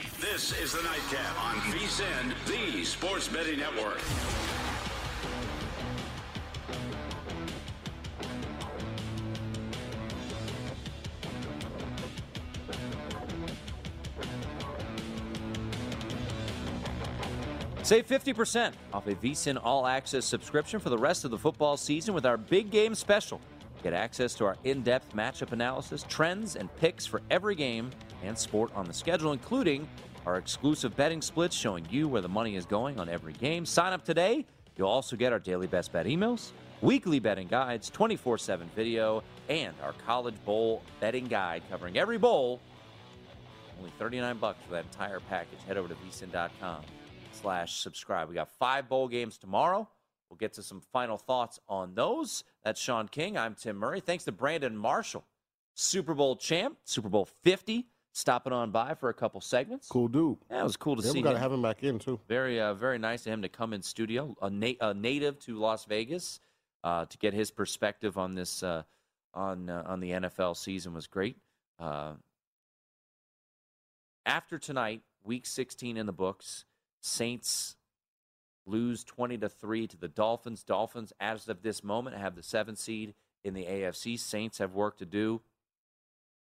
This 0.31 0.57
is 0.61 0.71
the 0.71 0.81
Nightcap 0.83 1.43
on 1.43 1.55
VSIN, 1.73 2.33
the 2.45 2.85
Sports 2.85 3.27
Betting 3.27 3.59
Network. 3.59 3.99
Save 17.83 18.07
50% 18.07 18.71
off 18.93 19.07
a 19.07 19.15
VSIN 19.15 19.59
All 19.61 19.85
Access 19.85 20.23
subscription 20.23 20.79
for 20.79 20.89
the 20.89 20.97
rest 20.97 21.25
of 21.25 21.31
the 21.31 21.37
football 21.37 21.75
season 21.75 22.13
with 22.13 22.25
our 22.25 22.37
big 22.37 22.71
game 22.71 22.95
special. 22.95 23.41
Get 23.83 23.91
access 23.91 24.33
to 24.35 24.45
our 24.45 24.55
in 24.63 24.81
depth 24.81 25.13
matchup 25.13 25.51
analysis, 25.51 26.05
trends, 26.07 26.55
and 26.55 26.73
picks 26.77 27.05
for 27.05 27.21
every 27.29 27.55
game 27.55 27.89
and 28.23 28.37
sport 28.37 28.71
on 28.75 28.85
the 28.85 28.93
schedule, 28.93 29.33
including 29.33 29.89
our 30.25 30.37
exclusive 30.37 30.95
betting 30.95 31.21
splits 31.21 31.55
showing 31.55 31.85
you 31.89 32.07
where 32.07 32.21
the 32.21 32.29
money 32.29 32.55
is 32.55 32.65
going 32.65 32.99
on 32.99 33.09
every 33.09 33.33
game. 33.33 33.65
Sign 33.65 33.93
up 33.93 34.03
today. 34.05 34.45
You'll 34.77 34.89
also 34.89 35.15
get 35.15 35.33
our 35.33 35.39
daily 35.39 35.67
best 35.67 35.91
bet 35.91 36.05
emails, 36.05 36.51
weekly 36.81 37.19
betting 37.19 37.47
guides, 37.47 37.89
24 37.89 38.37
7 38.37 38.69
video, 38.75 39.23
and 39.49 39.73
our 39.83 39.93
college 40.05 40.35
bowl 40.45 40.83
betting 40.99 41.25
guide 41.25 41.63
covering 41.69 41.97
every 41.97 42.17
bowl. 42.17 42.59
Only 43.77 43.91
39 43.97 44.37
bucks 44.37 44.59
for 44.65 44.73
that 44.73 44.85
entire 44.85 45.19
package. 45.21 45.59
Head 45.67 45.77
over 45.77 45.87
to 45.87 45.95
vsin.com 45.95 46.83
slash 47.31 47.79
subscribe. 47.79 48.29
We 48.29 48.35
got 48.35 48.49
five 48.49 48.87
bowl 48.87 49.07
games 49.07 49.37
tomorrow. 49.37 49.89
We'll 50.29 50.37
get 50.37 50.53
to 50.53 50.63
some 50.63 50.81
final 50.93 51.17
thoughts 51.17 51.59
on 51.67 51.93
those. 51.93 52.43
That's 52.63 52.79
Sean 52.79 53.07
King. 53.07 53.37
I'm 53.37 53.55
Tim 53.55 53.75
Murray. 53.75 53.99
Thanks 53.99 54.23
to 54.25 54.31
Brandon 54.31 54.77
Marshall, 54.77 55.25
Super 55.73 56.13
Bowl 56.13 56.35
champ, 56.37 56.77
Super 56.85 57.09
Bowl 57.09 57.27
50, 57.43 57.87
stopping 58.13 58.53
on 58.53 58.71
by 58.71 58.93
for 58.93 59.09
a 59.09 59.13
couple 59.13 59.41
segments. 59.41 59.87
Cool 59.87 60.07
dude. 60.07 60.37
Yeah, 60.49 60.61
it 60.61 60.63
was 60.63 60.77
cool 60.77 60.95
to 60.95 61.03
yeah, 61.03 61.11
see 61.11 61.19
we 61.19 61.23
got 61.23 61.33
to 61.33 61.39
have 61.39 61.51
him 61.51 61.61
back 61.61 61.83
in, 61.83 61.99
too. 61.99 62.19
Very, 62.27 62.59
uh, 62.59 62.73
very 62.73 62.97
nice 62.97 63.25
of 63.25 63.33
him 63.33 63.41
to 63.41 63.49
come 63.49 63.73
in 63.73 63.81
studio, 63.81 64.35
a, 64.41 64.49
na- 64.49 64.73
a 64.81 64.93
native 64.93 65.39
to 65.39 65.57
Las 65.57 65.85
Vegas, 65.85 66.39
uh, 66.83 67.05
to 67.05 67.17
get 67.17 67.33
his 67.33 67.51
perspective 67.51 68.17
on 68.17 68.33
this 68.35 68.63
uh, 68.63 68.83
on 69.33 69.69
uh, 69.69 69.83
on 69.85 69.99
the 69.99 70.11
NFL 70.11 70.57
season 70.57 70.93
was 70.93 71.07
great. 71.07 71.37
Uh, 71.79 72.13
after 74.25 74.57
tonight, 74.57 75.01
Week 75.23 75.45
16 75.45 75.97
in 75.97 76.05
the 76.05 76.13
books, 76.13 76.65
Saints 77.01 77.75
lose 78.65 79.03
20 79.03 79.37
to 79.39 79.49
three 79.49 79.87
to 79.87 79.97
the 79.97 80.07
Dolphins. 80.07 80.63
Dolphins, 80.63 81.13
as 81.19 81.47
of 81.47 81.61
this 81.61 81.83
moment, 81.83 82.17
have 82.17 82.35
the 82.35 82.43
seventh 82.43 82.79
seed 82.79 83.13
in 83.43 83.53
the 83.53 83.65
AFC. 83.65 84.19
Saints 84.19 84.59
have 84.59 84.73
work 84.73 84.97
to 84.97 85.05
do 85.05 85.41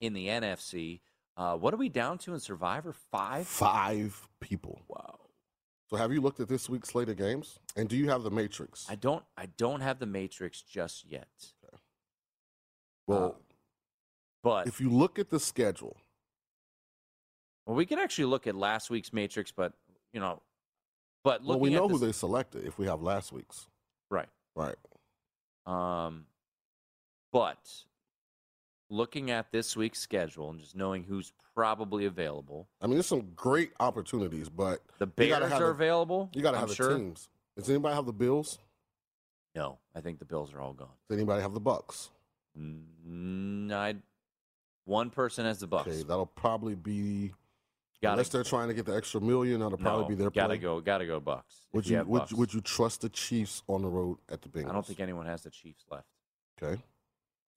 in 0.01 0.12
the 0.12 0.29
NFC. 0.29 1.01
Uh, 1.37 1.57
what 1.57 1.74
are 1.74 1.76
we 1.76 1.89
down 1.89 2.18
to 2.18 2.35
in 2.35 2.41
Survivor? 2.41 2.93
Five. 3.11 3.47
Five 3.47 4.28
people. 4.41 4.82
Wow. 4.89 5.18
So 5.91 5.97
have 5.97 6.12
you 6.12 6.20
looked 6.20 6.41
at 6.41 6.49
this 6.49 6.68
week's 6.68 6.89
slate 6.91 7.09
of 7.09 7.16
games? 7.16 7.59
And 7.76 7.89
do 7.89 7.97
you 7.97 8.09
have 8.09 8.22
the 8.22 8.30
Matrix? 8.30 8.87
I 8.89 8.95
don't. 8.95 9.24
I 9.37 9.47
don't 9.47 9.80
have 9.80 9.99
the 9.99 10.07
Matrix 10.07 10.62
just 10.62 11.05
yet. 11.11 11.28
Okay. 11.64 11.76
Well, 13.07 13.37
but 14.43 14.66
if 14.66 14.80
you 14.80 14.91
look 14.91 15.18
at 15.18 15.30
the 15.30 15.41
schedule, 15.41 15.97
Well, 17.66 17.76
we 17.76 17.85
can 17.87 17.99
actually 17.99 18.26
look 18.26 18.47
at 18.47 18.55
last 18.55 18.89
week's 18.91 19.12
Matrix, 19.12 19.53
but 19.53 19.72
you 20.12 20.20
know, 20.20 20.41
but 21.22 21.45
well, 21.45 21.59
we 21.59 21.70
know 21.70 21.89
who 21.89 21.99
they 21.99 22.12
selected 22.12 22.64
if 22.64 22.78
we 22.78 22.87
have 22.87 23.03
last 23.03 23.32
week's. 23.32 23.66
Right. 24.11 24.28
Right. 24.55 24.76
Um, 25.66 26.26
but 27.32 27.59
looking 28.91 29.30
at 29.30 29.51
this 29.53 29.76
week's 29.76 29.99
schedule 29.99 30.51
and 30.51 30.61
just 30.61 30.76
knowing 30.76 31.05
who's 31.05 31.32
probably 31.55 32.05
available, 32.07 32.68
I 32.80 32.87
mean, 32.87 32.95
there's 32.97 33.07
some 33.07 33.30
great 33.35 33.72
opportunities, 33.80 34.49
but 34.49 34.80
the 34.99 35.07
Bears 35.07 35.53
are 35.53 35.70
available. 35.70 36.30
You 36.35 36.43
got 36.43 36.53
to 36.53 36.59
have 36.59 36.68
the 36.68 36.74
sure. 36.74 36.97
teams. 36.97 37.28
Does 37.57 37.68
anybody 37.70 37.95
have 37.95 38.07
the 38.07 38.12
Bills? 38.12 38.59
No, 39.55 39.78
I 39.95 40.01
think 40.01 40.18
the 40.18 40.24
Bills 40.24 40.53
are 40.53 40.61
all 40.61 40.72
gone. 40.72 40.89
Does 41.09 41.16
anybody 41.16 41.41
have 41.43 41.55
the 41.55 41.61
Bucks? 41.61 42.11
Mm, 42.59 43.72
I, 43.72 43.95
one 44.85 45.11
person 45.11 45.45
has 45.45 45.61
the 45.61 45.66
Bucks. 45.66 45.89
Okay, 45.89 46.03
that'll 46.03 46.26
probably 46.26 46.74
be. 46.74 47.32
Gotta- 48.03 48.14
unless 48.14 48.28
they're 48.28 48.45
trying 48.45 48.68
to 48.68 48.74
get 48.74 48.85
the 48.87 48.95
extra 48.95 49.20
million, 49.20 49.61
that'll 49.61 49.78
probably 49.78 50.03
No, 50.03 50.09
be 50.09 50.14
their 50.16 50.30
gotta 50.30 50.49
play. 50.49 50.59
go. 50.59 50.80
Gotta 50.80 51.07
go 51.07 51.20
Bucks. 51.20 51.55
Would 51.72 51.87
you 51.87 51.99
you, 51.99 52.05
would, 52.05 52.18
Bucks. 52.20 52.32
would 52.32 52.53
you 52.55 52.61
trust 52.61 53.01
the 53.01 53.09
Chiefs 53.09 53.62
on 53.68 53.82
the 53.82 53.89
road 53.89 54.18
at 54.28 54.43
the 54.43 54.49
Bengals? 54.49 54.70
I 54.70 54.72
don't 54.72 54.85
think 54.87 55.01
anyone 55.01 55.26
has 55.26 55.43
the 55.43 55.51
Chiefs 55.51 55.85
left. 55.91 56.07
Okay. 56.62 56.80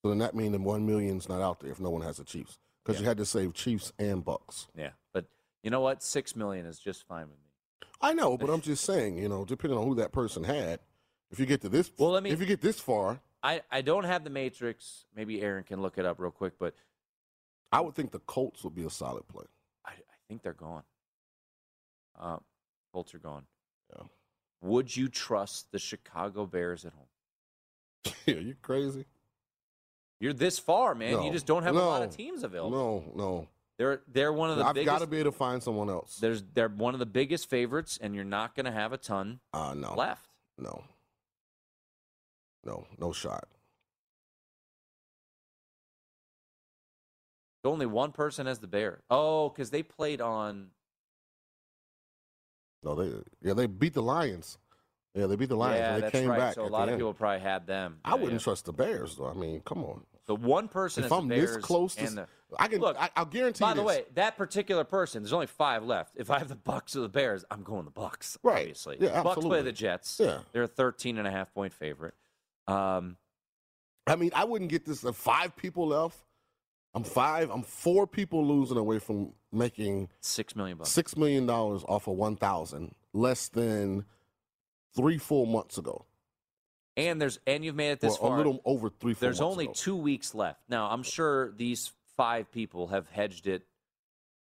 So 0.02 0.10
then 0.10 0.20
that 0.20 0.36
means 0.36 0.54
the 0.54 0.60
one 0.60 0.86
million's 0.86 1.28
not 1.28 1.42
out 1.42 1.60
there 1.60 1.72
if 1.72 1.80
no 1.80 1.90
one 1.90 2.02
has 2.04 2.18
the 2.18 2.24
Chiefs 2.24 2.60
because 2.84 2.98
Yeah. 2.98 3.02
you 3.04 3.08
had 3.10 3.18
to 3.18 3.26
save 3.26 3.54
Chiefs 3.54 3.92
and 4.00 4.24
Bucks. 4.24 4.68
Yeah, 4.76 4.92
but 5.14 5.26
you 5.64 5.70
know 5.72 5.82
what? 5.82 6.04
Six 6.04 6.36
million 6.36 6.66
is 6.66 6.80
just 6.80 7.06
fine 7.08 7.28
with 7.30 7.38
me. 7.40 7.90
I 8.02 8.14
know, 8.14 8.38
but 8.38 8.50
I'm 8.50 8.62
just 8.72 8.84
saying, 8.86 9.18
you 9.18 9.28
know, 9.30 9.44
depending 9.44 9.78
on 9.80 9.86
who 9.88 9.96
that 9.96 10.12
person 10.12 10.44
had, 10.44 10.80
if 11.32 11.40
you 11.40 11.46
get 11.46 11.62
to 11.62 11.70
this, 11.70 11.92
Well, 11.98 12.12
let 12.12 12.24
me- 12.24 12.30
if 12.30 12.40
you 12.40 12.46
get 12.46 12.62
this 12.62 12.80
far, 12.80 13.20
I, 13.44 13.62
I 13.72 13.82
don't 13.82 14.04
have 14.04 14.24
the 14.24 14.30
Matrix. 14.30 15.06
Maybe 15.16 15.42
Aaron 15.42 15.64
can 15.64 15.82
look 15.82 15.98
it 15.98 16.06
up 16.06 16.20
real 16.20 16.32
quick, 16.32 16.54
but 16.60 16.74
I 17.72 17.82
would 17.82 17.96
think 17.96 18.12
the 18.12 18.20
Colts 18.20 18.64
would 18.64 18.76
be 18.76 18.84
a 18.86 18.90
solid 18.90 19.28
play. 19.28 19.46
I, 19.86 19.92
I 19.92 20.16
think 20.28 20.42
they're 20.42 20.54
gone. 20.54 20.84
Uh, 22.20 22.38
Colts 22.94 23.14
are 23.14 23.20
gone. 23.20 23.44
Yeah. 23.96 24.04
Would 24.62 24.96
you 24.96 25.08
trust 25.08 25.72
the 25.72 25.80
Chicago 25.80 26.46
Bears 26.46 26.86
at 26.86 26.94
home? 26.94 28.14
yeah, 28.26 28.36
you 28.36 28.56
crazy? 28.62 29.06
You're 30.20 30.34
this 30.34 30.58
far, 30.60 30.96
man. 30.96 31.24
You 31.24 31.32
just 31.32 31.46
don't 31.46 31.64
have 31.64 31.76
a 31.76 31.80
lot 31.80 32.02
of 32.02 32.16
teams 32.16 32.44
available. 32.44 33.04
No, 33.16 33.24
no. 33.24 33.48
They're 33.78 34.02
they're 34.12 34.34
one 34.34 34.50
of 34.50 34.58
the 34.58 34.66
I've 34.66 34.74
biggest. 34.74 34.92
got 34.92 35.00
to 35.02 35.08
be 35.08 35.18
able 35.20 35.32
to 35.32 35.38
find 35.38 35.62
someone 35.62 35.90
else. 35.90 36.18
There's 36.20 36.44
they're 36.56 36.68
one 36.70 36.96
of 36.96 37.00
the 37.00 37.06
biggest 37.06 37.48
favorites, 37.50 38.00
and 38.02 38.16
you're 38.16 38.24
not 38.24 38.56
going 38.56 38.66
to 38.66 38.72
have 38.72 38.92
a 38.94 38.98
ton 38.98 39.40
Uh, 39.54 39.76
no. 39.78 39.94
left. 39.94 40.28
No. 40.58 40.84
No, 42.66 42.88
no 42.98 43.12
shot. 43.12 43.48
Only 47.64 47.86
one 47.86 48.14
person 48.14 48.48
has 48.48 48.60
the 48.60 48.68
Bear. 48.68 49.02
Oh, 49.10 49.50
because 49.50 49.70
they 49.72 49.84
played 49.84 50.22
on. 50.22 50.68
No, 52.82 52.96
they 52.96 53.14
yeah 53.42 53.54
they 53.54 53.68
beat 53.68 53.94
the 53.94 54.02
Lions. 54.02 54.58
Yeah, 55.18 55.26
they 55.26 55.36
beat 55.36 55.50
the 55.50 55.56
Lions. 55.58 55.80
yeah, 55.80 55.96
they 55.96 56.02
that's 56.02 56.12
came 56.12 56.30
right. 56.30 56.40
back. 56.40 56.54
so 56.56 56.64
a 56.64 56.68
lot 56.68 56.84
of 56.84 56.90
end. 56.90 57.00
people 57.00 57.14
probably 57.14 57.40
had 57.40 57.66
them. 57.66 57.98
I 58.06 58.10
Yeah, 58.10 58.16
wouldn't 58.16 58.34
yeah. 58.34 58.44
trust 58.44 58.66
the 58.66 58.74
Bears 58.74 59.16
though. 59.16 59.28
I 59.28 59.34
mean, 59.34 59.62
come 59.66 59.84
on. 59.84 60.04
The 60.28 60.36
one 60.36 60.68
person 60.68 61.06
If 61.06 61.12
I'm 61.12 61.28
the 61.30 61.36
this 61.40 61.58
close 61.58 61.96
to, 61.96 62.06
the, 62.06 62.28
I 62.60 62.68
can. 62.68 62.80
Look, 62.82 62.98
I, 63.00 63.10
I'll 63.16 63.26
guarantee. 63.26 63.62
By 63.64 63.70
you 63.70 63.76
the 63.78 63.84
way, 63.84 64.04
that 64.16 64.36
particular 64.38 64.84
person, 64.84 65.24
there's 65.24 65.32
only 65.34 65.48
five 65.48 65.84
left. 65.84 66.14
If 66.18 66.30
I 66.30 66.38
have 66.40 66.50
the 66.50 66.56
Bucks 66.56 66.96
or 66.96 67.00
the 67.00 67.10
Bears, 67.10 67.46
I'm 67.50 67.64
going 67.64 67.86
the 67.86 67.92
Bucks. 67.92 68.38
Right. 68.44 68.60
Obviously, 68.60 68.98
Yeah, 69.00 69.24
Bucks 69.24 69.44
play 69.44 69.62
the 69.62 69.72
Jets. 69.72 70.20
Yeah. 70.22 70.40
they're 70.52 70.64
a 70.64 70.68
13 70.68 71.18
and 71.18 71.28
a 71.28 71.32
half 71.32 71.54
point 71.54 71.74
favorite. 71.74 72.14
Um, 72.68 73.16
I 74.06 74.16
mean, 74.18 74.32
I 74.36 74.44
wouldn't 74.44 74.70
get 74.70 74.86
this. 74.86 75.02
Five 75.02 75.56
people 75.56 75.88
left, 75.88 76.18
I'm 76.94 77.04
five. 77.04 77.50
I'm 77.50 77.64
four 77.64 78.06
people 78.06 78.46
losing 78.46 78.78
away 78.78 79.00
from 79.00 79.34
making 79.52 80.10
six 80.20 80.56
million 80.56 80.78
bucks. 80.78 80.90
six 80.92 81.16
million 81.16 81.46
dollars 81.46 81.84
off 81.88 82.08
of 82.08 82.16
one 82.16 82.36
thousand, 82.36 82.96
less 83.14 83.48
than 83.50 84.06
three 84.96 85.18
full 85.18 85.46
months 85.46 85.78
ago. 85.78 86.06
and 86.96 87.22
there's 87.22 87.40
and 87.46 87.64
you've 87.64 87.76
made 87.76 87.92
it 87.92 88.00
this 88.00 88.20
Well, 88.20 88.30
far. 88.30 88.36
a 88.36 88.38
little 88.38 88.62
over 88.66 88.90
three. 88.90 89.14
There's 89.14 89.42
only 89.42 89.66
ago. 89.66 89.74
two 89.76 89.96
weeks 89.96 90.34
left. 90.34 90.62
Now, 90.68 90.90
I'm 90.90 91.04
sure 91.04 91.52
these 91.52 91.92
five 92.16 92.52
people 92.52 92.88
have 92.88 93.08
hedged 93.10 93.46
it 93.48 93.64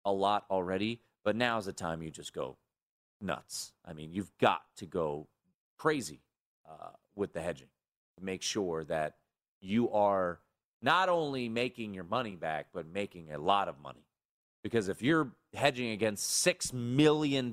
a 0.06 0.12
lot 0.12 0.46
already, 0.50 1.02
but 1.24 1.36
now's 1.36 1.66
the 1.66 1.74
time 1.74 2.02
you 2.02 2.10
just 2.10 2.34
go 2.34 2.58
nuts. 3.20 3.72
I 3.86 3.94
mean, 3.94 4.12
you've 4.12 4.36
got 4.40 4.62
to 4.78 4.88
go 4.88 5.28
crazy 5.78 6.22
uh, 6.68 6.90
with 7.16 7.34
the 7.34 7.42
hedging 7.42 7.68
to 8.18 8.24
make 8.26 8.42
sure 8.42 8.84
that 8.86 9.18
you 9.60 9.92
are 9.92 10.40
not 10.82 11.10
only 11.10 11.48
making 11.50 11.94
your 11.94 12.04
money 12.04 12.36
back, 12.36 12.70
but 12.74 12.88
making 12.88 13.32
a 13.32 13.38
lot 13.38 13.68
of 13.68 13.80
money. 13.80 14.04
Because 14.64 14.90
if 14.90 15.04
you're 15.04 15.32
hedging 15.54 15.92
against 15.92 16.44
$6 16.46 16.74
million, 16.74 17.52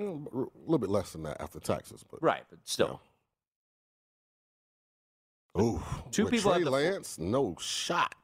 Mm, 0.00 0.26
a 0.32 0.38
little 0.64 0.78
bit 0.78 0.90
less 0.90 1.12
than 1.12 1.22
that 1.24 1.40
after 1.40 1.60
taxes, 1.60 2.04
but 2.10 2.22
right, 2.22 2.44
but 2.48 2.58
still. 2.64 3.00
Ooh, 5.60 5.82
Two 6.10 6.26
people 6.26 6.52
Trey 6.52 6.62
the- 6.62 6.70
Lance, 6.70 7.18
no 7.18 7.54
shot, 7.60 8.14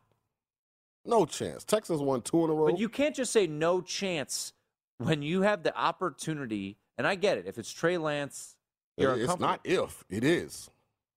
no 1.05 1.27
chance. 1.27 1.65
Texas 1.65 2.01
won 2.01 2.23
two 2.23 2.45
in 2.45 2.51
a 2.51 2.55
row. 2.55 2.71
But 2.71 2.79
you 2.79 2.89
can't 2.89 3.15
just 3.15 3.33
say 3.33 3.47
no 3.47 3.83
chance 3.83 4.55
when 4.97 5.21
you 5.23 5.43
have 5.43 5.63
the 5.63 5.77
opportunity. 5.77 6.79
And 6.97 7.07
I 7.07 7.15
get 7.15 7.39
it. 7.39 7.47
If 7.47 7.59
it's 7.59 7.71
Trey 7.71 7.97
Lance, 7.99 8.57
you're 8.97 9.17
it's 9.17 9.39
not 9.39 9.61
if 9.65 10.05
it 10.09 10.25
is. 10.25 10.71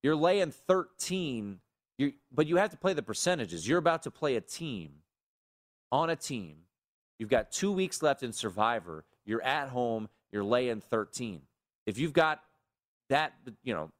You're 0.03 0.15
laying 0.15 0.51
13. 0.51 1.59
You 1.97 2.13
but 2.31 2.45
you 2.45 2.57
have 2.57 2.69
to 2.71 2.77
play 2.77 2.93
the 2.93 3.01
percentages. 3.01 3.67
You're 3.67 3.79
about 3.79 4.03
to 4.03 4.11
play 4.11 4.35
a 4.35 4.41
team 4.41 4.91
on 5.91 6.09
a 6.09 6.15
team. 6.15 6.57
You've 7.19 7.29
got 7.29 7.51
two 7.51 7.71
weeks 7.71 8.01
left 8.03 8.21
in 8.21 8.33
Survivor. 8.33 9.05
You're 9.25 9.43
at 9.43 9.69
home. 9.69 10.09
You're 10.31 10.43
laying 10.43 10.81
13. 10.81 11.41
If 11.85 11.97
you've 11.97 12.13
got 12.13 12.41
that, 13.09 13.33
you 13.63 13.73
know, 13.73 13.91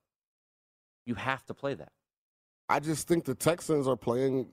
you 1.06 1.16
have 1.16 1.46
to 1.48 1.54
play 1.54 1.74
that. 1.74 1.92
I 2.70 2.80
just 2.80 3.08
think 3.08 3.26
the 3.26 3.36
Texans 3.36 3.88
are 3.88 3.98
playing. 3.98 4.48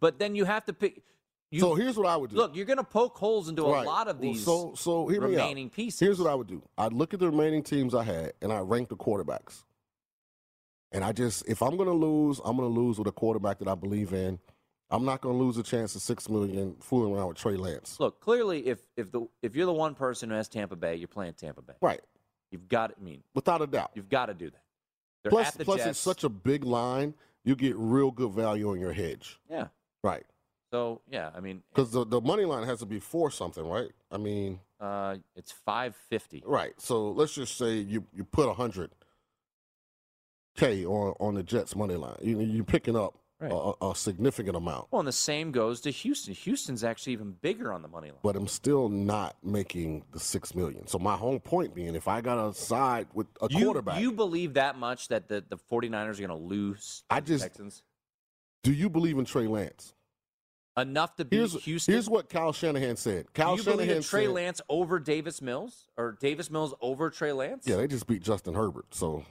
But 0.00 0.18
then 0.18 0.34
you 0.34 0.44
have 0.44 0.64
to 0.64 0.72
pick. 0.72 1.02
You, 1.52 1.60
so 1.60 1.74
here's 1.74 1.96
what 1.96 2.06
I 2.06 2.16
would 2.16 2.30
do. 2.30 2.36
Look, 2.36 2.54
you're 2.56 2.64
going 2.64 2.78
to 2.78 2.84
poke 2.84 3.16
holes 3.18 3.48
into 3.48 3.62
Right. 3.64 3.84
a 3.84 3.88
lot 3.88 4.06
of 4.08 4.18
Well, 4.20 4.32
these 4.32 4.44
so 4.44 4.72
so 4.76 5.08
hear 5.08 5.20
me 5.20 5.26
out. 5.34 5.40
remaining 5.40 5.68
pieces. 5.68 5.98
Here's 6.00 6.18
what 6.20 6.30
I 6.30 6.34
would 6.34 6.46
do. 6.46 6.62
I'd 6.78 6.92
look 6.92 7.12
at 7.12 7.20
the 7.20 7.26
remaining 7.30 7.62
teams 7.62 7.94
I 7.94 8.04
had 8.04 8.32
and 8.40 8.52
I 8.52 8.60
rank 8.60 8.88
the 8.88 8.96
quarterbacks. 8.96 9.64
And 10.92 11.04
I 11.04 11.12
just 11.12 11.48
if 11.48 11.60
I'm 11.62 11.76
gonna 11.76 11.92
lose, 11.92 12.40
I'm 12.44 12.56
gonna 12.56 12.68
lose 12.68 12.98
with 12.98 13.06
a 13.08 13.12
quarterback 13.12 13.58
that 13.60 13.68
I 13.68 13.74
believe 13.74 14.12
in. 14.12 14.38
I'm 14.90 15.04
not 15.04 15.20
gonna 15.20 15.38
lose 15.38 15.56
a 15.56 15.62
chance 15.62 15.94
of 15.94 16.02
six 16.02 16.28
million 16.28 16.74
fooling 16.80 17.14
around 17.14 17.28
with 17.28 17.36
Trey 17.38 17.56
Lance. 17.56 17.98
Look, 18.00 18.20
clearly, 18.20 18.66
if 18.66 18.78
if 18.96 19.10
the 19.12 19.26
if 19.42 19.54
you're 19.54 19.66
the 19.66 19.72
one 19.72 19.94
person 19.94 20.30
who 20.30 20.36
has 20.36 20.48
Tampa 20.48 20.76
Bay, 20.76 20.96
you're 20.96 21.08
playing 21.08 21.34
Tampa 21.34 21.62
Bay. 21.62 21.74
Right. 21.80 22.00
You've 22.50 22.68
got. 22.68 22.92
I 23.00 23.02
mean, 23.04 23.22
Without 23.34 23.62
a 23.62 23.66
doubt. 23.66 23.92
you've 23.94 24.08
got 24.08 24.26
to 24.26 24.34
do 24.34 24.50
that. 24.50 24.62
They're 25.22 25.30
Plus, 25.30 25.52
plus 25.56 25.76
Jets. 25.78 25.90
it's 25.90 25.98
such 26.00 26.24
a 26.24 26.28
big 26.28 26.64
line, 26.64 27.14
you 27.44 27.54
get 27.54 27.76
real 27.76 28.10
good 28.10 28.32
value 28.32 28.70
on 28.70 28.80
your 28.80 28.92
hedge. 28.92 29.38
yeah. 29.48 29.68
Right. 30.02 30.24
So 30.72 31.00
yeah, 31.10 31.30
I 31.36 31.40
mean, 31.40 31.62
Because 31.74 31.90
the, 31.92 32.04
the 32.06 32.20
money 32.20 32.44
line 32.44 32.64
has 32.66 32.78
to 32.78 32.86
be 32.86 33.00
for 33.00 33.30
something, 33.30 33.66
right? 33.68 33.90
I 34.10 34.16
mean, 34.18 34.60
uh, 34.80 35.16
it's 35.36 35.52
five 35.52 35.94
fifty. 36.08 36.42
right. 36.46 36.72
So 36.80 37.10
let's 37.10 37.34
just 37.34 37.56
say 37.58 37.74
you, 37.76 38.04
you 38.14 38.24
put 38.24 38.48
a 38.48 38.54
hundred 38.54 38.90
K 40.56 40.84
on, 40.84 41.14
on 41.20 41.34
the 41.34 41.42
Jets 41.42 41.76
money 41.76 41.94
line. 41.96 42.16
You, 42.22 42.40
you're 42.40 42.64
picking 42.64 42.96
up 42.96 43.14
Right. 43.40 43.50
a, 43.52 43.86
a 43.90 43.94
significant 43.96 44.54
amount. 44.56 44.88
Well, 44.90 45.00
and 45.00 45.08
the 45.08 45.12
same 45.12 45.50
goes 45.50 45.80
to 45.82 45.90
Houston. 45.90 46.34
Houston's 46.34 46.84
actually 46.84 47.14
even 47.14 47.32
bigger 47.40 47.72
on 47.72 47.80
the 47.82 47.88
money 47.88 48.10
line. 48.10 48.18
but 48.22 48.36
I'm 48.36 48.46
still 48.48 48.88
not 48.88 49.36
making 49.42 50.04
the 50.12 50.20
six 50.20 50.54
million. 50.54 50.86
So 50.86 50.98
my 50.98 51.16
whole 51.16 51.38
point 51.40 51.74
being, 51.74 51.94
if 51.94 52.06
I 52.06 52.20
got 52.20 52.34
to 52.52 52.58
side 52.58 53.06
with 53.14 53.26
a 53.40 53.48
You, 53.50 53.64
quarterback, 53.64 54.00
you 54.00 54.12
believe 54.12 54.54
that 54.54 54.76
much 54.78 55.08
that 55.08 55.28
the, 55.28 55.42
the 55.48 55.56
49ers 55.56 56.14
are 56.18 56.26
going 56.26 56.28
to 56.28 56.34
lose 56.34 57.02
I 57.10 57.20
just- 57.20 57.42
Texans? 57.44 57.82
do 58.62 58.72
you 58.72 58.90
believe 58.90 59.16
in 59.18 59.24
Trey 59.24 59.46
Lance? 59.46 59.94
Enough 60.76 61.16
to 61.16 61.24
beat 61.24 61.36
Here's 61.36 61.64
Houston? 61.64 61.92
here's 61.94 62.08
what 62.08 62.28
Kyle 62.28 62.52
Shanahan 62.52 62.96
said. 62.96 63.32
Kyle 63.34 63.56
Do 63.56 63.62
you 63.62 63.64
believe 63.64 63.78
Shanahan 63.80 63.96
in 63.96 64.02
Trey 64.02 64.24
said, 64.26 64.32
Lance 64.34 64.60
over 64.68 64.98
Davis 65.00 65.42
Mills 65.42 65.88
or 65.96 66.16
Davis 66.20 66.50
Mills 66.50 66.74
over 66.80 67.10
Trey 67.10 67.32
Lance? 67.32 67.66
Yeah, 67.66 67.76
they 67.76 67.86
just 67.88 68.06
beat 68.06 68.22
Justin 68.22 68.54
Herbert. 68.54 68.86
So 68.94 69.24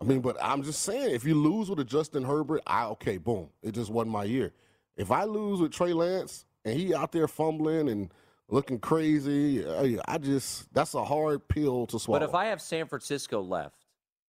I 0.00 0.04
mean, 0.04 0.20
but 0.20 0.36
I'm 0.40 0.62
just 0.62 0.82
saying, 0.82 1.14
if 1.14 1.24
you 1.24 1.34
lose 1.34 1.68
with 1.70 1.80
a 1.80 1.84
Justin 1.84 2.22
Herbert, 2.22 2.62
I 2.66 2.84
okay, 2.86 3.18
boom, 3.18 3.48
it 3.62 3.72
just 3.72 3.90
wasn't 3.90 4.12
my 4.12 4.24
year. 4.24 4.52
If 4.96 5.10
I 5.10 5.24
lose 5.24 5.60
with 5.60 5.72
Trey 5.72 5.92
Lance 5.92 6.44
and 6.64 6.78
he 6.78 6.94
out 6.94 7.12
there 7.12 7.26
fumbling 7.28 7.88
and 7.88 8.12
looking 8.48 8.78
crazy, 8.78 9.66
I, 9.66 9.98
I 10.06 10.18
just 10.18 10.72
that's 10.72 10.94
a 10.94 11.04
hard 11.04 11.46
pill 11.48 11.86
to 11.88 11.98
swallow. 11.98 12.20
But 12.20 12.28
if 12.28 12.34
I 12.34 12.46
have 12.46 12.60
San 12.60 12.86
Francisco 12.86 13.40
left, 13.40 13.84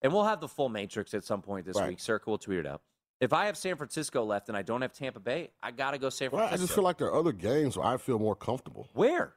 and 0.03 0.12
we'll 0.12 0.25
have 0.25 0.41
the 0.41 0.49
full 0.49 0.69
matrix 0.69 1.14
at 1.14 1.25
some 1.25 1.43
point 1.43 1.67
this 1.67 1.77
Right. 1.77 1.89
week, 1.89 2.01
Circa 2.01 2.31
will 2.31 2.39
tweet 2.39 2.59
it 2.61 2.67
out. 2.67 2.83
If 3.21 3.33
I 3.33 3.47
have 3.47 3.57
San 3.57 3.77
Francisco 3.77 4.25
left 4.25 4.49
and 4.49 4.57
I 4.57 4.62
don't 4.62 4.83
have 4.83 4.93
Tampa 4.93 5.21
Bay, 5.21 5.51
I 5.62 5.71
gotta 5.71 5.99
go 5.99 6.11
San 6.11 6.31
Well, 6.31 6.41
Francisco. 6.47 6.62
I 6.62 6.67
just 6.67 6.75
feel 6.75 6.85
like 6.85 6.99
there 6.99 7.09
are 7.09 7.19
other 7.19 7.33
games 7.33 7.77
where 7.77 7.87
I 7.87 7.97
feel 7.97 8.19
more 8.19 8.37
comfortable. 8.37 8.89
Where? 8.93 9.35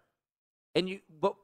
And 0.76 0.88
you, 0.90 1.00
but 1.22 1.36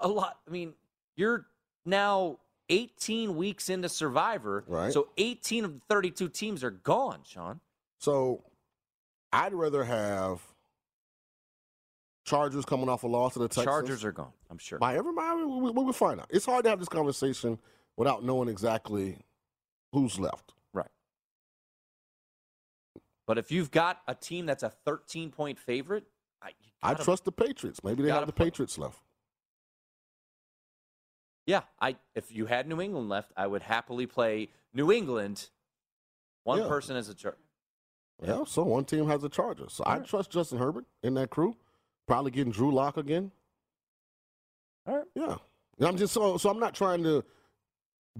a 0.00 0.08
lot. 0.08 0.38
I 0.46 0.50
mean, 0.50 0.74
you're 1.16 1.46
now 1.86 2.38
18 2.68 3.36
weeks 3.36 3.68
into 3.68 3.88
Survivor, 3.88 4.64
Right. 4.66 4.92
So 4.92 5.08
18 5.16 5.64
of 5.64 5.74
the 5.74 5.80
32 5.88 6.28
teams 6.28 6.62
are 6.64 6.70
gone, 6.70 7.20
Sean. 7.24 7.60
So 7.98 8.44
I'd 9.32 9.54
rather 9.54 9.84
have 9.84 10.40
Chargers 12.24 12.64
coming 12.64 12.88
off 12.88 13.04
a 13.04 13.06
loss 13.06 13.32
to 13.34 13.38
the 13.38 13.48
Texans. 13.48 13.64
Chargers 13.64 14.04
are 14.04 14.12
gone. 14.12 14.32
I'm 14.50 14.58
sure. 14.58 14.78
By 14.78 14.96
everybody, 14.96 15.44
we, 15.44 15.60
we, 15.60 15.70
we'll 15.70 15.92
find 15.92 16.20
out. 16.20 16.26
It's 16.30 16.44
hard 16.46 16.64
to 16.64 16.70
have 16.70 16.78
this 16.78 16.88
conversation 16.88 17.58
without 17.96 18.22
knowing 18.24 18.48
exactly 18.48 19.16
who's 19.92 20.18
left. 20.18 20.52
Right. 20.74 20.90
But 23.26 23.38
if 23.38 23.50
you've 23.50 23.70
got 23.70 24.00
a 24.06 24.14
team 24.14 24.46
that's 24.46 24.62
a 24.62 24.70
13 24.70 25.30
point 25.30 25.58
favorite, 25.58 26.04
I, 26.42 26.50
gotta- 26.82 27.04
trust 27.04 27.24
the 27.24 27.32
Patriots. 27.32 27.82
Maybe 27.82 28.02
they 28.02 28.10
have 28.10 28.26
the 28.26 28.32
Patriots 28.32 28.78
left. 28.78 29.00
Yeah, 31.48 31.62
I 31.80 31.96
if 32.14 32.30
you 32.30 32.44
had 32.44 32.68
New 32.68 32.78
England 32.78 33.08
left, 33.08 33.32
I 33.34 33.46
would 33.46 33.62
happily 33.62 34.04
play 34.06 34.50
New 34.74 34.92
England. 34.92 35.48
One 36.44 36.58
Yeah. 36.58 36.68
person 36.68 36.94
as 36.94 37.08
a 37.08 37.14
char- 37.14 37.38
Yeah, 38.22 38.44
so 38.44 38.64
one 38.64 38.84
team 38.84 39.06
has 39.06 39.22
the 39.22 39.30
Chargers. 39.30 39.72
So 39.72 39.82
I 39.86 40.00
trust 40.00 40.30
Justin 40.30 40.58
Herbert 40.58 40.84
in 41.02 41.14
that 41.14 41.30
crew. 41.30 41.56
Probably 42.06 42.30
getting 42.32 42.52
Drew 42.52 42.70
Lock 42.70 42.98
again. 42.98 43.32
All 44.86 44.96
right. 44.98 45.06
Yeah. 45.14 45.38
And 45.78 45.88
I'm 45.88 45.96
just 45.96 46.12
so 46.12 46.36
so 46.36 46.50
I'm 46.50 46.58
not 46.58 46.74
trying 46.74 47.02
to 47.04 47.24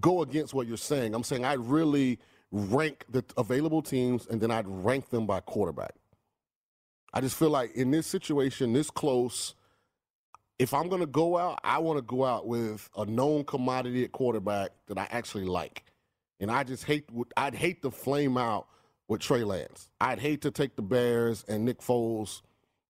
go 0.01 0.23
against 0.23 0.55
what 0.55 0.67
you're 0.67 0.79
saying. 0.79 1.15
I'm 1.15 1.23
saying 1.23 1.45
I 1.45 1.53
really 1.53 2.19
rank 2.51 3.05
the 3.11 3.23
available 3.37 3.83
teams 3.83 4.27
and 4.27 4.41
then 4.41 4.51
I'd 4.51 4.67
rank 4.67 5.11
them 5.11 5.27
by 5.27 5.41
quarterback. 5.41 5.95
I 7.13 7.21
just 7.21 7.37
feel 7.37 7.51
like 7.51 7.73
in 7.73 7.91
this 7.91 8.07
situation, 8.07 8.73
this 8.73 8.91
close, 8.91 9.55
if 10.59 10.75
I'm 10.75 10.89
going 10.89 11.01
to 11.01 11.07
go 11.07 11.39
out, 11.39 11.61
I 11.63 11.79
want 11.79 11.99
to 11.99 12.03
go 12.03 12.25
out 12.25 12.47
with 12.47 12.89
a 12.97 13.07
known 13.07 13.45
commodity 13.45 14.05
at 14.05 14.13
quarterback 14.13 14.71
that 14.89 14.99
I 14.99 15.07
actually 15.11 15.45
like. 15.45 15.85
And 16.41 16.51
I 16.51 16.65
just 16.65 16.85
hate, 16.85 17.09
I'd 17.37 17.55
hate 17.55 17.83
to 17.83 17.91
flame 17.91 18.37
out 18.37 18.67
with 19.07 19.21
Trey 19.21 19.45
Lance. 19.45 19.89
I'd 20.01 20.19
hate 20.19 20.43
to 20.43 20.51
take 20.51 20.77
the 20.77 20.83
Bears 20.83 21.45
and 21.49 21.65
Nick 21.65 21.81
Foles. 21.81 22.43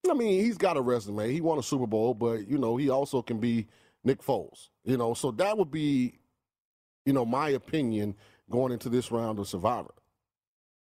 I 0.09 0.15
mean, 0.15 0.45
he's 0.45 0.57
got 0.57 0.77
a 0.77 0.81
resume. 0.81 1.31
He 1.31 1.41
won 1.41 1.59
a 1.59 1.63
Super 1.63 1.87
Bowl, 1.87 2.15
but, 2.15 2.49
you 2.49 2.59
know, 2.59 2.77
he 2.77 2.89
also 2.89 3.21
can 3.21 3.39
be 3.39 3.67
Nick 4.05 4.23
Foles. 4.23 4.69
You 4.85 4.97
know, 4.97 5.13
so 5.13 5.31
that 5.33 5.59
would 5.59 5.71
be, 5.71 6.15
you 7.05 7.13
know, 7.13 7.27
my 7.27 7.51
opinion 7.51 8.15
going 8.51 8.73
into 8.73 8.89
this 8.89 9.11
round 9.11 9.39
of 9.39 9.49
Survivor. 9.49 9.93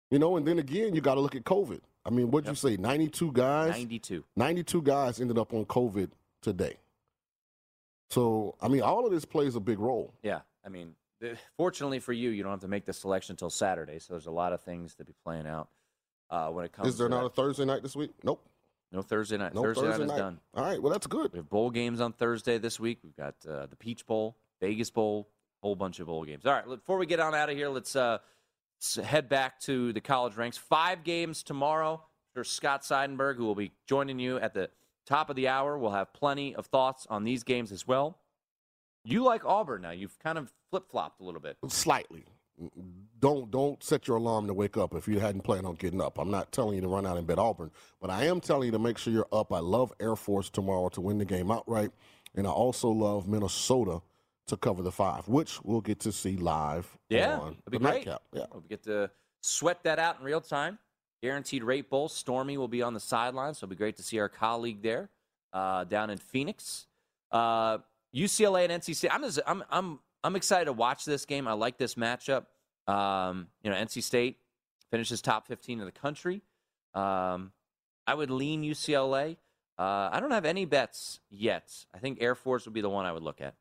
You 0.10 0.20
know, 0.20 0.36
and 0.36 0.48
then 0.48 0.60
again, 0.60 0.96
you 0.96 1.02
got 1.02 1.16
to 1.16 1.22
look 1.22 1.36
at 1.36 1.44
COVID. 1.44 1.82
I 2.06 2.10
mean, 2.10 2.32
what'd 2.32 2.50
you 2.50 2.56
say? 2.56 2.78
92 2.78 3.32
guys? 3.32 3.70
92. 3.70 4.26
92 4.36 4.82
guys 4.82 5.22
ended 5.22 5.38
up 5.38 5.54
on 5.54 5.66
COVID 5.66 6.10
today. 6.42 6.78
So, 8.10 8.56
I 8.62 8.68
mean, 8.68 8.82
all 8.82 9.06
of 9.06 9.12
this 9.12 9.26
plays 9.26 9.56
a 9.56 9.60
big 9.60 9.80
role. 9.80 10.14
Yeah, 10.22 10.42
I 10.66 10.70
mean, 10.70 10.96
fortunately 11.56 12.00
for 12.00 12.14
you, 12.14 12.30
you 12.30 12.44
don't 12.44 12.52
have 12.52 12.62
to 12.62 12.68
make 12.68 12.86
the 12.86 12.94
selection 12.94 13.34
until 13.34 13.50
Saturday, 13.50 14.00
so 14.00 14.14
there's 14.14 14.28
a 14.28 14.32
lot 14.32 14.54
of 14.54 14.62
things 14.62 14.96
to 14.96 15.06
be 15.06 15.14
playing 15.24 15.48
out 15.48 15.70
uh, 16.30 16.50
when 16.50 16.66
it 16.66 16.74
comes. 16.74 16.89
Is 16.89 16.98
there 16.98 17.10
not 17.10 17.26
a. 17.26 17.30
Thursday 17.30 17.66
night 17.66 17.84
this 17.84 17.96
week? 17.96 18.12
Nope. 18.24 18.44
no 18.92 19.02
Thursday 19.02 19.38
night? 19.38 19.54
No 19.54 19.62
Thursday, 19.64 19.84
Thursday 19.84 19.98
night 20.00 20.06
is 20.06 20.12
night. 20.12 20.18
done. 20.18 20.39
All 20.54 20.64
right, 20.66 20.82
well, 20.82 20.92
that's 20.92 21.08
good. 21.08 21.32
We 21.32 21.39
have 21.39 21.50
bowl 21.50 21.70
games 21.70 22.02
on 22.02 22.14
Thursday 22.14 22.58
this 22.58 22.80
week. 22.80 23.00
We've 23.04 23.16
got 23.16 23.36
uh, 23.48 23.68
the 23.68 23.78
Peach 23.78 24.06
Bowl, 24.06 24.36
Vegas 24.60 24.89
Bowl, 24.89 25.30
whole 25.62 25.76
bunch 25.76 26.00
of 26.00 26.08
bowl 26.08 26.26
games. 26.26 26.46
All 26.46 26.54
right, 26.54 26.66
before 26.66 26.98
we 26.98 27.06
get 27.06 27.20
on 27.20 27.34
out 27.34 27.50
of 27.50 27.56
here, 27.56 27.70
let's, 27.70 27.96
uh, 27.96 28.18
let's 28.78 28.96
head 28.96 29.30
back 29.30 29.60
to 29.62 29.94
the 29.94 30.02
college 30.02 30.36
ranks. 30.36 30.58
Five 30.58 31.04
games 31.04 31.44
tomorrow. 31.44 32.04
There's 32.34 32.50
Scott 32.50 32.82
Seidenberg, 32.84 33.36
who 33.36 33.46
will 33.46 33.56
be 33.56 33.72
joining 33.88 34.20
you 34.20 34.38
at 34.38 34.54
the 34.54 34.70
top 35.06 35.30
of 35.30 35.36
the 35.36 35.47
hour. 35.47 35.78
We'll 35.78 35.91
have 35.91 36.14
plenty 36.14 36.56
of 36.56 36.66
thoughts 36.68 37.08
on 37.10 37.24
these 37.24 37.43
games 37.43 37.72
as 37.72 37.88
well. 37.88 38.18
You 39.04 39.24
like 39.24 39.43
Auburn 39.45 39.82
now. 39.82 39.91
You've 39.91 40.18
kind 40.20 40.38
of 40.38 40.52
flip 40.70 40.89
flopped 40.89 41.22
a 41.22 41.24
little 41.24 41.41
bit. 41.41 41.58
Slightly. 41.68 42.26
Don't 43.20 43.49
don't 43.49 43.84
set 43.84 44.08
your 44.08 44.18
alarm 44.18 44.45
to 44.47 44.54
wake 44.54 44.78
up 44.78 44.93
if 44.93 45.08
you 45.08 45.20
hadn't 45.20 45.41
planned 45.41 45.66
on 45.66 45.76
getting 45.76 46.02
up. 46.02 46.20
I'm 46.20 46.30
not 46.30 46.52
telling 46.52 46.76
you 46.76 46.82
to 46.82 46.88
run 46.88 47.08
out 47.08 47.18
and 47.18 47.26
bet 47.26 47.39
Auburn, 47.39 47.72
but 47.99 48.10
I 48.12 48.26
am 48.26 48.39
telling 48.39 48.68
you 48.68 48.72
to 48.74 48.80
make 48.80 48.97
sure 48.99 49.12
you're 49.12 49.28
up. 49.32 49.52
I 49.52 49.60
love 49.60 49.91
Air 49.99 50.16
Force 50.16 50.49
tomorrow 50.49 50.89
to 50.89 51.02
win 51.02 51.18
the 51.18 51.26
game 51.26 51.49
outright, 51.49 51.91
and 52.36 52.45
I 52.45 52.52
also 52.52 52.89
love 52.89 53.28
Minnesota 53.28 54.02
to 54.47 54.58
cover 54.58 54.84
the 54.84 54.91
five, 54.91 55.28
which 55.28 55.60
we'll 55.64 55.82
get 55.82 55.99
to 56.02 56.12
see 56.12 56.36
live 56.36 56.97
Yeah, 57.10 57.38
on 57.39 57.58
that'd 57.66 57.72
be 57.72 57.78
the 57.78 57.84
great. 57.84 57.93
nightcap. 58.06 58.22
Yeah. 58.34 58.45
We 58.54 58.62
get 58.70 58.84
to 58.84 59.10
sweat 59.41 59.82
that 59.84 59.97
out 59.97 60.20
in 60.20 60.26
real 60.26 60.41
time. 60.41 60.78
Guaranteed 61.22 61.63
rate 61.63 61.89
bowl. 61.89 62.09
Stormy 62.09 62.57
will 62.57 62.67
be 62.67 62.82
on 62.82 62.93
the 62.93 62.99
sideline, 62.99 63.53
so 63.53 63.59
it'll 63.59 63.69
be 63.69 63.76
great 63.76 63.97
to 63.97 64.03
see 64.03 64.19
our 64.19 64.30
colleague 64.30 64.82
there 64.82 65.09
uh, 65.53 65.84
down 65.84 66.09
in 66.09 66.17
Phoenix. 66.17 66.88
Uh, 67.32 67.80
UCLA 68.15 68.67
and 68.69 68.82
NC 68.82 68.95
State. 68.95 69.13
I'm, 69.13 69.22
just, 69.22 69.39
I'm 69.45 69.63
I'm 69.69 69.99
I'm 70.24 70.36
excited 70.36 70.65
to 70.65 70.74
watch 70.74 71.05
this 71.05 71.26
game. 71.26 71.47
I 71.47 71.53
like 71.53 71.78
this 71.78 71.95
matchup. 71.95 72.45
Um, 72.88 73.47
you 73.63 73.69
know, 73.69 73.76
NC 73.76 74.03
State 74.03 74.38
finishes 74.89 75.22
top 75.22 75.47
15 75.47 75.80
in 75.80 75.86
the 75.86 75.91
country. 75.91 76.41
Um, 76.93 77.51
I 78.05 78.13
would 78.13 78.30
lean 78.30 78.63
UCLA. 78.63 79.38
Uh, 79.80 80.09
I 80.11 80.19
don't 80.19 80.32
have 80.32 80.45
any 80.45 80.65
bets 80.65 81.19
yet. 81.30 81.74
I 81.93 81.99
think 81.99 82.22
Air 82.22 82.36
Force 82.36 82.65
would 82.65 82.74
be 82.74 82.82
the 82.82 82.89
one 82.89 83.05
I 83.05 83.11
would 83.11 83.24
look 83.24 83.41
at. 83.41 83.55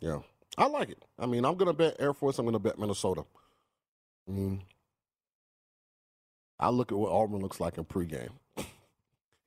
Yeah, 0.00 0.20
I 0.56 0.66
like 0.66 0.90
it. 0.90 1.04
I 1.18 1.26
mean, 1.26 1.44
I'm 1.44 1.56
going 1.56 1.68
to 1.68 1.74
bet 1.74 1.96
Air 1.98 2.14
Force. 2.14 2.38
I'm 2.38 2.46
going 2.46 2.54
to 2.54 2.58
bet 2.58 2.78
Minnesota. 2.78 3.24
I 4.28 4.32
mean, 4.32 4.62
I 6.58 6.70
look 6.70 6.92
at 6.92 6.98
what 6.98 7.12
Auburn 7.12 7.40
looks 7.40 7.60
like 7.60 7.78
in 7.78 7.84
pregame. 7.84 8.30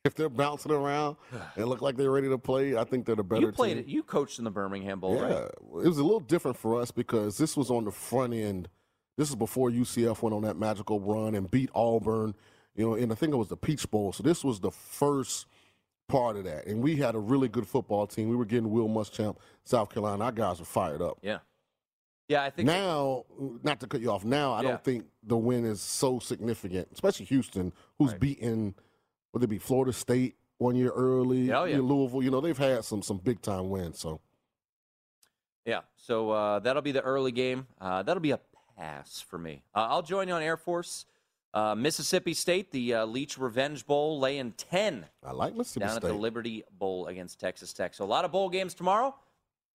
if 0.06 0.16
they're 0.16 0.30
bouncing 0.30 0.72
around 0.72 1.18
and 1.56 1.66
look 1.68 1.82
like 1.82 1.98
they're 1.98 2.12
ready 2.12 2.30
to 2.30 2.38
play, 2.38 2.78
I 2.78 2.84
think 2.84 3.06
they're 3.06 3.16
the 3.16 3.24
better 3.24 3.48
You 3.48 3.52
played 3.52 3.76
team. 3.76 3.84
it. 3.84 3.88
You 3.88 4.04
coached 4.04 4.40
in 4.40 4.46
the 4.46 4.52
Birmingham 4.52 5.00
Bowl, 5.00 5.16
yeah, 5.16 5.22
right? 5.22 5.44
it 5.46 5.88
was 5.88 5.98
a 5.98 6.04
little 6.04 6.20
different 6.20 6.58
for 6.58 6.80
us 6.82 6.92
because 6.92 7.38
this 7.38 7.58
was 7.58 7.70
on 7.70 7.86
the 7.86 7.92
front 7.92 8.34
end. 8.34 8.70
This 9.18 9.30
is 9.30 9.36
before 9.36 9.70
UCF 9.70 10.22
went 10.22 10.34
on 10.34 10.44
that 10.44 10.58
magical 10.58 11.00
run 11.00 11.36
and 11.36 11.50
beat 11.52 11.70
Auburn. 11.76 12.36
You 12.76 12.88
know, 12.88 12.94
and 12.94 13.12
I 13.12 13.16
think 13.16 13.34
it 13.34 13.38
was 13.38 13.50
the 13.50 13.58
Peach 13.58 13.90
Bowl. 13.92 14.14
So 14.14 14.24
this 14.24 14.44
was 14.44 14.62
the 14.62 14.72
first 14.72 15.48
part 16.08 16.38
of 16.38 16.46
that. 16.46 16.66
And 16.68 16.82
we 16.82 16.96
had 16.96 17.16
a 17.16 17.20
really 17.20 17.50
good 17.50 17.68
football 17.68 18.08
team. 18.08 18.30
We 18.30 18.36
were 18.38 18.46
getting 18.46 18.70
Will 18.70 18.88
Muschamp, 18.88 19.36
South 19.66 19.90
Carolina. 19.94 20.24
Our 20.24 20.32
guys 20.32 20.60
were 20.60 20.66
fired 20.66 21.02
up. 21.02 21.18
Yeah. 21.22 21.40
Yeah, 22.30 22.44
I 22.44 22.52
think 22.52 22.68
now, 22.68 23.26
not 23.64 23.80
to 23.80 23.88
cut 23.88 24.02
you 24.02 24.12
off, 24.12 24.24
now 24.24 24.54
I 24.54 24.62
Yeah. 24.62 24.70
don't 24.70 24.84
think 24.84 25.06
the 25.24 25.36
win 25.36 25.66
is 25.66 25.82
so 25.82 26.20
significant, 26.20 26.88
especially 26.94 27.26
Houston, 27.26 27.74
who's 27.98 28.14
beaten, 28.14 28.76
would 29.34 29.44
it 29.44 29.48
be 29.48 29.58
Florida 29.58 29.92
State 29.92 30.38
one 30.60 30.76
year 30.76 30.92
early, 30.92 31.52
Oh, 31.52 31.64
yeah. 31.64 31.80
Louisville. 31.80 32.22
You 32.22 32.30
know, 32.32 32.40
they've 32.40 32.58
had 32.58 32.86
some 32.86 33.02
some 33.02 33.18
big 33.18 33.42
time 33.42 33.70
wins. 33.70 34.00
So 34.00 34.22
Yeah, 35.66 35.82
so 35.98 36.32
uh, 36.32 36.60
that'll 36.60 36.82
be 36.82 36.92
the 36.92 37.02
early 37.02 37.32
game. 37.32 37.68
Uh, 37.82 38.02
that'll 38.04 38.22
be 38.22 38.32
a 38.32 38.40
pass 38.78 39.20
for 39.22 39.38
me. 39.38 39.64
Uh, 39.76 39.88
I'll 39.90 40.02
join 40.02 40.28
you 40.28 40.34
on 40.36 40.42
Air 40.42 40.58
Force. 40.58 41.06
Uh, 41.54 41.74
Mississippi 41.76 42.34
State, 42.36 42.72
the 42.72 42.94
uh, 42.94 43.06
Leach 43.06 43.38
Revenge 43.38 43.86
Bowl, 43.88 44.20
laying 44.20 44.52
10 44.54 45.08
I 45.24 45.32
like 45.32 45.56
Mississippi 45.56 45.86
down 45.88 45.96
at 45.96 46.02
the 46.04 46.14
Liberty 46.14 46.64
Bowl 46.72 47.08
against 47.08 47.40
Texas 47.40 47.74
Tech. 47.74 47.94
So 47.96 48.06
a 48.06 48.08
lot 48.08 48.24
of 48.24 48.32
bowl 48.32 48.50
games 48.50 48.74
tomorrow. 48.76 49.16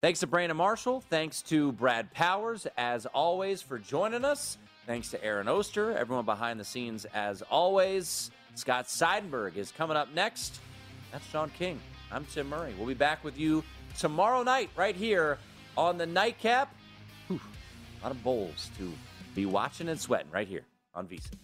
Thanks 0.05 0.21
to 0.21 0.27
Brandon 0.27 0.59
Marshall. 0.59 1.01
Thanks 1.01 1.41
to 1.45 1.73
Brad 1.73 2.13
Powers, 2.13 2.67
as 2.77 3.07
always, 3.07 3.63
for 3.63 3.79
joining 3.79 4.23
us. 4.23 4.59
Thanks 4.87 5.11
to 5.13 5.25
Aaron 5.25 5.49
Oster, 5.49 5.97
everyone 5.97 6.27
behind 6.27 6.61
the 6.61 6.65
scenes, 6.65 7.07
as 7.15 7.41
always. 7.41 8.31
Scott 8.55 8.85
Seidenberg 8.85 9.57
is 9.57 9.73
coming 9.73 9.97
up 9.97 10.13
next. 10.13 10.61
That's 11.11 11.27
Sean 11.29 11.49
King. 11.59 11.81
I'm 12.13 12.27
Tim 12.27 12.51
Murray. 12.51 12.75
We'll 12.77 12.87
be 12.87 12.93
back 12.93 13.25
with 13.25 13.39
you 13.39 13.65
tomorrow 13.99 14.43
night, 14.43 14.69
right 14.77 14.95
here 14.95 15.39
on 15.75 15.97
the 15.97 16.05
Nightcap. 16.05 16.75
Whew, 17.29 17.41
a 18.03 18.05
lot 18.05 18.13
of 18.13 18.23
bowls 18.23 18.69
to 18.77 18.93
be 19.35 19.47
watching 19.47 19.89
and 19.89 19.99
sweating 19.99 20.31
right 20.31 20.47
here 20.47 20.67
on 20.95 21.07
VSIN. 21.09 21.44